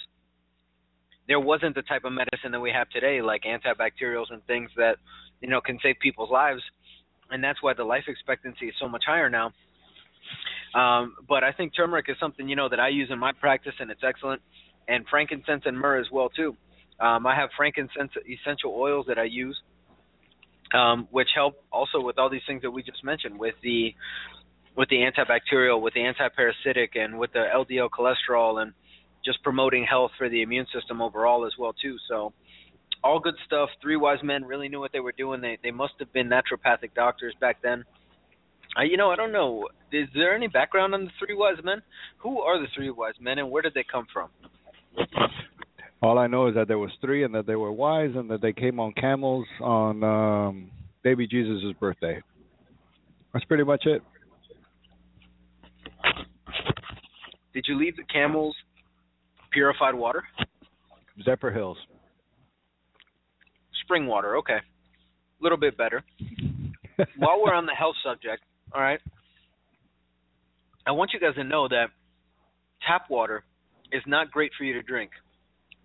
there 1.28 1.40
wasn't 1.40 1.76
the 1.76 1.84
type 1.84 2.04
of 2.04 2.12
medicine 2.12 2.52
that 2.52 2.60
we 2.60 2.72
have 2.72 2.90
today, 2.90 3.22
like 3.22 3.44
antibacterials 3.44 4.32
and 4.32 4.44
things 4.46 4.70
that 4.76 4.98
you 5.42 5.50
know 5.50 5.62
can 5.62 5.80
save 5.82 5.96
people's 6.02 6.32
lives, 6.32 6.62
and 7.30 7.44
that's 7.44 7.62
why 7.62 7.74
the 7.74 7.84
life 7.84 8.04
expectancy 8.08 8.68
is 8.68 8.76
so 8.80 8.88
much 8.88 9.04
higher 9.06 9.30
now. 9.30 9.52
Um, 10.76 11.16
but 11.28 11.44
I 11.44 11.52
think 11.52 11.76
turmeric 11.76 12.06
is 12.10 12.18
something 12.20 12.48
you 12.48 12.56
know 12.56 12.70
that 12.70 12.80
I 12.80 12.90
use 12.90 13.10
in 13.12 13.20
my 13.20 13.32
practice, 13.32 13.74
and 13.80 13.90
it's 13.92 14.04
excellent, 14.08 14.42
and 14.88 15.06
frankincense 15.10 15.64
and 15.66 15.78
myrrh 15.78 16.00
as 16.00 16.08
well 16.12 16.30
too. 16.30 16.56
Um, 17.00 17.26
I 17.26 17.36
have 17.36 17.50
frankincense 17.56 18.12
essential 18.28 18.76
oils 18.76 19.06
that 19.08 19.18
I 19.18 19.24
use 19.24 19.60
um, 20.74 21.08
which 21.12 21.30
help 21.36 21.64
also 21.72 22.00
with 22.00 22.18
all 22.18 22.30
these 22.30 22.42
things 22.48 22.62
that 22.62 22.72
we 22.72 22.84
just 22.84 23.04
mentioned 23.04 23.40
with 23.40 23.56
the 23.64 23.94
with 24.78 24.88
the 24.90 24.98
antibacterial, 24.98 25.82
with 25.82 25.94
the 25.94 26.00
antiparasitic, 26.00 26.90
and 26.96 27.20
with 27.20 27.34
the 27.34 27.46
LDL 27.54 27.90
cholesterol, 27.90 28.62
and 28.62 28.74
just 29.26 29.44
promoting 29.44 29.84
health 29.84 30.12
for 30.18 30.30
the 30.30 30.42
immune 30.42 30.68
system 30.74 31.02
overall 31.02 31.46
as 31.46 31.54
well 31.60 31.74
too. 31.74 31.98
So, 32.08 32.34
all 33.04 33.20
good 33.20 33.36
stuff. 33.46 33.70
Three 33.82 33.96
wise 33.96 34.20
men 34.24 34.44
really 34.44 34.70
knew 34.70 34.80
what 34.80 34.92
they 34.92 35.00
were 35.00 35.14
doing. 35.14 35.42
They 35.42 35.58
they 35.64 35.72
must 35.72 35.94
have 36.00 36.12
been 36.14 36.30
naturopathic 36.30 36.94
doctors 36.96 37.34
back 37.40 37.62
then. 37.62 37.84
Uh, 38.78 38.84
you 38.84 38.98
know, 38.98 39.10
I 39.10 39.16
don't 39.16 39.32
know. 39.32 39.68
Is 39.92 40.08
there 40.14 40.36
any 40.36 40.48
background 40.48 40.94
on 40.94 41.06
the 41.06 41.12
three 41.18 41.36
wise 41.36 41.58
men? 41.64 41.82
Who 42.20 42.42
are 42.42 42.60
the 42.60 42.68
three 42.76 42.90
wise 42.92 43.16
men, 43.20 43.40
and 43.40 43.50
where 43.50 43.62
did 43.62 43.74
they 43.74 43.86
come 43.90 44.06
from? 44.14 44.30
All 46.02 46.18
I 46.18 46.28
know 46.28 46.48
is 46.48 46.56
that 46.56 46.68
there 46.68 46.78
was 46.78 46.92
three, 47.02 47.24
and 47.24 47.34
that 47.34 47.48
they 47.48 47.56
were 47.56 47.72
wise, 47.72 48.12
and 48.16 48.30
that 48.30 48.42
they 48.42 48.54
came 48.54 48.80
on 48.80 48.94
camels 48.94 49.46
on 49.62 50.04
um, 50.04 50.72
baby 51.04 51.28
Jesus' 51.28 51.74
birthday. 51.80 52.22
That's 53.34 53.46
pretty 53.46 53.64
much 53.64 53.86
it. 53.86 54.02
Did 57.54 57.66
you 57.68 57.78
leave 57.78 57.98
the 57.98 58.04
camels 58.04 58.56
purified 59.52 59.96
water? 59.96 60.24
Zephyrhills. 61.28 61.76
Spring 63.90 64.06
water, 64.06 64.38
okay. 64.38 64.54
A 64.54 65.42
little 65.44 65.58
bit 65.58 65.76
better. 65.76 66.04
While 67.18 67.42
we're 67.42 67.56
on 67.56 67.66
the 67.66 67.74
health 67.74 67.96
subject, 68.06 68.44
all 68.72 68.80
right, 68.80 69.00
I 70.86 70.92
want 70.92 71.10
you 71.12 71.20
guys 71.20 71.34
to 71.38 71.44
know 71.44 71.68
that 71.68 71.88
tap 72.88 73.10
water 73.10 73.44
is 73.92 74.04
not 74.06 74.30
great 74.30 74.52
for 74.56 74.64
you 74.64 74.74
to 74.74 74.84
drink. 74.84 75.10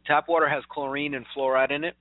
Tap 0.06 0.26
water 0.28 0.46
has 0.46 0.62
chlorine 0.68 1.14
and 1.14 1.24
fluoride 1.34 1.70
in 1.70 1.82
it. 1.82 1.94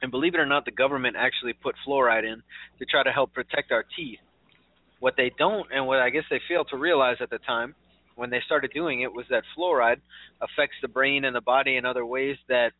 And 0.00 0.12
believe 0.12 0.36
it 0.36 0.38
or 0.38 0.46
not, 0.46 0.64
the 0.64 0.70
government 0.70 1.16
actually 1.18 1.52
put 1.52 1.74
fluoride 1.84 2.22
in 2.22 2.40
to 2.78 2.84
try 2.84 3.02
to 3.02 3.10
help 3.10 3.34
protect 3.34 3.72
our 3.72 3.84
teeth. 3.96 4.20
What 5.00 5.14
they 5.16 5.32
don't, 5.36 5.66
and 5.74 5.88
what 5.88 5.98
I 5.98 6.10
guess 6.10 6.24
they 6.30 6.40
failed 6.48 6.68
to 6.70 6.76
realize 6.76 7.16
at 7.20 7.30
the 7.30 7.38
time 7.38 7.74
when 8.14 8.30
they 8.30 8.38
started 8.46 8.70
doing 8.72 9.02
it, 9.02 9.12
was 9.12 9.26
that 9.30 9.42
fluoride 9.58 10.00
affects 10.40 10.76
the 10.80 10.86
brain 10.86 11.24
and 11.24 11.34
the 11.34 11.40
body 11.40 11.76
in 11.76 11.84
other 11.84 12.06
ways 12.06 12.36
that 12.48 12.70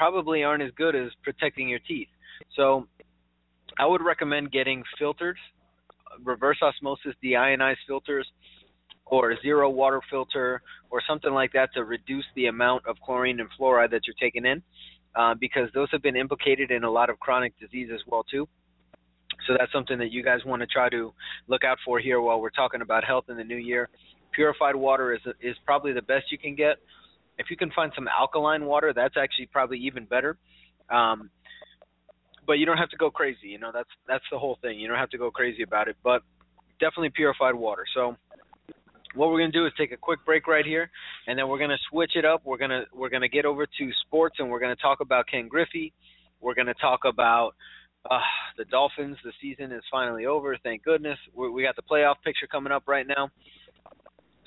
probably 0.00 0.42
aren't 0.42 0.62
as 0.62 0.70
good 0.76 0.96
as 0.96 1.10
protecting 1.22 1.68
your 1.68 1.78
teeth. 1.80 2.08
So 2.56 2.88
I 3.78 3.84
would 3.84 4.02
recommend 4.02 4.50
getting 4.50 4.82
filters, 4.98 5.36
reverse 6.24 6.56
osmosis 6.62 7.12
deionized 7.22 7.82
filters, 7.86 8.26
or 9.04 9.36
zero 9.42 9.68
water 9.68 10.00
filter, 10.08 10.62
or 10.90 11.02
something 11.06 11.34
like 11.34 11.52
that 11.52 11.68
to 11.74 11.84
reduce 11.84 12.24
the 12.34 12.46
amount 12.46 12.86
of 12.86 12.96
chlorine 13.04 13.40
and 13.40 13.50
fluoride 13.60 13.90
that 13.90 14.00
you're 14.06 14.16
taking 14.18 14.46
in, 14.46 14.62
uh, 15.16 15.34
because 15.38 15.68
those 15.74 15.88
have 15.92 16.00
been 16.00 16.16
implicated 16.16 16.70
in 16.70 16.84
a 16.84 16.90
lot 16.90 17.10
of 17.10 17.20
chronic 17.20 17.52
disease 17.60 17.90
as 17.92 18.00
well 18.06 18.24
too. 18.24 18.48
So 19.46 19.54
that's 19.58 19.70
something 19.70 19.98
that 19.98 20.10
you 20.10 20.22
guys 20.24 20.40
want 20.46 20.60
to 20.60 20.66
try 20.66 20.88
to 20.88 21.12
look 21.46 21.62
out 21.62 21.76
for 21.84 21.98
here 21.98 22.22
while 22.22 22.40
we're 22.40 22.48
talking 22.48 22.80
about 22.80 23.04
health 23.04 23.24
in 23.28 23.36
the 23.36 23.44
new 23.44 23.56
year. 23.56 23.90
Purified 24.32 24.76
water 24.76 25.12
is 25.12 25.20
is 25.42 25.56
probably 25.66 25.92
the 25.92 26.06
best 26.12 26.32
you 26.32 26.38
can 26.38 26.54
get. 26.54 26.76
If 27.40 27.50
you 27.50 27.56
can 27.56 27.70
find 27.72 27.90
some 27.94 28.06
alkaline 28.06 28.64
water, 28.66 28.92
that's 28.94 29.14
actually 29.16 29.46
probably 29.46 29.78
even 29.78 30.04
better. 30.04 30.36
Um, 30.90 31.30
but 32.46 32.54
you 32.54 32.66
don't 32.66 32.78
have 32.78 32.90
to 32.90 32.96
go 32.96 33.10
crazy. 33.10 33.48
You 33.48 33.58
know, 33.58 33.70
that's 33.72 33.88
that's 34.06 34.24
the 34.30 34.38
whole 34.38 34.58
thing. 34.62 34.78
You 34.78 34.88
don't 34.88 34.98
have 34.98 35.10
to 35.10 35.18
go 35.18 35.30
crazy 35.30 35.62
about 35.62 35.88
it, 35.88 35.96
but 36.02 36.22
definitely 36.80 37.10
purified 37.10 37.54
water. 37.54 37.84
So 37.94 38.16
what 39.14 39.30
we're 39.30 39.38
going 39.38 39.52
to 39.52 39.58
do 39.58 39.66
is 39.66 39.72
take 39.78 39.92
a 39.92 39.96
quick 39.96 40.24
break 40.24 40.46
right 40.46 40.64
here, 40.64 40.90
and 41.26 41.38
then 41.38 41.48
we're 41.48 41.58
going 41.58 41.70
to 41.70 41.78
switch 41.90 42.12
it 42.14 42.24
up. 42.24 42.42
We're 42.44 42.58
going 42.58 42.70
to 42.70 42.84
we're 42.94 43.08
going 43.08 43.22
to 43.22 43.28
get 43.28 43.44
over 43.44 43.66
to 43.66 43.90
sports, 44.06 44.36
and 44.38 44.50
we're 44.50 44.60
going 44.60 44.74
to 44.74 44.82
talk 44.82 45.00
about 45.00 45.26
Ken 45.30 45.48
Griffey. 45.48 45.92
We're 46.40 46.54
going 46.54 46.68
to 46.68 46.74
talk 46.74 47.00
about 47.04 47.52
uh, 48.10 48.18
the 48.56 48.64
Dolphins. 48.66 49.16
The 49.24 49.32
season 49.40 49.72
is 49.72 49.82
finally 49.90 50.26
over, 50.26 50.56
thank 50.62 50.84
goodness. 50.84 51.18
we 51.34 51.50
we 51.50 51.62
got 51.62 51.76
the 51.76 51.82
playoff 51.82 52.16
picture 52.24 52.46
coming 52.46 52.72
up 52.72 52.84
right 52.86 53.06
now. 53.06 53.30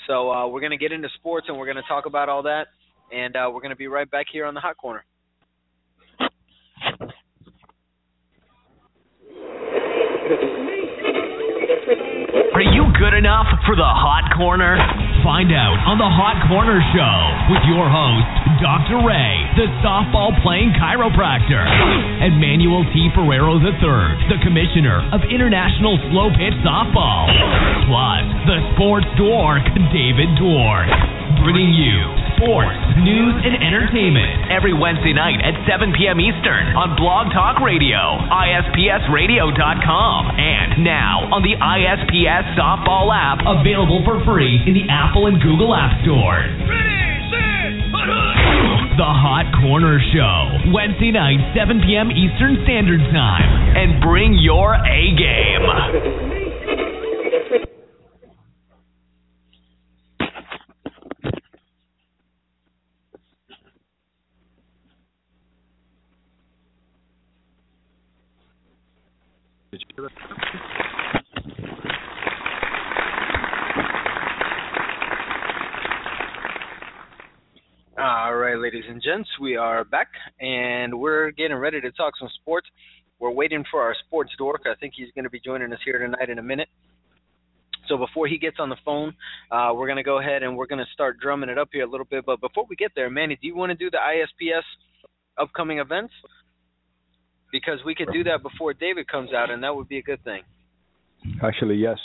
So 0.08 0.32
uh, 0.32 0.48
we're 0.48 0.60
going 0.60 0.72
to 0.72 0.78
get 0.78 0.91
into 0.91 1.10
sports, 1.16 1.48
and 1.50 1.58
we're 1.58 1.66
going 1.66 1.78
to 1.78 1.88
talk 1.88 2.06
about 2.06 2.30
all 2.30 2.44
that, 2.44 2.68
and 3.14 3.36
uh, 3.36 3.49
we're 3.53 3.61
going 3.61 3.70
to 3.70 3.78
be 3.78 3.88
right 3.88 4.09
back 4.09 4.26
here 4.32 4.45
on 4.45 4.53
the 4.53 4.59
Hot 4.59 4.76
Corner. 4.78 5.05
Are 12.53 12.66
you 12.74 12.86
good 12.97 13.14
enough 13.14 13.45
for 13.66 13.76
the 13.78 13.86
Hot 13.86 14.34
Corner? 14.34 14.78
Find 15.22 15.53
out 15.53 15.78
on 15.86 16.01
the 16.01 16.09
Hot 16.09 16.41
Corner 16.49 16.82
Show 16.91 17.18
with 17.53 17.64
your 17.70 17.86
host, 17.86 18.28
Dr. 18.59 19.05
Ray, 19.05 19.34
the 19.55 19.70
softball 19.86 20.34
playing 20.41 20.74
chiropractor, 20.76 21.61
and 21.61 22.41
Manuel 22.41 22.84
T. 22.93 23.09
Ferrero 23.14 23.61
III, 23.61 24.30
the 24.30 24.39
commissioner 24.41 25.05
of 25.14 25.22
International 25.30 25.97
Slow 26.09 26.34
Pitch 26.34 26.57
Softball. 26.66 27.30
Plus, 27.88 28.26
the 28.49 28.57
sports 28.76 29.07
dork, 29.18 29.64
David 29.93 30.34
Dwork, 30.38 30.89
bringing 31.45 31.74
you 31.74 32.23
sports, 32.36 32.78
news, 33.02 33.36
and 33.46 33.58
entertainment 33.62 34.52
every 34.52 34.74
Wednesday 34.74 35.14
night 35.14 35.42
at 35.42 35.54
7 35.66 35.94
p.m. 35.98 36.20
Eastern 36.20 36.74
on 36.78 36.96
Blog 36.96 37.34
Talk 37.34 37.62
Radio, 37.62 37.98
ISPSradio.com, 38.30 40.20
and 40.38 40.84
now 40.84 41.30
on 41.34 41.42
the 41.42 41.58
ISPS 41.58 42.58
Softball 42.58 43.10
app 43.14 43.42
available 43.46 44.02
for 44.06 44.24
free 44.26 44.62
in 44.66 44.74
the 44.74 44.86
Apple 44.90 45.28
and 45.28 45.42
Google 45.42 45.74
App 45.74 45.98
Stores. 46.02 46.50
The 48.94 49.10
Hot 49.10 49.50
Corner 49.66 49.98
Show, 50.14 50.70
Wednesday 50.70 51.10
night, 51.10 51.42
7 51.58 51.82
p.m. 51.82 52.14
Eastern 52.14 52.62
Standard 52.62 53.02
Time. 53.10 53.74
And 53.74 53.98
bring 54.02 54.38
your 54.38 54.76
A 54.76 55.02
game. 55.18 56.34
All 77.98 78.36
right, 78.36 78.58
ladies 78.58 78.84
and 78.90 79.02
gents, 79.14 79.30
we 79.39 79.57
are 79.57 79.84
back 79.84 80.07
and 80.39 80.97
we're 80.97 81.32
getting 81.32 81.57
ready 81.57 81.80
to 81.80 81.91
talk 81.91 82.14
some 82.20 82.30
sports. 82.41 82.68
We're 83.20 83.32
waiting 83.32 83.64
for 83.70 83.82
our 83.82 83.95
sports 84.05 84.32
dork. 84.38 84.61
I 84.66 84.76
think 84.80 84.93
he's 84.95 85.09
going 85.14 85.24
to 85.24 85.30
be 85.30 85.39
joining 85.39 85.72
us 85.72 85.80
here 85.86 85.99
tonight 85.99 86.30
in 86.30 86.39
a 86.39 86.43
minute. 86.43 86.68
So 87.88 87.97
before 87.97 88.28
he 88.28 88.38
gets 88.38 88.57
on 88.59 88.70
the 88.70 88.78
phone, 88.84 89.14
uh, 89.51 89.72
we're 89.76 89.88
going 89.88 89.97
to 89.97 90.03
go 90.03 90.20
ahead 90.20 90.41
and 90.41 90.57
we're 90.57 90.68
going 90.68 90.84
to 90.84 90.91
start 90.93 91.20
drumming 91.20 91.49
it 91.49 91.57
up 91.57 91.70
here 91.72 91.84
a 91.84 91.89
little 91.89 92.07
bit. 92.09 92.26
But 92.26 92.41
before 92.41 92.66
we 92.68 92.76
get 92.76 92.91
there, 92.95 93.09
Manny, 93.09 93.38
do 93.39 93.47
you 93.47 93.55
want 93.55 93.72
to 93.72 93.76
do 93.76 93.91
the 93.91 93.97
ISPS 93.97 94.64
upcoming 95.39 95.80
events? 95.80 96.14
Because 97.51 97.80
we 97.86 97.93
could 97.93 98.09
do 98.11 98.24
that 98.24 98.41
before 98.41 98.74
David 98.74 99.07
comes 99.07 99.32
out, 99.32 99.51
and 99.51 99.64
that 99.64 99.76
would 99.76 99.88
be 99.88 99.99
a 99.99 100.01
good 100.01 100.24
thing. 100.24 100.41
Actually, 101.43 101.76
yes. 101.76 101.97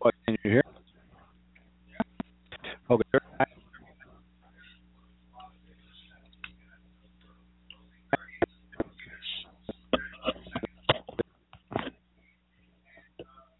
What 0.00 0.14
can 0.30 0.38
you 0.44 0.50
hear? 0.50 0.64
Okay. 2.88 3.18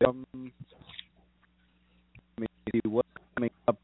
Um, 0.07 0.53
see 2.39 2.81
what's 2.85 3.09
coming 3.37 3.51
up. 3.68 3.77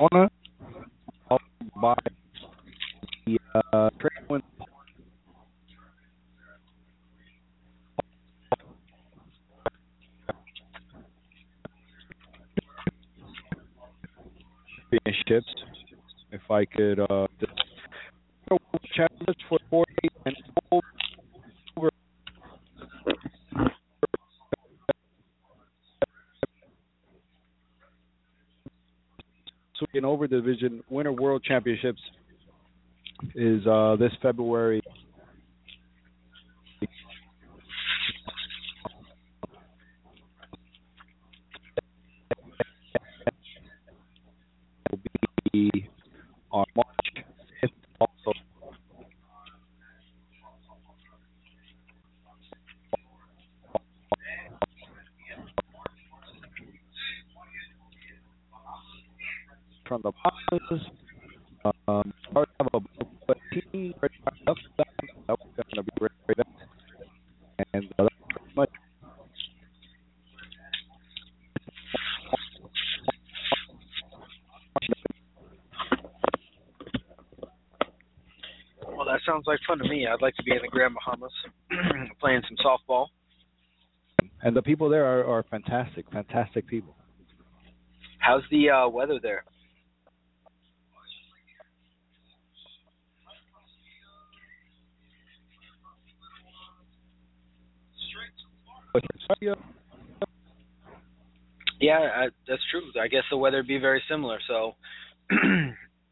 Honor 0.00 0.30
by 1.80 1.94
the 3.26 3.38
uh, 3.72 3.90
trade 4.00 4.10
win- 4.28 4.42
championships. 14.90 15.46
If 16.30 16.50
I 16.50 16.64
could, 16.64 17.00
uh, 17.00 17.26
just 17.40 17.52
championships 18.94 19.42
for 19.48 19.58
48 19.70 20.12
and 20.26 20.36
over. 20.72 20.82
In 29.94 30.04
over 30.04 30.26
division 30.26 30.82
winter 30.90 31.12
world 31.12 31.42
championships 31.58 32.00
is 33.34 33.66
uh, 33.66 33.96
this 33.98 34.12
February. 34.22 34.80
Will 44.90 45.00
be 45.52 45.88
on 46.52 46.64
March 46.76 46.86
5th 47.64 47.70
also. 48.00 48.32
from 59.88 60.02
the 60.02 60.12
boxes. 60.22 60.86
Um, 61.64 62.12
already 62.34 62.52
have 62.60 62.68
a 62.74 63.34
team 63.72 63.94
ready 64.00 64.14
up. 64.26 64.56
That's 65.26 65.68
going 65.74 65.76
to 65.76 65.82
be 65.82 65.90
great. 65.98 66.12
And 67.74 67.86
uh, 67.98 68.04
that's 68.04 68.14
pretty 68.30 68.54
much 68.54 68.70
Well, 78.86 79.06
that 79.06 79.20
sounds 79.26 79.44
like 79.46 79.60
fun 79.66 79.78
to 79.78 79.84
me. 79.88 80.06
I'd 80.06 80.20
like 80.20 80.34
to 80.36 80.42
be 80.42 80.52
in 80.52 80.58
the 80.62 80.68
Grand 80.68 80.94
Bahamas 80.94 81.32
playing 82.20 82.42
some 82.48 82.56
softball. 82.64 83.06
and 84.42 84.56
the 84.56 84.57
people 84.68 84.90
there 84.90 85.06
are, 85.06 85.24
are 85.24 85.42
fantastic, 85.44 86.04
fantastic 86.12 86.66
people. 86.66 86.94
How's 88.18 88.42
the 88.50 88.68
uh, 88.68 88.86
weather 88.86 89.18
there? 89.22 89.42
Yeah, 101.80 101.92
I, 101.98 102.24
that's 102.46 102.60
true. 102.70 102.82
I 103.00 103.08
guess 103.08 103.22
the 103.30 103.38
weather 103.38 103.62
be 103.62 103.78
very 103.78 104.02
similar. 104.10 104.38
So, 104.46 104.74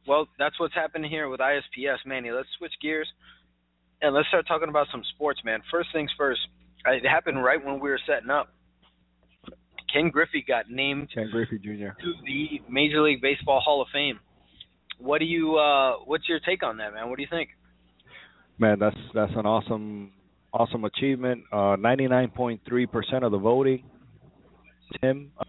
well, 0.09 0.29
that's 0.39 0.59
what's 0.59 0.75
happening 0.75 1.11
here 1.11 1.29
with 1.29 1.41
ISPS, 1.41 1.99
Manny. 2.07 2.31
Let's 2.31 2.49
switch 2.57 2.73
gears 2.81 3.09
and 4.01 4.15
let's 4.15 4.29
start 4.29 4.47
talking 4.49 4.71
about 4.71 4.87
some 4.91 5.03
sports, 5.15 5.41
man. 5.45 5.61
First 5.71 5.91
things 5.93 6.11
first. 6.17 6.41
It 6.87 7.07
happened 7.07 7.43
right 7.43 7.65
when 7.65 7.81
we 7.81 7.91
were 7.91 8.01
setting 8.07 8.31
up. 8.31 8.49
Ken 9.93 10.11
Griffey 10.11 10.45
got 10.47 10.71
named 10.71 11.09
Ken 11.15 11.29
Griffey 11.31 11.59
Jr. 11.59 11.99
to 12.01 12.13
the 12.25 12.61
Major 12.69 13.03
League 13.03 13.23
Baseball 13.23 13.61
Hall 13.61 13.81
of 13.81 13.89
Fame. 13.93 14.21
What 14.99 15.19
do 15.19 15.25
you? 15.25 15.57
uh 15.57 15.97
What's 16.05 16.29
your 16.29 16.41
take 16.41 16.63
on 16.63 16.79
that, 16.79 16.93
man? 16.93 17.09
What 17.09 17.17
do 17.17 17.23
you 17.23 17.29
think? 17.31 17.51
Man, 18.59 18.79
that's 18.79 18.97
that's 19.15 19.33
an 19.37 19.47
awesome 19.47 20.13
awesome 20.53 20.85
achievement. 20.85 21.45
Uh, 21.53 21.77
99.3% 21.77 23.23
of 23.23 23.31
the 23.31 23.39
voting, 23.39 23.85
Tim, 25.01 25.31
uh, 25.39 25.45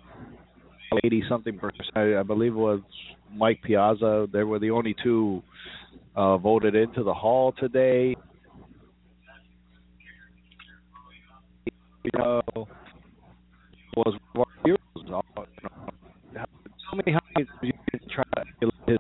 80 1.04 1.24
something 1.30 1.58
percent. 1.58 1.96
I 1.96 2.24
believe 2.24 2.54
it 2.54 2.58
was 2.58 2.82
Mike 3.34 3.62
Piazza. 3.64 4.28
They 4.32 4.44
were 4.44 4.60
the 4.60 4.72
only 4.72 4.96
two 5.04 5.42
uh, 6.16 6.38
voted 6.38 6.76
into 6.76 7.04
the 7.04 7.14
hall 7.14 7.54
today. 7.58 8.16
You 12.14 12.20
know, 12.20 12.41
was 13.97 14.16
of 14.16 14.39
our 14.39 14.45
heroes. 14.64 14.80
You 14.95 15.12
know, 15.12 15.22
Tell 16.34 16.97
me 17.05 17.12
how 17.12 17.20
many 17.36 17.49
you 17.62 17.74
can 17.91 17.99
try 18.10 18.24
to 18.36 18.43
kill 18.62 18.72
his 18.88 18.97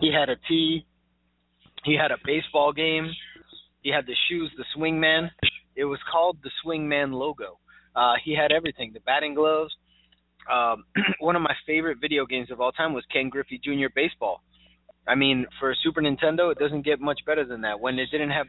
He 0.00 0.12
had 0.12 0.28
a 0.28 0.36
tee. 0.46 0.86
He 1.84 1.96
had 2.00 2.12
a 2.12 2.18
baseball 2.24 2.72
game. 2.72 3.10
He 3.82 3.90
had 3.90 4.06
the 4.06 4.14
shoes, 4.28 4.52
the 4.56 4.64
swingman. 4.76 5.30
It 5.74 5.86
was 5.86 5.98
called 6.10 6.38
the 6.44 6.50
swingman 6.64 7.12
logo. 7.12 7.58
Uh, 7.96 8.14
he 8.24 8.36
had 8.36 8.52
everything, 8.52 8.92
the 8.92 9.00
batting 9.00 9.34
gloves. 9.34 9.74
Um, 10.52 10.84
one 11.18 11.34
of 11.34 11.42
my 11.42 11.54
favorite 11.66 11.98
video 12.00 12.26
games 12.26 12.50
of 12.52 12.60
all 12.60 12.70
time 12.70 12.92
was 12.92 13.04
Ken 13.12 13.28
Griffey 13.28 13.60
Jr. 13.62 13.88
Baseball. 13.92 14.42
I 15.06 15.14
mean, 15.14 15.46
for 15.60 15.74
Super 15.82 16.00
Nintendo, 16.00 16.50
it 16.50 16.58
doesn't 16.58 16.84
get 16.84 17.00
much 17.00 17.20
better 17.26 17.44
than 17.44 17.62
that. 17.62 17.80
When 17.80 17.98
it 17.98 18.08
didn't 18.10 18.30
have, 18.30 18.46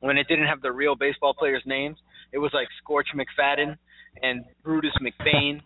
when 0.00 0.16
it 0.16 0.26
didn't 0.28 0.46
have 0.46 0.62
the 0.62 0.72
real 0.72 0.96
baseball 0.96 1.34
players' 1.34 1.62
names, 1.66 1.98
it 2.32 2.38
was 2.38 2.50
like 2.54 2.68
Scorch 2.82 3.08
McFadden 3.14 3.76
and 4.22 4.44
Brutus 4.62 4.92
McBain 5.00 5.60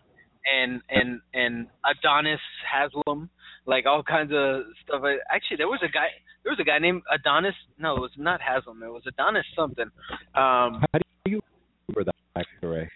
and 0.45 0.81
and 0.89 1.21
and 1.33 1.67
Adonis 1.85 2.39
Haslam, 2.71 3.29
like 3.65 3.85
all 3.85 4.03
kinds 4.03 4.31
of 4.33 4.63
stuff. 4.83 5.03
Actually, 5.29 5.57
there 5.57 5.67
was 5.67 5.81
a 5.83 5.91
guy. 5.91 6.07
There 6.43 6.51
was 6.51 6.59
a 6.59 6.63
guy 6.63 6.79
named 6.79 7.01
Adonis. 7.13 7.55
No, 7.77 7.97
it 7.97 8.01
was 8.01 8.11
not 8.17 8.41
Haslam. 8.41 8.81
It 8.83 8.87
was 8.87 9.03
Adonis 9.07 9.45
something. 9.55 9.85
Um, 10.35 10.81
How 10.93 10.99
do 11.25 11.31
you 11.31 11.41
remember 11.89 12.11
that, 12.35 12.45
Ray? 12.65 12.89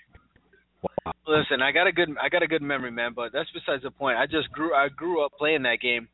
Wow. 0.82 1.14
Listen, 1.28 1.62
I 1.62 1.72
got 1.72 1.88
a 1.88 1.92
good 1.92 2.10
I 2.22 2.30
got 2.30 2.44
a 2.44 2.48
good 2.48 2.62
memory, 2.62 2.92
man, 2.92 3.12
but 3.16 3.32
that's 3.32 3.50
besides 3.54 3.84
the 3.84 3.92
point. 3.92 4.18
I 4.18 4.26
just 4.26 4.52
grew 4.52 4.74
I 4.74 4.90
grew 4.90 5.24
up 5.24 5.32
playing 5.38 5.64
that 5.64 5.80
game. 5.82 6.08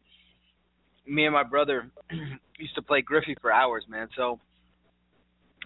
Me 1.09 1.25
and 1.25 1.33
my 1.33 1.43
brother 1.43 1.91
used 2.59 2.75
to 2.75 2.81
play 2.81 3.01
Griffey 3.01 3.35
for 3.41 3.51
hours, 3.51 3.83
man. 3.89 4.07
So 4.15 4.39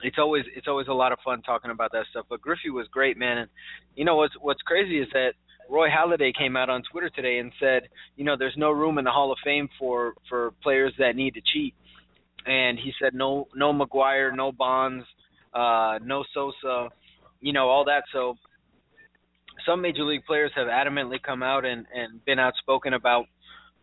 it's 0.02 0.18
always 0.18 0.46
it's 0.56 0.68
always 0.68 0.88
a 0.88 0.94
lot 0.94 1.12
of 1.12 1.20
fun 1.24 1.42
talking 1.42 1.72
about 1.72 1.92
that 1.92 2.06
stuff. 2.12 2.26
But 2.30 2.42
Griffey 2.42 2.70
was 2.70 2.88
great, 2.92 3.18
man. 3.18 3.38
And 3.40 3.50
you 3.96 4.06
know 4.06 4.16
what's 4.16 4.34
what's 4.40 4.62
crazy 4.62 5.00
is 5.00 5.08
that 5.14 5.34
Roy 5.70 5.88
Halladay 5.90 6.36
came 6.36 6.56
out 6.56 6.70
on 6.70 6.84
Twitter 6.92 7.10
today 7.10 7.40
and 7.40 7.52
said, 7.60 7.84
you 8.16 8.26
know, 8.26 8.36
there's 8.38 8.56
no 8.58 8.72
room 8.72 8.98
in 8.98 9.06
the 9.06 9.12
Hall 9.12 9.32
of 9.32 9.38
Fame 9.44 9.70
for 9.80 10.14
for 10.30 10.52
players 10.62 10.94
that 11.00 11.16
need 11.16 11.34
to 11.36 11.42
cheat. 11.54 11.74
And 12.46 12.78
he 12.78 12.92
said 13.02 13.14
no 13.14 13.48
no 13.56 13.74
McGwire, 13.74 14.36
no 14.36 14.52
Bonds, 14.52 15.06
uh, 15.54 16.00
no 16.04 16.24
Sosa, 16.34 16.90
you 17.42 17.54
know, 17.54 17.70
all 17.70 17.86
that. 17.86 18.04
So 18.12 18.36
some 19.66 19.82
major 19.82 20.04
league 20.04 20.26
players 20.26 20.52
have 20.56 20.68
adamantly 20.68 21.22
come 21.22 21.44
out 21.44 21.66
and 21.66 21.86
and 21.94 22.24
been 22.26 22.40
outspoken 22.40 22.94
about 22.94 23.26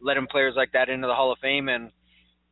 letting 0.02 0.26
players 0.26 0.54
like 0.56 0.72
that 0.72 0.88
into 0.88 1.06
the 1.06 1.14
Hall 1.14 1.32
of 1.32 1.38
Fame 1.40 1.68
and 1.68 1.90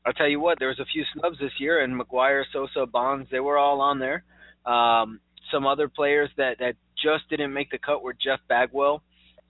I'll 0.07 0.12
tell 0.12 0.28
you 0.28 0.40
what, 0.40 0.59
there 0.59 0.68
was 0.68 0.78
a 0.78 0.86
few 0.86 1.05
snubs 1.14 1.38
this 1.38 1.53
year 1.59 1.82
and 1.82 1.99
McGwire, 2.01 2.44
Sosa, 2.53 2.86
Bonds, 2.86 3.28
they 3.30 3.40
were 3.40 3.59
all 3.59 3.80
on 3.80 3.99
there. 3.99 4.24
Um 4.66 5.20
some 5.53 5.66
other 5.66 5.88
players 5.88 6.30
that 6.36 6.59
that 6.59 6.74
just 7.03 7.28
didn't 7.30 7.53
make 7.53 7.70
the 7.70 7.78
cut 7.78 8.03
were 8.03 8.14
Jeff 8.14 8.40
Bagwell, 8.49 9.03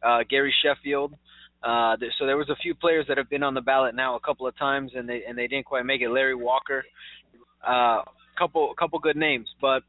uh 0.02 0.20
Gary 0.28 0.54
Sheffield. 0.62 1.14
Uh 1.62 1.96
so 2.18 2.26
there 2.26 2.36
was 2.36 2.48
a 2.50 2.56
few 2.56 2.74
players 2.74 3.06
that 3.08 3.18
have 3.18 3.28
been 3.30 3.42
on 3.42 3.54
the 3.54 3.60
ballot 3.60 3.94
now 3.94 4.16
a 4.16 4.20
couple 4.20 4.46
of 4.46 4.56
times 4.58 4.92
and 4.94 5.08
they 5.08 5.22
and 5.28 5.36
they 5.36 5.46
didn't 5.46 5.66
quite 5.66 5.84
make 5.86 6.00
it. 6.00 6.10
Larry 6.10 6.34
Walker. 6.34 6.84
Uh 7.66 8.02
couple 8.38 8.72
couple 8.78 8.98
good 9.00 9.16
names, 9.16 9.48
but 9.60 9.82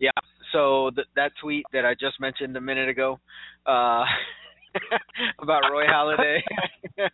Yeah. 0.00 0.10
So 0.52 0.90
th- 0.94 1.06
that 1.16 1.32
tweet 1.40 1.64
that 1.72 1.84
I 1.84 1.94
just 1.94 2.20
mentioned 2.20 2.56
a 2.56 2.60
minute 2.60 2.88
ago 2.88 3.18
uh, 3.66 4.04
about 5.42 5.70
Roy 5.70 5.84
Halladay, 5.84 6.40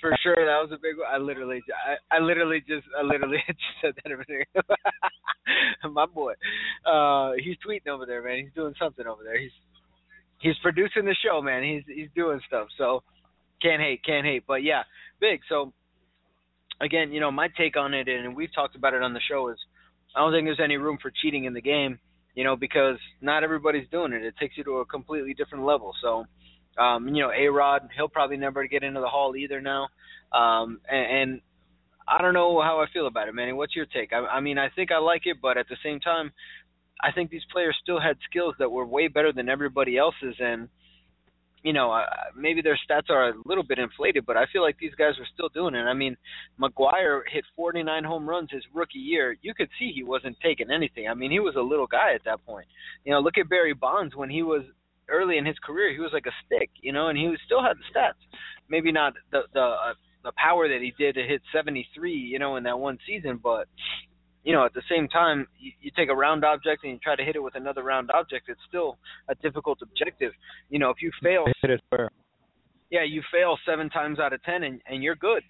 for 0.00 0.16
sure 0.22 0.36
that 0.36 0.60
was 0.60 0.70
a 0.72 0.78
big 0.82 0.98
one. 0.98 1.08
I 1.12 1.18
literally, 1.18 1.60
I, 2.10 2.16
I 2.16 2.18
literally 2.20 2.60
just, 2.66 2.86
I 2.98 3.02
literally 3.02 3.42
just 3.46 3.58
said 3.80 3.94
that 4.02 4.12
a 4.12 4.16
minute 4.16 4.48
ago. 4.54 4.74
My 5.90 6.06
boy, 6.06 6.32
uh, 6.86 7.32
he's 7.42 7.56
tweeting 7.66 7.88
over 7.88 8.06
there, 8.06 8.22
man. 8.22 8.44
He's 8.44 8.54
doing 8.54 8.74
something 8.78 9.06
over 9.06 9.22
there. 9.24 9.38
He's 9.38 9.52
he's 10.40 10.56
producing 10.62 11.04
the 11.04 11.16
show, 11.24 11.40
man. 11.40 11.62
He's 11.62 11.82
he's 11.86 12.08
doing 12.14 12.40
stuff. 12.46 12.68
So 12.78 13.02
can't 13.62 13.80
hate, 13.80 14.04
can't 14.04 14.26
hate. 14.26 14.44
But 14.46 14.62
yeah, 14.62 14.82
big. 15.20 15.40
So 15.48 15.72
again, 16.80 17.12
you 17.12 17.20
know, 17.20 17.30
my 17.30 17.48
take 17.56 17.76
on 17.76 17.94
it, 17.94 18.08
and 18.08 18.34
we've 18.34 18.54
talked 18.54 18.76
about 18.76 18.94
it 18.94 19.02
on 19.02 19.12
the 19.12 19.20
show, 19.28 19.48
is 19.50 19.58
I 20.14 20.20
don't 20.20 20.32
think 20.32 20.46
there's 20.46 20.60
any 20.62 20.76
room 20.76 20.98
for 21.00 21.12
cheating 21.22 21.44
in 21.44 21.54
the 21.54 21.60
game, 21.60 21.98
you 22.34 22.44
know, 22.44 22.56
because 22.56 22.96
not 23.20 23.44
everybody's 23.44 23.88
doing 23.90 24.12
it. 24.12 24.24
It 24.24 24.34
takes 24.38 24.56
you 24.56 24.64
to 24.64 24.78
a 24.78 24.86
completely 24.86 25.34
different 25.34 25.64
level. 25.64 25.92
So, 26.00 26.24
um, 26.82 27.08
you 27.08 27.22
know, 27.22 27.30
A 27.36 27.48
Rod, 27.48 27.88
he'll 27.96 28.08
probably 28.08 28.36
never 28.36 28.66
get 28.66 28.82
into 28.82 29.00
the 29.00 29.08
hall 29.08 29.34
either 29.36 29.60
now. 29.60 29.88
Um, 30.32 30.80
and, 30.88 31.32
and 31.32 31.40
I 32.06 32.22
don't 32.22 32.34
know 32.34 32.60
how 32.60 32.80
I 32.80 32.86
feel 32.92 33.06
about 33.06 33.28
it, 33.28 33.34
Manny. 33.34 33.52
What's 33.52 33.76
your 33.76 33.86
take? 33.86 34.12
I, 34.12 34.18
I 34.18 34.40
mean, 34.40 34.58
I 34.58 34.68
think 34.70 34.90
I 34.92 34.98
like 34.98 35.22
it, 35.24 35.38
but 35.42 35.58
at 35.58 35.68
the 35.68 35.76
same 35.82 36.00
time, 36.00 36.32
I 37.02 37.12
think 37.12 37.30
these 37.30 37.44
players 37.50 37.76
still 37.82 38.00
had 38.00 38.16
skills 38.28 38.54
that 38.58 38.70
were 38.70 38.84
way 38.84 39.08
better 39.08 39.32
than 39.32 39.48
everybody 39.48 39.96
else's, 39.96 40.34
and 40.38 40.68
you 41.62 41.72
know, 41.72 41.92
uh, 41.92 42.04
maybe 42.36 42.62
their 42.62 42.78
stats 42.88 43.10
are 43.10 43.30
a 43.30 43.34
little 43.44 43.62
bit 43.62 43.78
inflated, 43.78 44.24
but 44.26 44.36
I 44.36 44.46
feel 44.52 44.62
like 44.62 44.78
these 44.78 44.94
guys 44.96 45.14
were 45.18 45.26
still 45.32 45.50
doing 45.50 45.74
it. 45.74 45.84
I 45.84 45.94
mean, 45.94 46.16
McGwire 46.60 47.20
hit 47.30 47.44
49 47.54 48.04
home 48.04 48.28
runs 48.28 48.48
his 48.50 48.62
rookie 48.72 48.98
year. 48.98 49.36
You 49.42 49.52
could 49.54 49.68
see 49.78 49.92
he 49.94 50.02
wasn't 50.02 50.36
taking 50.42 50.70
anything. 50.70 51.08
I 51.08 51.14
mean, 51.14 51.30
he 51.30 51.40
was 51.40 51.56
a 51.56 51.60
little 51.60 51.86
guy 51.86 52.14
at 52.14 52.24
that 52.24 52.44
point. 52.46 52.66
You 53.04 53.12
know, 53.12 53.20
look 53.20 53.36
at 53.38 53.48
Barry 53.48 53.74
Bonds 53.74 54.16
when 54.16 54.30
he 54.30 54.42
was 54.42 54.62
early 55.08 55.36
in 55.36 55.44
his 55.44 55.58
career. 55.58 55.92
He 55.92 55.98
was 55.98 56.12
like 56.12 56.26
a 56.26 56.44
stick, 56.46 56.70
you 56.80 56.92
know, 56.92 57.08
and 57.08 57.18
he 57.18 57.28
was, 57.28 57.38
still 57.44 57.62
had 57.62 57.76
the 57.76 57.98
stats. 57.98 58.20
Maybe 58.68 58.92
not 58.92 59.14
the 59.32 59.40
the 59.52 59.60
uh, 59.60 59.94
the 60.22 60.32
power 60.36 60.68
that 60.68 60.80
he 60.80 60.92
did 60.98 61.14
to 61.14 61.22
hit 61.22 61.42
73, 61.52 62.12
you 62.12 62.38
know, 62.38 62.56
in 62.56 62.64
that 62.64 62.78
one 62.78 62.98
season, 63.06 63.40
but 63.42 63.66
you 64.42 64.52
know, 64.54 64.64
at 64.64 64.72
the 64.72 64.82
same 64.90 65.06
time, 65.08 65.46
you, 65.58 65.72
you 65.80 65.90
take 65.96 66.08
a 66.08 66.14
round 66.14 66.44
object 66.44 66.82
and 66.82 66.92
you 66.92 66.98
try 66.98 67.14
to 67.14 67.22
hit 67.22 67.36
it 67.36 67.42
with 67.42 67.54
another 67.56 67.82
round 67.82 68.10
object. 68.10 68.48
It's 68.48 68.60
still 68.68 68.98
a 69.28 69.34
difficult 69.36 69.78
objective. 69.82 70.32
You 70.70 70.78
know, 70.78 70.90
if 70.90 71.02
you 71.02 71.10
fail, 71.22 71.44
Hit 71.60 71.70
it 71.70 71.80
yeah, 72.90 73.04
you 73.04 73.22
fail 73.30 73.58
seven 73.66 73.90
times 73.90 74.18
out 74.18 74.32
of 74.32 74.42
ten, 74.42 74.62
and 74.64 74.80
and 74.86 75.02
you're 75.02 75.14
good. 75.14 75.42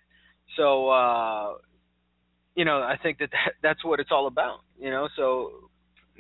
So, 0.57 0.91
uh, 0.91 1.55
you 2.55 2.65
know, 2.65 2.79
I 2.79 2.97
think 3.03 3.19
that, 3.19 3.31
that 3.31 3.53
that's 3.63 3.85
what 3.85 4.01
it's 4.01 4.11
all 4.11 4.27
about. 4.27 4.61
You 4.79 4.91
know, 4.91 5.09
so 5.17 5.53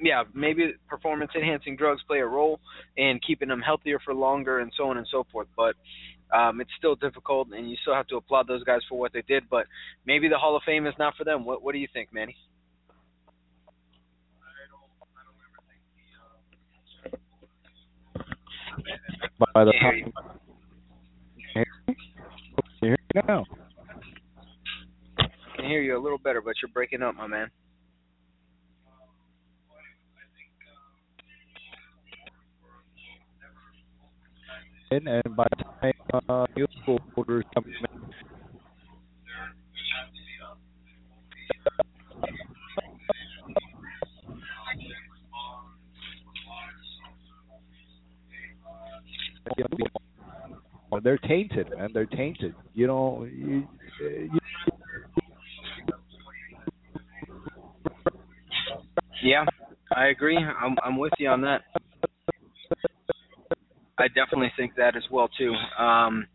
yeah, 0.00 0.22
maybe 0.32 0.72
performance 0.88 1.32
enhancing 1.34 1.76
drugs 1.76 2.02
play 2.06 2.20
a 2.20 2.26
role 2.26 2.60
in 2.96 3.20
keeping 3.26 3.48
them 3.48 3.60
healthier 3.60 3.98
for 4.04 4.14
longer, 4.14 4.60
and 4.60 4.72
so 4.76 4.88
on 4.90 4.96
and 4.96 5.06
so 5.10 5.26
forth. 5.32 5.48
But 5.56 5.74
Um, 6.32 6.60
it's 6.60 6.70
still 6.78 6.94
difficult, 6.94 7.48
and 7.50 7.68
you 7.68 7.76
still 7.82 7.94
have 7.94 8.06
to 8.06 8.16
applaud 8.16 8.46
those 8.46 8.62
guys 8.62 8.82
for 8.88 8.96
what 8.96 9.12
they 9.12 9.22
did. 9.22 9.42
But 9.50 9.66
maybe 10.06 10.28
the 10.28 10.38
Hall 10.38 10.54
of 10.54 10.62
Fame 10.62 10.86
is 10.86 10.94
not 10.96 11.16
for 11.16 11.24
them. 11.24 11.44
What 11.44 11.58
What 11.64 11.72
do 11.72 11.78
you 11.78 11.88
think, 11.92 12.12
Manny? 12.12 12.36
By 19.54 19.64
the 19.64 19.72
Can't 19.80 21.68
you 21.86 21.94
hear 22.80 22.96
me 23.14 23.22
now? 23.26 23.44
I 25.18 25.56
can 25.56 25.64
hear 25.64 25.82
you 25.82 25.96
a 25.96 26.02
little 26.02 26.18
better, 26.18 26.40
but 26.40 26.54
you're 26.62 26.70
breaking 26.72 27.02
up, 27.02 27.14
my 27.14 27.26
man. 27.26 27.50
and 34.90 35.36
by 35.36 35.46
the 35.56 35.64
time 35.80 35.92
uh, 36.28 36.46
new 36.56 36.66
voters 37.14 37.44
come 37.54 37.64
in, 37.64 37.99
They're 51.02 51.18
tainted, 51.18 51.70
man. 51.76 51.90
They're 51.94 52.06
tainted. 52.06 52.54
You 52.74 52.86
know, 52.86 53.24
you, 53.24 53.66
you, 54.00 54.40
Yeah, 59.22 59.44
I 59.94 60.06
agree. 60.06 60.38
I'm 60.38 60.76
I'm 60.82 60.98
with 60.98 61.12
you 61.18 61.28
on 61.28 61.42
that. 61.42 61.62
I 63.98 64.08
definitely 64.08 64.52
think 64.56 64.76
that 64.76 64.96
as 64.96 65.02
well 65.10 65.28
too. 65.38 65.52
Um, 65.78 66.26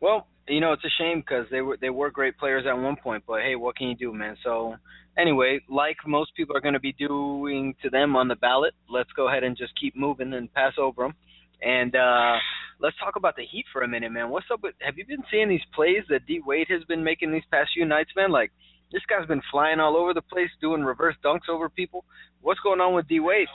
well, 0.00 0.26
you 0.48 0.60
know, 0.60 0.72
it's 0.72 0.84
a 0.84 0.90
shame 0.98 1.20
because 1.20 1.46
they 1.50 1.60
were 1.60 1.78
they 1.80 1.90
were 1.90 2.10
great 2.10 2.36
players 2.38 2.64
at 2.68 2.76
one 2.76 2.96
point, 2.96 3.22
but 3.26 3.42
hey, 3.42 3.54
what 3.54 3.76
can 3.76 3.88
you 3.88 3.94
do, 3.94 4.12
man? 4.12 4.36
So 4.42 4.74
anyway, 5.16 5.60
like 5.68 5.96
most 6.06 6.34
people 6.36 6.56
are 6.56 6.60
going 6.60 6.74
to 6.74 6.80
be 6.80 6.92
doing 6.92 7.74
to 7.82 7.90
them 7.90 8.16
on 8.16 8.26
the 8.26 8.36
ballot, 8.36 8.74
let's 8.90 9.12
go 9.12 9.28
ahead 9.28 9.44
and 9.44 9.56
just 9.56 9.78
keep 9.80 9.94
moving 9.96 10.32
and 10.32 10.52
pass 10.52 10.72
over 10.78 11.04
them. 11.04 11.14
And 11.62 11.94
uh, 11.94 12.34
let's 12.80 12.96
talk 12.98 13.16
about 13.16 13.36
the 13.36 13.44
Heat 13.50 13.64
for 13.72 13.82
a 13.82 13.88
minute, 13.88 14.10
man. 14.10 14.30
What's 14.30 14.46
up 14.52 14.60
with? 14.62 14.74
Have 14.80 14.98
you 14.98 15.06
been 15.06 15.22
seeing 15.30 15.48
these 15.48 15.64
plays 15.74 16.02
that 16.08 16.26
D 16.26 16.40
Wade 16.44 16.66
has 16.70 16.82
been 16.84 17.04
making 17.04 17.32
these 17.32 17.44
past 17.50 17.70
few 17.74 17.84
nights, 17.84 18.10
man? 18.16 18.32
Like 18.32 18.50
this 18.90 19.02
guy's 19.08 19.26
been 19.28 19.42
flying 19.50 19.78
all 19.78 19.96
over 19.96 20.12
the 20.12 20.22
place, 20.22 20.50
doing 20.60 20.82
reverse 20.82 21.14
dunks 21.24 21.48
over 21.48 21.68
people. 21.68 22.04
What's 22.40 22.60
going 22.60 22.80
on 22.80 22.94
with 22.94 23.06
D 23.08 23.20
Wade? 23.20 23.48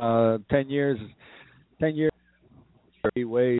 uh, 0.00 0.38
ten 0.50 0.68
years, 0.68 0.98
ten 1.80 1.94
years 1.94 2.12
D 3.14 3.24
Yeah. 3.24 3.58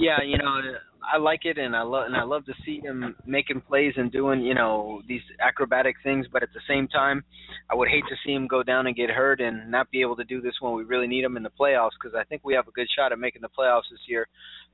Yeah, 0.00 0.22
you 0.24 0.38
know, 0.38 0.60
I 1.02 1.18
like 1.18 1.44
it, 1.44 1.58
and 1.58 1.74
I 1.74 1.82
love 1.82 2.06
and 2.06 2.16
I 2.16 2.22
love 2.22 2.44
to 2.46 2.54
see 2.64 2.80
him 2.80 3.14
making 3.26 3.60
plays 3.62 3.94
and 3.96 4.10
doing 4.10 4.40
you 4.42 4.54
know 4.54 5.02
these 5.08 5.22
acrobatic 5.40 5.96
things. 6.02 6.26
But 6.32 6.42
at 6.42 6.50
the 6.54 6.60
same 6.68 6.88
time, 6.88 7.24
I 7.70 7.74
would 7.74 7.88
hate 7.88 8.04
to 8.08 8.16
see 8.24 8.32
him 8.32 8.46
go 8.46 8.62
down 8.62 8.86
and 8.86 8.96
get 8.96 9.10
hurt 9.10 9.40
and 9.40 9.70
not 9.70 9.90
be 9.90 10.00
able 10.00 10.16
to 10.16 10.24
do 10.24 10.40
this 10.40 10.54
when 10.60 10.74
we 10.74 10.84
really 10.84 11.06
need 11.06 11.24
him 11.24 11.36
in 11.36 11.42
the 11.42 11.50
playoffs. 11.50 11.90
Because 12.00 12.16
I 12.18 12.24
think 12.24 12.42
we 12.44 12.54
have 12.54 12.68
a 12.68 12.72
good 12.72 12.88
shot 12.96 13.12
at 13.12 13.18
making 13.18 13.42
the 13.42 13.48
playoffs 13.48 13.90
this 13.90 14.00
year. 14.08 14.28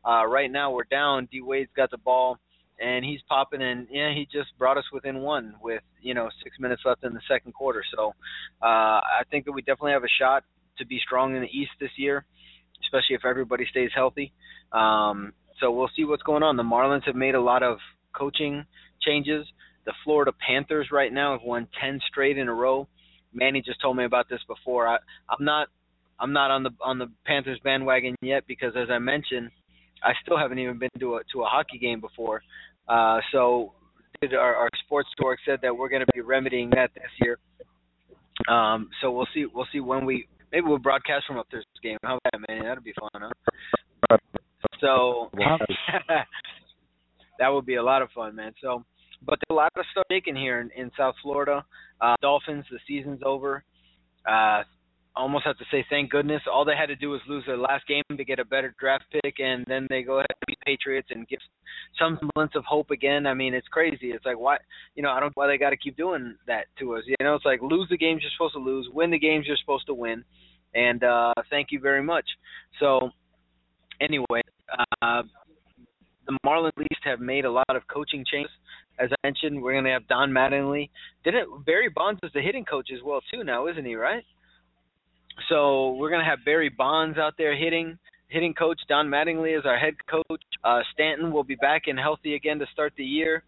Uh, 0.06 0.26
right 0.26 0.50
now, 0.50 0.70
we're 0.70 0.84
down. 0.84 1.28
D 1.30 1.40
Wade's 1.40 1.70
got 1.74 1.90
the 1.90 1.98
ball, 1.98 2.38
and 2.80 3.04
he's 3.04 3.20
popping, 3.28 3.62
and 3.62 3.86
yeah, 3.90 4.12
he 4.14 4.26
just 4.30 4.56
brought 4.58 4.78
us 4.78 4.84
within 4.92 5.20
one 5.20 5.54
with 5.62 5.82
you 6.00 6.14
know 6.14 6.28
six 6.42 6.58
minutes 6.58 6.82
left 6.84 7.04
in 7.04 7.14
the 7.14 7.20
second 7.28 7.52
quarter. 7.52 7.82
So 7.96 8.14
uh, 8.62 9.00
I 9.00 9.22
think 9.30 9.44
that 9.46 9.52
we 9.52 9.62
definitely 9.62 9.92
have 9.92 10.04
a 10.04 10.18
shot 10.18 10.44
to 10.78 10.86
be 10.86 11.00
strong 11.04 11.34
in 11.34 11.42
the 11.42 11.48
East 11.48 11.72
this 11.80 11.90
year, 11.96 12.24
especially 12.84 13.16
if 13.16 13.24
everybody 13.24 13.66
stays 13.70 13.90
healthy. 13.94 14.32
Um, 14.72 15.32
so 15.60 15.70
we'll 15.70 15.90
see 15.96 16.04
what's 16.04 16.22
going 16.22 16.42
on. 16.42 16.56
The 16.56 16.62
Marlins 16.62 17.04
have 17.06 17.16
made 17.16 17.34
a 17.34 17.40
lot 17.40 17.62
of 17.62 17.78
coaching 18.16 18.64
changes. 19.02 19.46
The 19.86 19.92
Florida 20.04 20.32
Panthers 20.46 20.88
right 20.92 21.12
now 21.12 21.32
have 21.32 21.42
won 21.42 21.66
10 21.80 22.00
straight 22.08 22.38
in 22.38 22.48
a 22.48 22.54
row. 22.54 22.86
Manny 23.32 23.62
just 23.64 23.80
told 23.80 23.96
me 23.96 24.04
about 24.04 24.28
this 24.28 24.40
before. 24.46 24.88
I, 24.88 24.98
I'm 25.28 25.44
not 25.44 25.68
I'm 26.20 26.32
not 26.32 26.50
on 26.50 26.62
the 26.62 26.70
on 26.82 26.98
the 26.98 27.06
Panthers 27.24 27.60
bandwagon 27.62 28.16
yet 28.22 28.44
because 28.46 28.72
as 28.76 28.88
I 28.90 28.98
mentioned, 28.98 29.50
I 30.02 30.12
still 30.22 30.36
haven't 30.36 30.58
even 30.58 30.78
been 30.78 30.90
to 30.98 31.16
a 31.16 31.20
to 31.32 31.42
a 31.42 31.46
hockey 31.46 31.78
game 31.78 32.00
before. 32.00 32.42
Uh, 32.88 33.20
so 33.32 33.72
our, 34.32 34.56
our 34.56 34.68
sports 34.84 35.08
dork 35.20 35.38
said 35.46 35.60
that 35.62 35.76
we're 35.76 35.88
going 35.88 36.04
to 36.04 36.12
be 36.12 36.20
remedying 36.20 36.70
that 36.70 36.90
this 36.94 37.10
year. 37.20 37.38
Um, 38.48 38.90
so 39.00 39.10
we'll 39.12 39.28
see 39.34 39.46
we'll 39.52 39.66
see 39.72 39.80
when 39.80 40.04
we 40.04 40.26
maybe 40.52 40.66
we'll 40.66 40.78
broadcast 40.78 41.26
from 41.26 41.38
up 41.38 41.46
there's 41.50 41.64
this 41.74 41.80
game. 41.82 41.98
How 42.02 42.18
about 42.18 42.32
that, 42.32 42.48
man? 42.48 42.64
That'd 42.64 42.84
be 42.84 42.94
fun, 42.98 43.30
huh? 44.10 44.16
So 44.80 45.30
that 47.38 47.48
would 47.48 47.66
be 47.66 47.76
a 47.76 47.82
lot 47.82 48.02
of 48.02 48.10
fun, 48.10 48.36
man. 48.36 48.52
So, 48.62 48.84
but 49.24 49.38
there's 49.40 49.54
a 49.54 49.58
lot 49.58 49.72
of 49.76 49.84
stuff 49.92 50.04
taken 50.10 50.36
here 50.36 50.60
in, 50.60 50.70
in 50.76 50.90
South 50.96 51.14
Florida. 51.22 51.64
Uh, 52.00 52.16
Dolphins, 52.20 52.64
the 52.70 52.78
season's 52.86 53.20
over. 53.24 53.64
Uh, 54.28 54.62
almost 55.18 55.44
have 55.44 55.58
to 55.58 55.64
say 55.70 55.84
thank 55.90 56.10
goodness. 56.10 56.42
All 56.50 56.64
they 56.64 56.76
had 56.76 56.86
to 56.86 56.96
do 56.96 57.10
was 57.10 57.20
lose 57.28 57.44
their 57.46 57.56
last 57.56 57.86
game 57.86 58.04
to 58.16 58.24
get 58.24 58.38
a 58.38 58.44
better 58.44 58.74
draft 58.78 59.04
pick, 59.10 59.34
and 59.40 59.64
then 59.66 59.86
they 59.90 60.02
go 60.02 60.18
ahead 60.18 60.30
and 60.30 60.46
beat 60.46 60.58
Patriots 60.64 61.08
and 61.10 61.26
give 61.28 61.40
some 61.98 62.18
semblance 62.20 62.52
of 62.54 62.64
hope 62.64 62.90
again. 62.90 63.26
I 63.26 63.34
mean, 63.34 63.54
it's 63.54 63.68
crazy. 63.68 64.10
It's 64.10 64.24
like 64.24 64.38
why, 64.38 64.58
you 64.94 65.02
know, 65.02 65.10
I 65.10 65.20
don't 65.20 65.30
know 65.30 65.42
why 65.42 65.46
they 65.48 65.58
got 65.58 65.70
to 65.70 65.76
keep 65.76 65.96
doing 65.96 66.36
that 66.46 66.66
to 66.78 66.96
us. 66.96 67.02
You 67.06 67.16
know, 67.20 67.34
it's 67.34 67.44
like 67.44 67.60
lose 67.62 67.88
the 67.90 67.98
games 67.98 68.22
you're 68.22 68.30
supposed 68.36 68.54
to 68.54 68.60
lose, 68.60 68.88
win 68.92 69.10
the 69.10 69.18
games 69.18 69.46
you're 69.46 69.56
supposed 69.56 69.86
to 69.86 69.94
win, 69.94 70.24
and 70.74 71.02
uh, 71.02 71.34
thank 71.50 71.68
you 71.70 71.80
very 71.80 72.02
much. 72.02 72.26
So, 72.78 73.10
anyway, 74.00 74.42
uh, 75.02 75.22
the 76.26 76.38
Marlins 76.44 76.68
at 76.68 76.78
least 76.78 77.02
have 77.04 77.20
made 77.20 77.44
a 77.44 77.50
lot 77.50 77.74
of 77.74 77.82
coaching 77.88 78.24
changes. 78.30 78.52
As 78.98 79.10
I 79.12 79.26
mentioned, 79.26 79.62
we're 79.62 79.72
going 79.72 79.84
to 79.84 79.90
have 79.90 80.08
Don 80.08 80.30
Mattingly. 80.30 80.90
Didn't 81.24 81.64
Barry 81.64 81.88
Bonds 81.88 82.20
is 82.22 82.30
the 82.34 82.40
hitting 82.40 82.64
coach 82.64 82.88
as 82.92 83.00
well 83.04 83.20
too 83.32 83.44
now, 83.44 83.66
isn't 83.68 83.84
he? 83.84 83.94
Right. 83.94 84.24
So 85.48 85.92
we're 85.92 86.10
going 86.10 86.22
to 86.22 86.28
have 86.28 86.40
Barry 86.44 86.68
Bonds 86.68 87.16
out 87.16 87.34
there 87.38 87.56
hitting. 87.56 87.98
Hitting 88.28 88.52
coach 88.52 88.78
Don 88.88 89.06
Mattingly 89.08 89.58
is 89.58 89.64
our 89.64 89.78
head 89.78 89.94
coach. 90.10 90.42
Uh, 90.64 90.80
Stanton 90.92 91.32
will 91.32 91.44
be 91.44 91.54
back 91.54 91.82
and 91.86 91.98
healthy 91.98 92.34
again 92.34 92.58
to 92.58 92.66
start 92.72 92.92
the 92.96 93.04
year. 93.04 93.44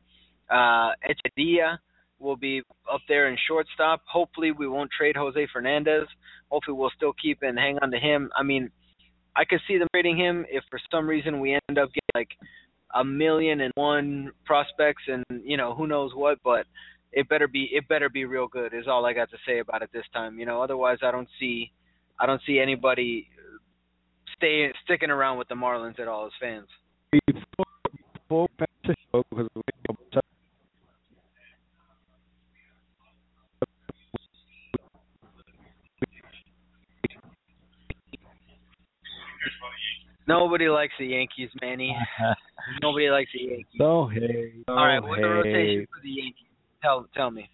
Uh, 0.48 0.92
Echedia 1.04 1.78
will 2.18 2.36
be 2.36 2.62
up 2.90 3.00
there 3.08 3.28
in 3.28 3.36
shortstop. 3.48 4.02
Hopefully, 4.10 4.52
we 4.52 4.68
won't 4.68 4.90
trade 4.96 5.16
Jose 5.16 5.48
Fernandez. 5.52 6.06
Hopefully, 6.50 6.76
we'll 6.78 6.92
still 6.96 7.12
keep 7.20 7.42
and 7.42 7.58
hang 7.58 7.78
on 7.82 7.90
to 7.90 7.98
him. 7.98 8.30
I 8.36 8.42
mean, 8.42 8.70
I 9.40 9.46
could 9.46 9.60
see 9.66 9.78
them 9.78 9.88
trading 9.94 10.18
him 10.18 10.44
if 10.50 10.62
for 10.68 10.78
some 10.90 11.08
reason 11.08 11.40
we 11.40 11.54
end 11.54 11.78
up 11.78 11.88
getting 11.88 12.14
like 12.14 12.28
a 12.94 13.02
million 13.02 13.62
and 13.62 13.72
one 13.74 14.32
prospects 14.44 15.02
and 15.06 15.24
you 15.42 15.56
know 15.56 15.74
who 15.74 15.86
knows 15.86 16.12
what, 16.14 16.38
but 16.44 16.66
it 17.10 17.26
better 17.30 17.48
be 17.48 17.70
it 17.72 17.88
better 17.88 18.10
be 18.10 18.26
real 18.26 18.46
good 18.46 18.74
is 18.74 18.86
all 18.86 19.06
I 19.06 19.14
got 19.14 19.30
to 19.30 19.38
say 19.46 19.60
about 19.60 19.80
it 19.80 19.88
this 19.94 20.04
time. 20.12 20.38
You 20.38 20.44
know, 20.44 20.62
otherwise 20.62 20.98
I 21.02 21.10
don't 21.10 21.28
see 21.38 21.72
I 22.18 22.26
don't 22.26 22.42
see 22.46 22.58
anybody 22.60 23.28
stay 24.36 24.70
sticking 24.84 25.10
around 25.10 25.38
with 25.38 25.48
the 25.48 25.54
Marlins 25.54 25.98
at 25.98 26.06
all 26.06 26.26
as 26.26 26.32
fans. 26.38 26.68
Before, 27.26 27.66
before 28.28 28.48
because 28.58 29.48
Nobody 40.30 40.68
likes 40.68 40.92
the 40.98 41.06
Yankees, 41.06 41.50
Manny. 41.60 41.96
Nobody 42.82 43.10
likes 43.10 43.30
the 43.34 43.42
Yankees. 43.42 43.66
So 43.78 44.08
hey. 44.12 44.52
So 44.66 44.72
All 44.74 44.86
right, 44.86 45.00
what's 45.00 45.16
hey. 45.16 45.22
the 45.22 45.28
rotation 45.28 45.86
for 45.92 46.00
the 46.02 46.10
Yankees? 46.10 46.46
Tell 46.82 47.06
tell 47.14 47.30
me. 47.30 47.48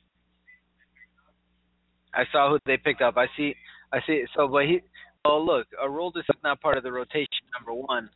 I 2.14 2.24
saw 2.33 2.51
who 2.51 2.59
they 2.66 2.77
picked 2.77 3.03
up. 3.03 3.16
I 3.16 3.27
see. 3.37 3.55
I 3.93 3.99
see. 4.07 4.24
So, 4.37 4.49
but 4.49 4.64
he. 4.64 4.81
Oh, 5.24 5.39
look, 5.41 5.66
Aroldis 5.83 6.20
is 6.20 6.41
not 6.45 6.61
part 6.61 6.77
of 6.77 6.83
the 6.85 6.93
rotation. 6.93 7.45
Number 7.59 7.74
one. 7.74 8.09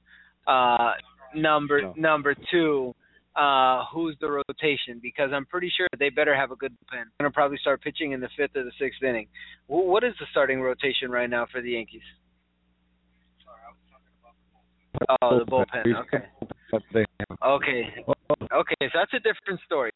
Uh, 0.47 0.93
number 1.35 1.83
No. 1.83 1.95
number 1.97 2.35
two. 2.51 2.95
Uh, 3.37 3.85
who's 3.93 4.17
the 4.21 4.29
rotation? 4.29 4.99
Because 5.01 5.31
I'm 5.33 5.47
pretty 5.47 5.71
sure 5.77 5.87
they 5.99 6.11
better 6.11 6.35
have 6.35 6.51
a 6.51 6.57
good 6.57 6.77
pen. 6.91 7.05
They're 7.19 7.27
gonna 7.27 7.33
probably 7.33 7.59
start 7.59 7.81
pitching 7.83 8.13
in 8.13 8.21
the 8.21 8.29
fifth 8.37 8.57
or 8.57 8.65
the 8.65 8.73
sixth 8.79 9.03
inning. 9.03 9.29
Wh- 9.67 9.87
What 9.87 10.03
is 10.03 10.15
the 10.19 10.27
starting 10.33 10.61
rotation 10.61 11.11
right 11.11 11.31
now 11.31 11.47
for 11.51 11.61
the 11.61 11.71
Yankees? 11.73 12.03
Oh, 15.23 15.39
the 15.39 15.45
bullpen. 15.45 15.97
Okay. 16.01 16.27
But 16.71 16.83
they 16.93 17.05
have- 17.29 17.39
Okay. 17.43 18.05
Okay, 18.53 18.77
so 18.81 18.91
that's 18.95 19.13
a 19.15 19.19
different 19.21 19.61
story. 19.67 19.93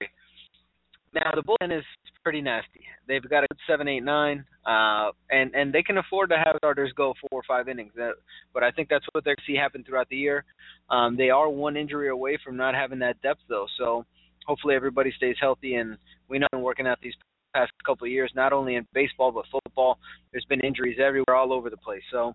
Now 1.12 1.30
the 1.34 1.42
bullpen 1.42 1.76
is 1.76 1.84
pretty 2.24 2.40
nasty. 2.40 2.80
They've 3.06 3.22
got 3.28 3.44
a 3.44 3.46
good 3.48 3.58
seven, 3.68 3.86
eight, 3.86 4.02
nine, 4.02 4.44
uh, 4.66 5.10
and 5.30 5.54
and 5.54 5.72
they 5.72 5.82
can 5.82 5.98
afford 5.98 6.30
to 6.30 6.36
have 6.36 6.56
starters 6.56 6.92
go 6.96 7.14
four 7.20 7.40
or 7.40 7.42
five 7.46 7.68
innings. 7.68 7.92
That, 7.94 8.14
but 8.52 8.64
I 8.64 8.70
think 8.72 8.88
that's 8.88 9.04
what 9.12 9.24
they're 9.24 9.36
see 9.46 9.54
happen 9.54 9.84
throughout 9.84 10.08
the 10.08 10.16
year. 10.16 10.44
Um, 10.90 11.16
they 11.16 11.30
are 11.30 11.48
one 11.48 11.76
injury 11.76 12.08
away 12.08 12.38
from 12.44 12.56
not 12.56 12.74
having 12.74 12.98
that 13.00 13.20
depth 13.22 13.42
though, 13.48 13.66
so 13.78 14.04
hopefully 14.46 14.74
everybody 14.74 15.12
stays 15.16 15.36
healthy. 15.40 15.76
And 15.76 15.96
we 16.28 16.40
know 16.40 16.46
working 16.54 16.86
out 16.88 16.98
these 17.00 17.14
past 17.54 17.70
couple 17.86 18.06
of 18.06 18.10
years, 18.10 18.32
not 18.34 18.52
only 18.52 18.74
in 18.74 18.84
baseball 18.92 19.30
but 19.30 19.44
football, 19.52 19.98
there's 20.32 20.46
been 20.46 20.60
injuries 20.60 20.98
everywhere, 21.00 21.36
all 21.36 21.52
over 21.52 21.70
the 21.70 21.76
place. 21.76 22.02
So 22.10 22.34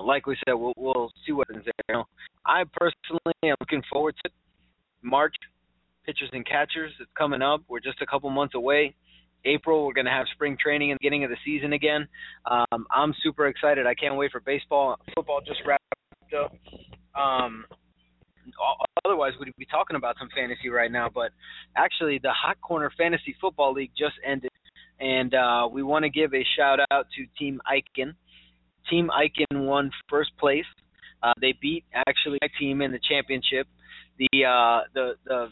like 0.00 0.26
we 0.26 0.36
said, 0.46 0.54
we'll, 0.54 0.74
we'll 0.76 1.10
see 1.26 1.32
what 1.32 1.48
happens 1.48 1.64
there. 1.64 1.74
You 1.88 1.94
know, 1.96 2.04
I 2.46 2.64
personally 2.72 3.34
am 3.44 3.56
looking 3.60 3.82
forward 3.90 4.14
to 4.24 4.30
March 5.02 5.34
pitchers 6.04 6.30
and 6.32 6.46
catchers. 6.46 6.92
It's 7.00 7.10
coming 7.16 7.42
up. 7.42 7.62
We're 7.68 7.80
just 7.80 8.00
a 8.00 8.06
couple 8.06 8.30
months 8.30 8.54
away. 8.54 8.94
April, 9.44 9.86
we're 9.86 9.92
going 9.92 10.06
to 10.06 10.10
have 10.10 10.26
spring 10.32 10.56
training 10.60 10.90
and 10.90 10.98
beginning 11.00 11.24
of 11.24 11.30
the 11.30 11.36
season 11.44 11.72
again. 11.72 12.08
Um, 12.46 12.86
I'm 12.90 13.14
super 13.22 13.46
excited. 13.46 13.86
I 13.86 13.94
can't 13.94 14.16
wait 14.16 14.32
for 14.32 14.40
baseball. 14.40 14.96
Football 15.14 15.40
just 15.46 15.60
wrapped 15.66 15.82
up. 16.34 16.52
Um, 17.18 17.64
otherwise, 19.04 19.32
we'd 19.38 19.54
be 19.56 19.66
talking 19.66 19.96
about 19.96 20.16
some 20.18 20.28
fantasy 20.34 20.68
right 20.68 20.90
now. 20.90 21.08
But 21.12 21.30
actually, 21.76 22.18
the 22.22 22.32
Hot 22.32 22.60
Corner 22.60 22.90
Fantasy 22.98 23.34
Football 23.40 23.74
League 23.74 23.92
just 23.96 24.14
ended, 24.26 24.50
and 24.98 25.32
uh, 25.34 25.68
we 25.70 25.82
want 25.82 26.04
to 26.04 26.10
give 26.10 26.34
a 26.34 26.44
shout 26.56 26.80
out 26.90 27.06
to 27.16 27.26
Team 27.38 27.60
Eichen. 27.70 28.14
Team 28.90 29.10
Eichen 29.14 29.66
won 29.66 29.90
first 30.08 30.30
place. 30.38 30.64
Uh, 31.22 31.32
they 31.40 31.54
beat 31.60 31.84
actually 31.94 32.38
my 32.40 32.48
team 32.58 32.80
in 32.80 32.92
the 32.92 33.00
championship. 33.08 33.66
The 34.18 34.44
uh, 34.44 34.80
the 34.94 35.14
the 35.24 35.48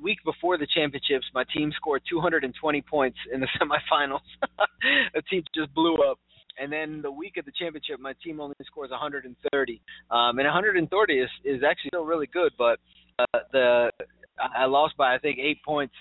week 0.00 0.18
before 0.24 0.58
the 0.58 0.66
championships, 0.66 1.26
my 1.34 1.44
team 1.54 1.72
scored 1.74 2.02
220 2.08 2.82
points 2.82 3.18
in 3.32 3.40
the 3.40 3.48
semifinals. 3.60 4.20
the 5.14 5.22
team 5.22 5.42
just 5.54 5.74
blew 5.74 5.96
up. 5.96 6.18
And 6.58 6.72
then 6.72 7.02
the 7.02 7.10
week 7.10 7.36
of 7.36 7.44
the 7.44 7.52
championship, 7.58 8.00
my 8.00 8.14
team 8.24 8.40
only 8.40 8.54
scores 8.64 8.90
130. 8.90 9.82
Um, 10.10 10.38
and 10.38 10.46
130 10.46 11.12
is 11.14 11.28
is 11.44 11.62
actually 11.62 11.88
still 11.88 12.04
really 12.04 12.26
good, 12.26 12.52
but 12.56 12.78
uh, 13.18 13.38
the 13.52 13.90
I 14.38 14.64
lost 14.66 14.96
by 14.96 15.14
I 15.14 15.18
think 15.18 15.38
eight 15.38 15.62
points 15.62 15.94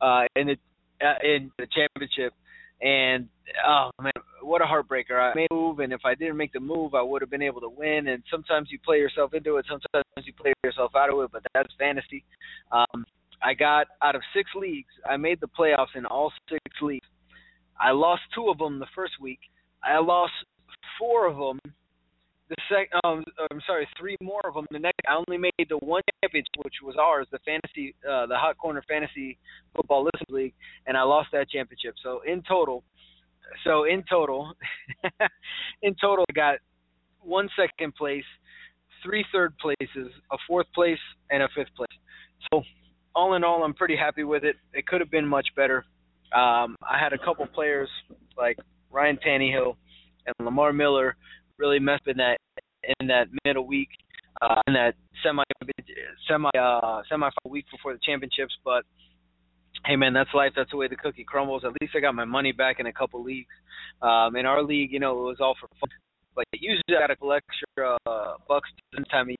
uh, 0.00 0.24
in 0.36 0.48
the 0.48 0.56
uh, 1.04 1.14
in 1.22 1.50
the 1.58 1.66
championship. 1.66 2.34
And 2.82 3.28
oh 3.66 3.90
man, 4.00 4.12
what 4.42 4.60
a 4.60 4.64
heartbreaker! 4.64 5.12
I 5.12 5.32
made 5.34 5.48
a 5.50 5.54
move, 5.54 5.78
and 5.78 5.92
if 5.92 6.00
I 6.04 6.14
didn't 6.16 6.36
make 6.36 6.52
the 6.52 6.60
move, 6.60 6.94
I 6.94 7.02
would 7.02 7.22
have 7.22 7.30
been 7.30 7.42
able 7.42 7.60
to 7.60 7.68
win. 7.68 8.08
And 8.08 8.22
sometimes 8.28 8.68
you 8.70 8.78
play 8.84 8.98
yourself 8.98 9.34
into 9.34 9.56
it, 9.56 9.66
sometimes 9.68 10.26
you 10.26 10.32
play 10.32 10.52
yourself 10.64 10.92
out 10.96 11.12
of 11.12 11.20
it, 11.20 11.30
but 11.32 11.42
that's 11.54 11.72
fantasy. 11.78 12.24
Um, 12.72 13.04
I 13.42 13.54
got 13.54 13.86
out 14.02 14.16
of 14.16 14.22
six 14.34 14.50
leagues, 14.56 14.92
I 15.08 15.16
made 15.16 15.40
the 15.40 15.48
playoffs 15.48 15.94
in 15.94 16.06
all 16.06 16.32
six 16.48 16.60
leagues. 16.80 17.06
I 17.80 17.92
lost 17.92 18.22
two 18.34 18.48
of 18.48 18.58
them 18.58 18.78
the 18.78 18.86
first 18.94 19.14
week. 19.20 19.40
I 19.82 19.98
lost 19.98 20.32
four 20.98 21.26
of 21.26 21.36
them. 21.36 21.58
The 22.52 22.56
sec, 22.68 22.90
um, 23.02 23.24
I'm 23.50 23.62
sorry, 23.66 23.88
three 23.98 24.14
more 24.20 24.42
of 24.44 24.52
them. 24.52 24.66
The 24.70 24.78
next, 24.78 25.00
I 25.08 25.14
only 25.14 25.38
made 25.38 25.66
the 25.70 25.78
one 25.78 26.02
championship, 26.22 26.50
which 26.62 26.74
was 26.84 26.96
ours, 27.00 27.26
the 27.32 27.38
fantasy, 27.46 27.94
uh, 28.06 28.26
the 28.26 28.36
Hot 28.36 28.58
Corner 28.58 28.82
Fantasy 28.86 29.38
Football 29.74 30.04
Listen 30.04 30.26
League, 30.28 30.52
and 30.86 30.94
I 30.94 31.02
lost 31.02 31.30
that 31.32 31.48
championship. 31.48 31.94
So 32.02 32.20
in 32.26 32.42
total, 32.46 32.84
so 33.64 33.84
in 33.84 34.04
total, 34.06 34.52
in 35.82 35.94
total, 35.98 36.26
I 36.28 36.32
got 36.34 36.58
one 37.20 37.48
second 37.56 37.94
place, 37.94 38.24
three 39.02 39.24
third 39.32 39.56
places, 39.56 40.12
a 40.30 40.36
fourth 40.46 40.66
place, 40.74 41.00
and 41.30 41.42
a 41.42 41.48
fifth 41.56 41.74
place. 41.74 41.88
So 42.52 42.64
all 43.14 43.32
in 43.32 43.44
all, 43.44 43.64
I'm 43.64 43.72
pretty 43.72 43.96
happy 43.96 44.24
with 44.24 44.44
it. 44.44 44.56
It 44.74 44.86
could 44.86 45.00
have 45.00 45.10
been 45.10 45.26
much 45.26 45.46
better. 45.56 45.86
Um, 46.34 46.76
I 46.82 46.98
had 47.02 47.14
a 47.14 47.18
couple 47.18 47.46
players 47.46 47.88
like 48.36 48.58
Ryan 48.90 49.18
Tannehill 49.26 49.76
and 50.26 50.34
Lamar 50.44 50.74
Miller 50.74 51.16
really 51.58 51.78
messed 51.78 52.06
in 52.06 52.16
that 52.18 52.38
in 53.00 53.06
that 53.08 53.26
middle 53.44 53.66
week, 53.66 53.88
uh, 54.40 54.60
in 54.66 54.74
that 54.74 54.94
semi 55.22 55.42
semi 56.28 56.50
uh, 56.58 57.02
semi 57.08 57.28
week 57.48 57.66
before 57.70 57.92
the 57.92 58.00
championships. 58.04 58.54
But 58.64 58.84
hey, 59.86 59.96
man, 59.96 60.12
that's 60.12 60.30
life. 60.34 60.52
That's 60.56 60.70
the 60.70 60.76
way 60.76 60.88
the 60.88 60.96
cookie 60.96 61.24
crumbles. 61.24 61.64
At 61.64 61.72
least 61.80 61.94
I 61.96 62.00
got 62.00 62.14
my 62.14 62.24
money 62.24 62.52
back 62.52 62.80
in 62.80 62.86
a 62.86 62.92
couple 62.92 63.22
leagues. 63.22 63.54
Um, 64.00 64.36
in 64.36 64.46
our 64.46 64.62
league, 64.62 64.92
you 64.92 65.00
know, 65.00 65.12
it 65.12 65.24
was 65.24 65.40
all 65.40 65.56
for 65.60 65.68
fun. 65.80 65.90
But 66.34 66.44
usually 66.52 66.96
I 66.96 67.00
got 67.00 67.10
a 67.10 67.16
couple 67.16 67.32
extra 67.32 67.98
uh, 68.06 68.34
bucks 68.48 68.70
this 68.96 69.06
time 69.10 69.28
of 69.28 69.36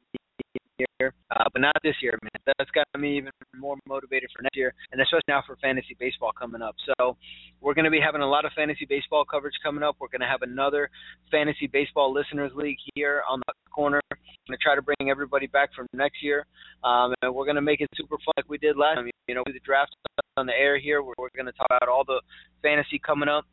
year, 0.79 1.15
uh, 1.31 1.45
but 1.53 1.61
not 1.61 1.75
this 1.83 1.95
year, 2.03 2.19
man. 2.23 2.55
That's 2.59 2.71
got 2.71 2.87
me 2.99 3.17
even 3.19 3.31
more 3.57 3.77
motivated 3.87 4.31
for 4.35 4.43
next 4.43 4.57
year, 4.57 4.73
and 4.93 5.01
especially 5.01 5.23
now 5.29 5.43
for 5.47 5.57
fantasy 5.57 5.97
baseball 5.99 6.33
coming 6.39 6.63
up. 6.63 6.75
So 6.87 7.17
we're 7.61 7.75
going 7.75 7.85
to 7.85 7.91
be 7.91 8.01
having 8.01 8.23
a 8.23 8.29
lot 8.29 8.45
of 8.45 8.53
fantasy 8.55 8.87
baseball 8.89 9.25
coverage 9.25 9.55
coming 9.63 9.83
up. 9.83 9.97
We're 10.01 10.09
going 10.09 10.21
to 10.21 10.27
have 10.27 10.43
another 10.43 10.91
fantasy 11.31 11.67
baseball 11.67 12.13
listeners 12.13 12.53
league 12.55 12.79
here 12.95 13.23
on 13.29 13.41
the 13.47 13.53
corner. 13.71 14.01
I'm 14.11 14.19
going 14.49 14.59
to 14.59 14.63
try 14.63 14.75
to 14.75 14.83
bring 14.83 15.11
everybody 15.11 15.47
back 15.47 15.71
from 15.75 15.87
next 15.93 16.23
year, 16.23 16.47
um, 16.85 17.15
and 17.23 17.35
we're 17.35 17.47
going 17.47 17.57
to 17.57 17.63
make 17.63 17.81
it 17.81 17.89
super 17.95 18.17
fun 18.17 18.33
like 18.37 18.49
we 18.49 18.59
did 18.59 18.77
last 18.77 18.97
time. 18.97 19.11
You 19.29 19.35
know, 19.35 19.43
do 19.47 19.53
the 19.53 19.61
draft 19.61 19.95
on 20.37 20.47
the 20.47 20.53
air 20.53 20.79
here. 20.79 21.03
We're, 21.03 21.15
we're 21.19 21.29
going 21.35 21.47
to 21.47 21.53
talk 21.53 21.69
about 21.71 21.89
all 21.89 22.05
the 22.05 22.21
fantasy 22.63 22.99
coming 22.99 23.29
up. 23.29 23.45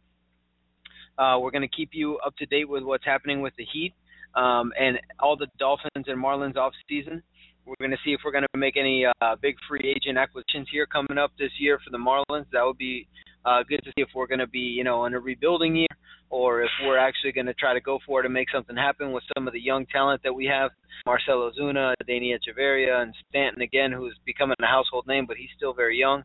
Uh, 1.17 1.37
we're 1.37 1.51
going 1.51 1.67
to 1.67 1.75
keep 1.75 1.89
you 1.91 2.17
up 2.25 2.35
to 2.37 2.45
date 2.45 2.67
with 2.67 2.83
what's 2.83 3.05
happening 3.05 3.41
with 3.41 3.53
the 3.57 3.65
Heat 3.71 3.93
um, 4.35 4.71
and 4.79 4.99
all 5.19 5.35
the 5.35 5.47
Dolphins 5.57 6.05
and 6.07 6.23
Marlins 6.23 6.57
off 6.57 6.73
season. 6.87 7.21
We're 7.65 7.75
going 7.79 7.91
to 7.91 7.97
see 8.03 8.11
if 8.11 8.21
we're 8.25 8.31
going 8.31 8.45
to 8.51 8.59
make 8.59 8.77
any 8.77 9.05
uh, 9.05 9.35
big 9.41 9.55
free 9.67 9.95
agent 9.95 10.17
acquisitions 10.17 10.67
here 10.71 10.87
coming 10.87 11.17
up 11.19 11.31
this 11.37 11.51
year 11.59 11.79
for 11.83 11.91
the 11.91 11.97
Marlins. 11.97 12.45
That 12.51 12.65
would 12.65 12.77
be 12.77 13.07
uh, 13.45 13.63
good 13.67 13.81
to 13.83 13.91
see 13.91 14.01
if 14.01 14.09
we're 14.15 14.27
going 14.27 14.39
to 14.39 14.47
be, 14.47 14.59
you 14.59 14.83
know, 14.83 15.05
in 15.05 15.13
a 15.13 15.19
rebuilding 15.19 15.75
year 15.75 15.87
or 16.29 16.61
if 16.61 16.69
we're 16.83 16.97
actually 16.97 17.31
going 17.31 17.47
to 17.47 17.53
try 17.53 17.73
to 17.73 17.81
go 17.81 17.99
for 18.05 18.19
it 18.19 18.25
and 18.25 18.33
make 18.33 18.49
something 18.51 18.75
happen 18.75 19.11
with 19.11 19.23
some 19.35 19.47
of 19.47 19.53
the 19.53 19.59
young 19.59 19.85
talent 19.87 20.21
that 20.23 20.33
we 20.33 20.45
have. 20.45 20.71
Marcell 21.05 21.49
Ozuna, 21.49 21.93
Adeiny 22.03 22.33
Hechavarria, 22.33 23.01
and 23.01 23.13
Stanton 23.29 23.61
again, 23.61 23.91
who's 23.91 24.15
becoming 24.25 24.55
a 24.61 24.67
household 24.67 25.07
name, 25.07 25.25
but 25.25 25.37
he's 25.37 25.49
still 25.55 25.73
very 25.73 25.97
young. 25.97 26.23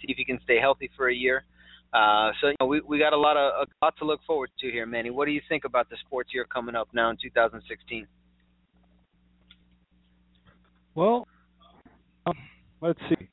See 0.00 0.06
if 0.08 0.16
he 0.16 0.24
can 0.24 0.40
stay 0.42 0.58
healthy 0.60 0.90
for 0.96 1.08
a 1.08 1.14
year. 1.14 1.44
Uh, 1.94 2.32
so 2.40 2.48
you 2.48 2.56
know, 2.58 2.66
we 2.66 2.80
we 2.80 2.98
got 2.98 3.12
a 3.12 3.16
lot 3.16 3.36
of 3.36 3.68
a 3.68 3.84
lot 3.84 3.96
to 3.98 4.04
look 4.04 4.20
forward 4.26 4.50
to 4.58 4.68
here, 4.70 4.84
Manny. 4.84 5.10
What 5.10 5.26
do 5.26 5.30
you 5.30 5.40
think 5.48 5.64
about 5.64 5.88
the 5.88 5.96
sports 6.04 6.30
year 6.34 6.44
coming 6.44 6.74
up 6.74 6.88
now 6.92 7.08
in 7.10 7.16
2016? 7.22 8.06
Well, 10.96 11.26
um, 12.26 12.34
let's 12.80 12.98
see. 13.08 13.28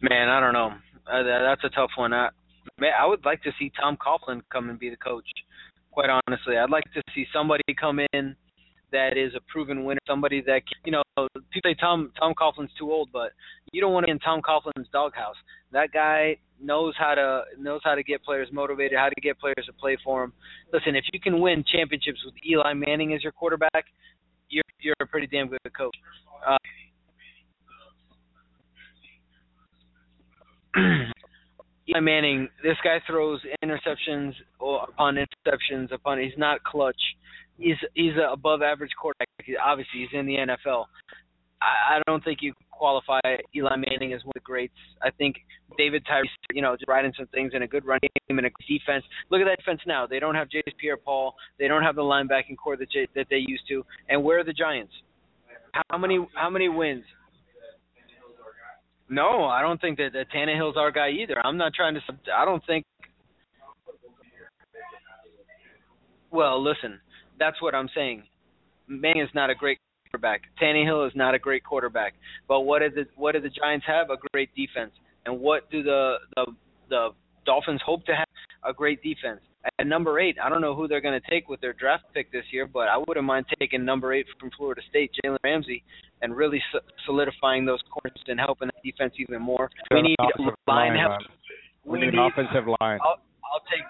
Man, 0.00 0.28
I 0.28 0.40
don't 0.40 0.54
know. 0.54 0.72
Uh, 1.10 1.22
that's 1.24 1.64
a 1.64 1.68
tough 1.70 1.90
one. 1.96 2.14
I, 2.14 2.28
man, 2.78 2.92
I 2.98 3.04
would 3.04 3.24
like 3.26 3.42
to 3.42 3.50
see 3.58 3.70
Tom 3.78 3.98
Coughlin 3.98 4.40
come 4.50 4.70
and 4.70 4.78
be 4.78 4.88
the 4.88 4.96
coach. 4.96 5.26
Quite 5.90 6.08
honestly, 6.08 6.56
I'd 6.56 6.70
like 6.70 6.90
to 6.94 7.02
see 7.14 7.26
somebody 7.34 7.62
come 7.78 8.00
in 8.12 8.36
that 8.92 9.18
is 9.18 9.32
a 9.34 9.40
proven 9.52 9.84
winner, 9.84 10.00
somebody 10.06 10.40
that 10.42 10.62
you 10.84 10.92
know 10.92 11.02
people 11.52 11.70
say 11.70 11.74
Tom 11.80 12.12
Tom 12.18 12.34
Coughlin's 12.38 12.70
too 12.78 12.90
old, 12.90 13.10
but 13.12 13.32
you 13.72 13.80
don't 13.80 13.92
want 13.92 14.04
to 14.04 14.08
be 14.08 14.12
in 14.12 14.18
Tom 14.18 14.40
Coughlin's 14.42 14.88
doghouse. 14.92 15.36
That 15.72 15.92
guy 15.92 16.36
knows 16.60 16.94
how 16.98 17.14
to 17.14 17.42
knows 17.58 17.80
how 17.84 17.94
to 17.94 18.02
get 18.02 18.22
players 18.24 18.48
motivated, 18.52 18.98
how 18.98 19.08
to 19.08 19.20
get 19.20 19.38
players 19.38 19.64
to 19.66 19.72
play 19.72 19.96
for 20.04 20.24
him. 20.24 20.32
Listen, 20.72 20.96
if 20.96 21.04
you 21.12 21.20
can 21.20 21.40
win 21.40 21.64
championships 21.70 22.18
with 22.24 22.34
Eli 22.48 22.72
Manning 22.74 23.14
as 23.14 23.22
your 23.22 23.32
quarterback, 23.32 23.84
you're 24.48 24.64
you're 24.80 24.94
a 25.00 25.06
pretty 25.06 25.26
damn 25.26 25.48
good 25.48 25.58
coach. 25.76 25.96
Uh, 26.46 26.58
Eli 31.88 32.00
Manning, 32.00 32.48
this 32.62 32.76
guy 32.84 32.98
throws 33.06 33.40
interceptions 33.64 34.32
upon 34.60 35.16
interceptions 35.16 35.92
upon. 35.92 36.20
He's 36.20 36.36
not 36.36 36.62
clutch 36.64 37.00
he's 37.58 37.76
he's 37.94 38.14
an 38.14 38.28
above 38.32 38.62
average 38.62 38.92
quarterback. 39.00 39.28
Obviously, 39.64 40.00
he's 40.00 40.18
in 40.18 40.26
the 40.26 40.36
NFL. 40.36 40.86
I, 41.60 41.96
I 41.96 42.02
don't 42.06 42.22
think 42.24 42.38
you 42.40 42.54
qualify 42.70 43.20
Eli 43.54 43.76
Manning 43.76 44.12
as 44.12 44.22
one 44.24 44.30
of 44.30 44.34
the 44.34 44.40
greats. 44.40 44.74
I 45.02 45.10
think 45.10 45.36
David 45.76 46.04
Tyree, 46.06 46.30
you 46.52 46.62
know, 46.62 46.74
just 46.74 46.88
riding 46.88 47.12
some 47.16 47.26
things 47.28 47.52
in 47.54 47.62
a 47.62 47.66
good 47.66 47.84
run 47.84 47.98
game 48.02 48.38
and 48.38 48.46
a 48.46 48.50
defense. 48.68 49.04
Look 49.30 49.40
at 49.40 49.46
that 49.46 49.58
defense 49.58 49.80
now. 49.86 50.06
They 50.06 50.20
don't 50.20 50.36
have 50.36 50.48
Jace 50.48 50.72
Pierre-Paul. 50.80 51.34
They 51.58 51.66
don't 51.66 51.82
have 51.82 51.96
the 51.96 52.02
linebacking 52.02 52.56
core 52.62 52.76
that 52.76 52.90
J- 52.90 53.08
that 53.14 53.26
they 53.30 53.38
used 53.38 53.64
to. 53.68 53.84
And 54.08 54.22
where 54.22 54.38
are 54.38 54.44
the 54.44 54.52
Giants? 54.52 54.92
How 55.90 55.98
many 55.98 56.26
how 56.34 56.50
many 56.50 56.68
wins? 56.68 57.04
No, 59.10 59.44
I 59.44 59.62
don't 59.62 59.80
think 59.80 59.96
that, 59.98 60.10
that 60.12 60.30
Tannehill's 60.30 60.76
our 60.76 60.90
guy 60.90 61.10
either. 61.10 61.44
I'm 61.44 61.56
not 61.56 61.72
trying 61.74 61.94
to. 61.94 62.00
I 62.34 62.44
don't 62.44 62.64
think. 62.66 62.84
Well, 66.30 66.62
listen 66.62 67.00
that's 67.38 67.60
what 67.62 67.74
I'm 67.74 67.88
saying. 67.94 68.24
Manning 68.86 69.22
is 69.22 69.30
not 69.34 69.50
a 69.50 69.54
great 69.54 69.78
quarterback. 70.10 70.42
Tannehill 70.60 71.06
is 71.06 71.12
not 71.14 71.34
a 71.34 71.38
great 71.38 71.64
quarterback. 71.64 72.14
But 72.46 72.60
what 72.60 72.80
did 72.80 72.94
the 72.94 73.06
what 73.16 73.32
do 73.32 73.40
the 73.40 73.50
Giants 73.50 73.86
have? 73.86 74.10
A 74.10 74.16
great 74.32 74.50
defense. 74.54 74.92
And 75.26 75.40
what 75.40 75.70
do 75.70 75.82
the 75.82 76.16
the 76.36 76.46
the 76.88 77.08
Dolphins 77.44 77.80
hope 77.84 78.04
to 78.06 78.14
have? 78.14 78.26
A 78.64 78.72
great 78.72 79.02
defense. 79.02 79.40
at 79.78 79.86
number 79.86 80.18
eight, 80.18 80.36
I 80.42 80.48
don't 80.48 80.60
know 80.60 80.74
who 80.74 80.88
they're 80.88 81.00
going 81.00 81.18
to 81.20 81.30
take 81.30 81.48
with 81.48 81.60
their 81.60 81.72
draft 81.72 82.04
pick 82.12 82.32
this 82.32 82.44
year, 82.50 82.66
but 82.66 82.88
I 82.88 82.98
wouldn't 83.06 83.24
mind 83.24 83.46
taking 83.60 83.84
number 83.84 84.12
eight 84.12 84.26
from 84.40 84.50
Florida 84.56 84.82
State, 84.90 85.12
Jalen 85.24 85.36
Ramsey, 85.44 85.84
and 86.22 86.36
really 86.36 86.60
solidifying 87.06 87.64
those 87.64 87.80
corners 87.90 88.20
and 88.26 88.40
helping 88.40 88.68
that 88.68 88.82
defense 88.82 89.14
even 89.18 89.40
more. 89.40 89.70
We 89.92 90.02
need 90.02 90.16
line 90.66 90.96
help. 90.98 91.22
We 91.84 92.00
need 92.00 92.14
an 92.14 92.18
offensive 92.18 92.66
line. 92.80 92.98
I'll, 93.02 93.20
I'll 93.52 93.64
take 93.70 93.84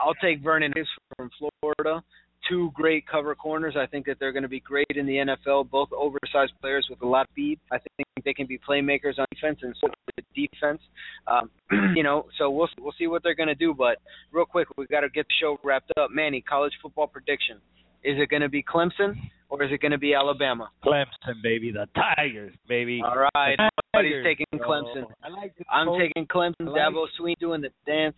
I'll 0.00 0.14
take 0.14 0.42
Vernon 0.42 0.72
Davis 0.72 0.88
from 1.16 1.30
Florida 1.38 2.02
two 2.48 2.70
great 2.74 3.06
cover 3.06 3.34
corners. 3.34 3.74
I 3.78 3.86
think 3.86 4.06
that 4.06 4.18
they're 4.18 4.32
going 4.32 4.42
to 4.42 4.48
be 4.48 4.60
great 4.60 4.86
in 4.94 5.06
the 5.06 5.14
NFL. 5.14 5.70
Both 5.70 5.90
oversized 5.92 6.52
players 6.60 6.86
with 6.88 7.02
a 7.02 7.06
lot 7.06 7.22
of 7.22 7.28
speed. 7.32 7.58
I 7.70 7.78
think 7.78 8.08
they 8.24 8.34
can 8.34 8.46
be 8.46 8.58
playmakers 8.58 9.18
on 9.18 9.26
defense 9.32 9.58
and 9.62 9.74
so 9.80 9.88
the 10.16 10.22
defense. 10.34 10.80
Um, 11.26 11.50
you 11.96 12.02
know, 12.02 12.26
so 12.38 12.50
we'll 12.50 12.68
we'll 12.80 12.94
see 12.98 13.06
what 13.06 13.22
they're 13.22 13.34
going 13.34 13.48
to 13.48 13.54
do. 13.54 13.74
But 13.74 13.98
real 14.32 14.46
quick, 14.46 14.68
we 14.76 14.86
got 14.86 15.00
to 15.00 15.08
get 15.08 15.26
the 15.26 15.34
show 15.40 15.58
wrapped 15.62 15.92
up. 15.98 16.10
Manny, 16.12 16.40
college 16.40 16.72
football 16.82 17.06
prediction: 17.06 17.56
Is 18.04 18.16
it 18.18 18.28
going 18.28 18.42
to 18.42 18.48
be 18.48 18.62
Clemson 18.62 19.14
or 19.50 19.62
is 19.62 19.70
it 19.72 19.80
going 19.80 19.92
to 19.92 19.98
be 19.98 20.14
Alabama? 20.14 20.70
Clemson, 20.84 21.42
baby, 21.42 21.72
the 21.72 21.86
Tigers, 21.94 22.54
baby. 22.68 23.00
All 23.04 23.16
right, 23.16 23.56
everybody's 23.94 24.24
taking 24.24 24.46
Clemson. 24.60 25.04
I 25.22 25.28
like 25.28 25.54
I'm 25.70 25.98
taking 25.98 26.26
Clemson. 26.26 26.72
Like 26.72 26.80
Dabo 26.80 27.06
Swinney 27.20 27.38
doing 27.38 27.60
the 27.60 27.70
dance. 27.86 28.16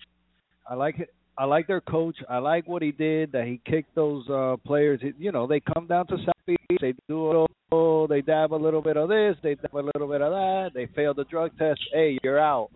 I 0.68 0.74
like 0.74 0.98
it. 1.00 1.12
I 1.38 1.44
like 1.44 1.66
their 1.66 1.80
coach. 1.80 2.16
I 2.28 2.38
like 2.38 2.66
what 2.68 2.82
he 2.82 2.92
did. 2.92 3.32
That 3.32 3.44
he 3.44 3.60
kicked 3.64 3.94
those 3.94 4.28
uh 4.28 4.56
players. 4.66 5.00
You 5.18 5.32
know, 5.32 5.46
they 5.46 5.60
come 5.60 5.86
down 5.86 6.06
to 6.08 6.16
South 6.18 6.46
Beach. 6.46 6.58
They 6.80 6.94
do 7.08 7.30
a 7.30 7.46
oh, 7.72 8.06
they 8.06 8.20
dab 8.20 8.52
a 8.52 8.56
little 8.56 8.82
bit 8.82 8.96
of 8.96 9.08
this. 9.08 9.36
They 9.42 9.54
dab 9.54 9.74
a 9.74 9.88
little 9.94 10.08
bit 10.08 10.22
of 10.22 10.32
that. 10.32 10.70
They 10.74 10.86
fail 10.94 11.14
the 11.14 11.24
drug 11.24 11.56
test. 11.58 11.80
Hey, 11.92 12.18
you're 12.22 12.38
out. 12.38 12.70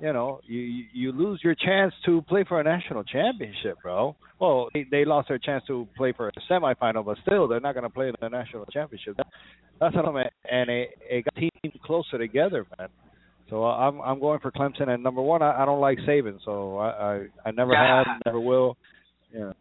You 0.00 0.12
know, 0.12 0.40
you 0.46 0.84
you 0.92 1.12
lose 1.12 1.40
your 1.42 1.56
chance 1.56 1.92
to 2.06 2.22
play 2.22 2.44
for 2.46 2.60
a 2.60 2.64
national 2.64 3.02
championship, 3.02 3.78
bro. 3.82 4.14
Well, 4.40 4.68
they, 4.72 4.86
they 4.88 5.04
lost 5.04 5.26
their 5.28 5.38
chance 5.38 5.64
to 5.66 5.88
play 5.96 6.12
for 6.12 6.28
a 6.28 6.32
semifinal, 6.48 7.04
but 7.04 7.18
still, 7.26 7.48
they're 7.48 7.58
not 7.58 7.74
going 7.74 7.82
to 7.82 7.90
play 7.90 8.06
in 8.06 8.14
the 8.20 8.28
national 8.28 8.64
championship. 8.66 9.16
That, 9.16 9.26
that's 9.80 9.96
what 9.96 10.04
I'm. 10.06 10.16
And 10.16 10.70
it, 10.70 10.90
it 11.10 11.24
got 11.24 11.34
teams 11.34 11.74
closer 11.84 12.16
together, 12.16 12.64
man. 12.78 12.88
So 13.50 13.64
I'm 13.64 14.00
I'm 14.00 14.20
going 14.20 14.40
for 14.40 14.50
Clemson. 14.50 14.88
And 14.88 15.02
number 15.02 15.22
one, 15.22 15.42
I, 15.42 15.62
I 15.62 15.64
don't 15.64 15.80
like 15.80 15.98
Saban, 16.06 16.38
so 16.44 16.76
I 16.78 16.88
I, 16.88 17.26
I 17.46 17.50
never 17.50 17.72
yeah. 17.72 18.04
have, 18.04 18.06
never 18.26 18.40
will. 18.40 18.76
Yeah. 19.34 19.52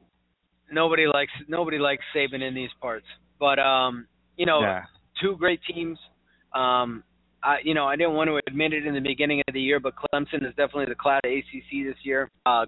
Nobody 0.71 1.05
likes 1.07 1.31
nobody 1.47 1.77
likes 1.77 2.03
Saban 2.15 2.45
in 2.45 2.53
these 2.53 2.69
parts, 2.81 3.05
but 3.39 3.59
um, 3.59 4.07
you 4.35 4.45
know, 4.45 4.61
yeah. 4.61 4.83
two 5.21 5.37
great 5.37 5.61
teams. 5.73 5.97
Um, 6.53 7.03
I 7.43 7.57
you 7.63 7.73
know 7.73 7.85
I 7.85 7.95
didn't 7.95 8.13
want 8.13 8.29
to 8.29 8.39
admit 8.47 8.73
it 8.73 8.85
in 8.85 8.93
the 8.93 8.99
beginning 8.99 9.41
of 9.47 9.53
the 9.53 9.61
year, 9.61 9.79
but 9.79 9.93
Clemson 9.95 10.45
is 10.45 10.53
definitely 10.57 10.85
the 10.85 10.95
class 10.95 11.21
of 11.23 11.31
ACC 11.31 11.85
this 11.85 11.97
year. 12.03 12.29
Uh, 12.45 12.65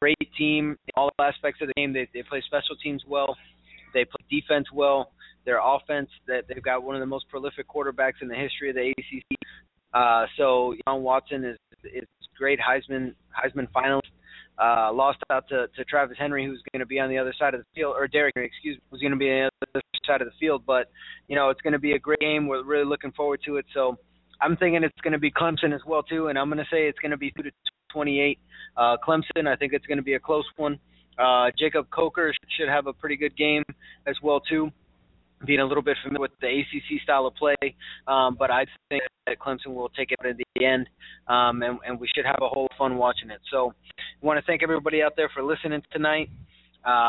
great 0.00 0.16
team 0.38 0.70
in 0.70 0.92
all 0.96 1.10
aspects 1.20 1.60
of 1.60 1.68
the 1.68 1.74
game. 1.76 1.92
They 1.92 2.08
they 2.14 2.22
play 2.22 2.42
special 2.46 2.76
teams 2.82 3.02
well. 3.06 3.36
They 3.92 4.04
play 4.04 4.40
defense 4.40 4.66
well. 4.72 5.12
Their 5.44 5.60
offense 5.62 6.08
that 6.26 6.44
they've 6.48 6.62
got 6.62 6.82
one 6.82 6.96
of 6.96 7.00
the 7.00 7.06
most 7.06 7.28
prolific 7.28 7.68
quarterbacks 7.68 8.20
in 8.22 8.28
the 8.28 8.34
history 8.34 8.70
of 8.70 8.76
the 8.76 8.90
ACC. 8.90 9.38
Uh, 9.96 10.26
so 10.36 10.74
Young 10.86 11.02
Watson 11.02 11.44
is 11.44 11.56
is 11.84 12.06
great 12.38 12.58
Heisman 12.60 13.14
Heisman 13.32 13.66
finalist. 13.74 14.12
Uh, 14.62 14.92
lost 14.92 15.18
out 15.30 15.46
to, 15.48 15.66
to 15.76 15.84
Travis 15.84 16.16
Henry, 16.18 16.46
who's 16.46 16.62
going 16.72 16.80
to 16.80 16.86
be 16.86 16.98
on 16.98 17.10
the 17.10 17.18
other 17.18 17.34
side 17.38 17.52
of 17.52 17.60
the 17.60 17.66
field, 17.74 17.94
or 17.94 18.08
Derrick, 18.08 18.34
excuse 18.36 18.76
me, 18.76 18.82
who's 18.90 19.00
going 19.00 19.12
to 19.12 19.18
be 19.18 19.28
on 19.30 19.50
the 19.60 19.66
other 19.74 19.82
side 20.06 20.22
of 20.22 20.28
the 20.28 20.34
field. 20.40 20.62
But 20.66 20.90
you 21.28 21.36
know, 21.36 21.48
it's 21.48 21.60
going 21.62 21.72
to 21.72 21.78
be 21.78 21.92
a 21.92 21.98
great 21.98 22.20
game. 22.20 22.46
We're 22.46 22.64
really 22.64 22.84
looking 22.84 23.12
forward 23.12 23.40
to 23.46 23.56
it. 23.56 23.64
So 23.72 23.96
I'm 24.40 24.56
thinking 24.56 24.84
it's 24.84 25.00
going 25.02 25.14
to 25.14 25.18
be 25.18 25.30
Clemson 25.30 25.74
as 25.74 25.80
well 25.86 26.02
too, 26.02 26.28
and 26.28 26.38
I'm 26.38 26.48
going 26.48 26.58
to 26.58 26.70
say 26.70 26.88
it's 26.88 26.98
going 26.98 27.12
to 27.12 27.16
be 27.16 27.32
two 27.34 27.44
to 27.44 27.50
28. 27.92 28.38
Uh, 28.76 28.96
Clemson, 29.06 29.46
I 29.46 29.56
think 29.56 29.72
it's 29.72 29.86
going 29.86 29.98
to 29.98 30.04
be 30.04 30.14
a 30.14 30.20
close 30.20 30.44
one. 30.56 30.78
Uh, 31.18 31.46
Jacob 31.58 31.86
Coker 31.90 32.34
should 32.58 32.68
have 32.68 32.86
a 32.86 32.92
pretty 32.92 33.16
good 33.16 33.34
game 33.36 33.62
as 34.06 34.16
well 34.22 34.40
too 34.40 34.70
being 35.44 35.60
a 35.60 35.64
little 35.64 35.82
bit 35.82 35.96
familiar 36.02 36.22
with 36.22 36.30
the 36.40 36.46
ACC 36.46 37.02
style 37.02 37.26
of 37.26 37.34
play, 37.34 37.54
um, 38.06 38.36
but 38.38 38.50
I 38.50 38.64
think 38.88 39.02
that 39.26 39.38
Clemson 39.38 39.74
will 39.74 39.90
take 39.90 40.12
it 40.12 40.18
at 40.26 40.36
the 40.36 40.64
end, 40.64 40.88
um, 41.28 41.62
and, 41.62 41.78
and 41.86 42.00
we 42.00 42.08
should 42.14 42.24
have 42.24 42.38
a 42.40 42.48
whole 42.48 42.68
fun 42.78 42.96
watching 42.96 43.30
it. 43.30 43.40
So, 43.50 43.72
I 43.98 44.26
want 44.26 44.38
to 44.40 44.46
thank 44.46 44.62
everybody 44.62 45.02
out 45.02 45.12
there 45.16 45.30
for 45.34 45.42
listening 45.42 45.82
tonight. 45.92 46.30
Uh, 46.84 47.08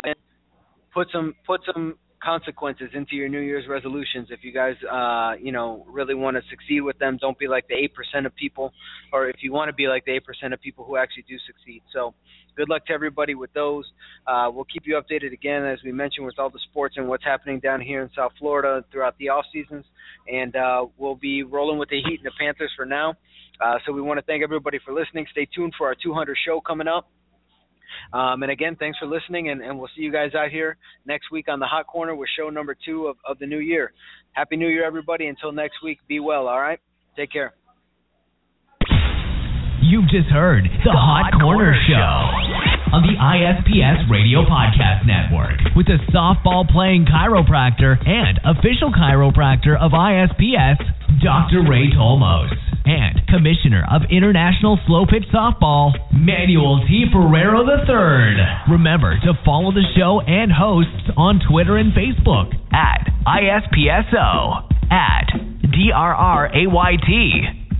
put 0.93 1.07
some 1.11 1.35
put 1.45 1.61
some 1.71 1.95
consequences 2.21 2.89
into 2.93 3.15
your 3.15 3.29
New 3.29 3.39
Year's 3.39 3.65
resolutions. 3.69 4.27
If 4.31 4.43
you 4.43 4.51
guys, 4.51 4.75
uh, 4.91 5.33
you 5.41 5.51
know, 5.51 5.85
really 5.89 6.15
want 6.15 6.37
to 6.37 6.43
succeed 6.49 6.81
with 6.81 6.97
them, 6.99 7.17
don't 7.19 7.37
be 7.37 7.47
like 7.47 7.67
the 7.67 7.75
eight 7.75 7.93
percent 7.93 8.25
of 8.25 8.35
people, 8.35 8.73
or 9.13 9.29
if 9.29 9.37
you 9.41 9.51
want 9.51 9.69
to 9.69 9.73
be 9.73 9.87
like 9.87 10.05
the 10.05 10.13
eight 10.13 10.25
percent 10.25 10.53
of 10.53 10.61
people 10.61 10.85
who 10.85 10.97
actually 10.97 11.25
do 11.27 11.35
succeed. 11.45 11.81
So, 11.93 12.13
good 12.55 12.69
luck 12.69 12.85
to 12.87 12.93
everybody 12.93 13.35
with 13.35 13.53
those. 13.53 13.85
Uh, 14.25 14.49
we'll 14.51 14.65
keep 14.65 14.83
you 14.85 14.99
updated 14.99 15.33
again, 15.33 15.65
as 15.65 15.79
we 15.83 15.91
mentioned, 15.91 16.25
with 16.25 16.39
all 16.39 16.49
the 16.49 16.59
sports 16.69 16.95
and 16.97 17.07
what's 17.07 17.23
happening 17.23 17.59
down 17.59 17.81
here 17.81 18.01
in 18.01 18.09
South 18.15 18.31
Florida 18.39 18.83
throughout 18.91 19.17
the 19.19 19.29
off 19.29 19.45
seasons. 19.53 19.85
And 20.31 20.55
uh, 20.55 20.85
we'll 20.97 21.15
be 21.15 21.43
rolling 21.43 21.77
with 21.77 21.89
the 21.89 22.01
Heat 22.07 22.19
and 22.19 22.25
the 22.25 22.31
Panthers 22.39 22.71
for 22.75 22.85
now. 22.85 23.15
Uh, 23.63 23.75
so 23.85 23.91
we 23.91 24.01
want 24.01 24.19
to 24.19 24.25
thank 24.25 24.43
everybody 24.43 24.79
for 24.83 24.93
listening. 24.93 25.25
Stay 25.31 25.47
tuned 25.55 25.73
for 25.77 25.87
our 25.87 25.95
200 26.03 26.37
show 26.45 26.61
coming 26.61 26.87
up. 26.87 27.07
Um, 28.13 28.43
and 28.43 28.51
again, 28.51 28.75
thanks 28.77 28.97
for 28.97 29.05
listening, 29.05 29.49
and, 29.49 29.61
and, 29.61 29.77
we'll 29.77 29.89
see 29.95 30.01
you 30.01 30.11
guys 30.11 30.33
out 30.35 30.49
here 30.49 30.77
next 31.05 31.31
week 31.31 31.47
on 31.49 31.59
the 31.59 31.65
Hot 31.65 31.87
Corner 31.87 32.15
with 32.15 32.29
show 32.37 32.49
number 32.49 32.75
two 32.85 33.07
of, 33.07 33.17
of 33.27 33.37
the 33.39 33.45
new 33.45 33.59
year. 33.59 33.93
Happy 34.33 34.55
New 34.55 34.67
Year, 34.67 34.85
everybody. 34.85 35.27
Until 35.27 35.51
next 35.51 35.83
week, 35.83 35.99
be 36.07 36.19
well, 36.19 36.47
all 36.47 36.59
right? 36.59 36.79
Take 37.15 37.31
care. 37.31 37.53
You've 39.81 40.09
just 40.09 40.27
heard 40.29 40.65
the, 40.65 40.69
the 40.85 40.91
Hot, 40.91 41.31
Hot, 41.31 41.41
Corner, 41.41 41.73
Corner 41.73 42.61
Show 42.61 42.66
on 42.93 43.03
the 43.03 43.15
ISPS 43.19 44.07
Radio 44.09 44.47
Podcast 44.47 45.03
Network 45.03 45.59
with 45.75 45.87
the 45.87 45.99
softball 46.15 46.63
playing 46.67 47.05
chiropractor 47.05 47.99
and 48.07 48.39
official 48.47 48.91
chiropractor 48.91 49.75
of 49.75 49.91
ISPS, 49.91 50.79
Dr. 51.21 51.67
Ray 51.67 51.91
Tolmos 51.91 52.53
and 52.85 53.19
Commissioner 53.27 53.83
of 53.91 54.03
International 54.09 54.79
Slow 54.87 55.05
Pitch 55.05 55.27
Softball, 55.33 55.91
Manuel 56.13 56.79
T. 56.87 57.05
Ferrero 57.11 57.67
III. 57.67 58.71
Remember 58.71 59.19
to 59.19 59.33
follow 59.43 59.71
the 59.71 59.83
show 59.97 60.21
and 60.21 60.51
hosts 60.51 61.11
on 61.17 61.41
Twitter 61.43 61.75
and 61.75 61.91
Facebook 61.91 62.55
at 62.71 63.03
ISPSO, 63.27 64.63
at 64.91 65.27
DRRAYT. 65.75 67.56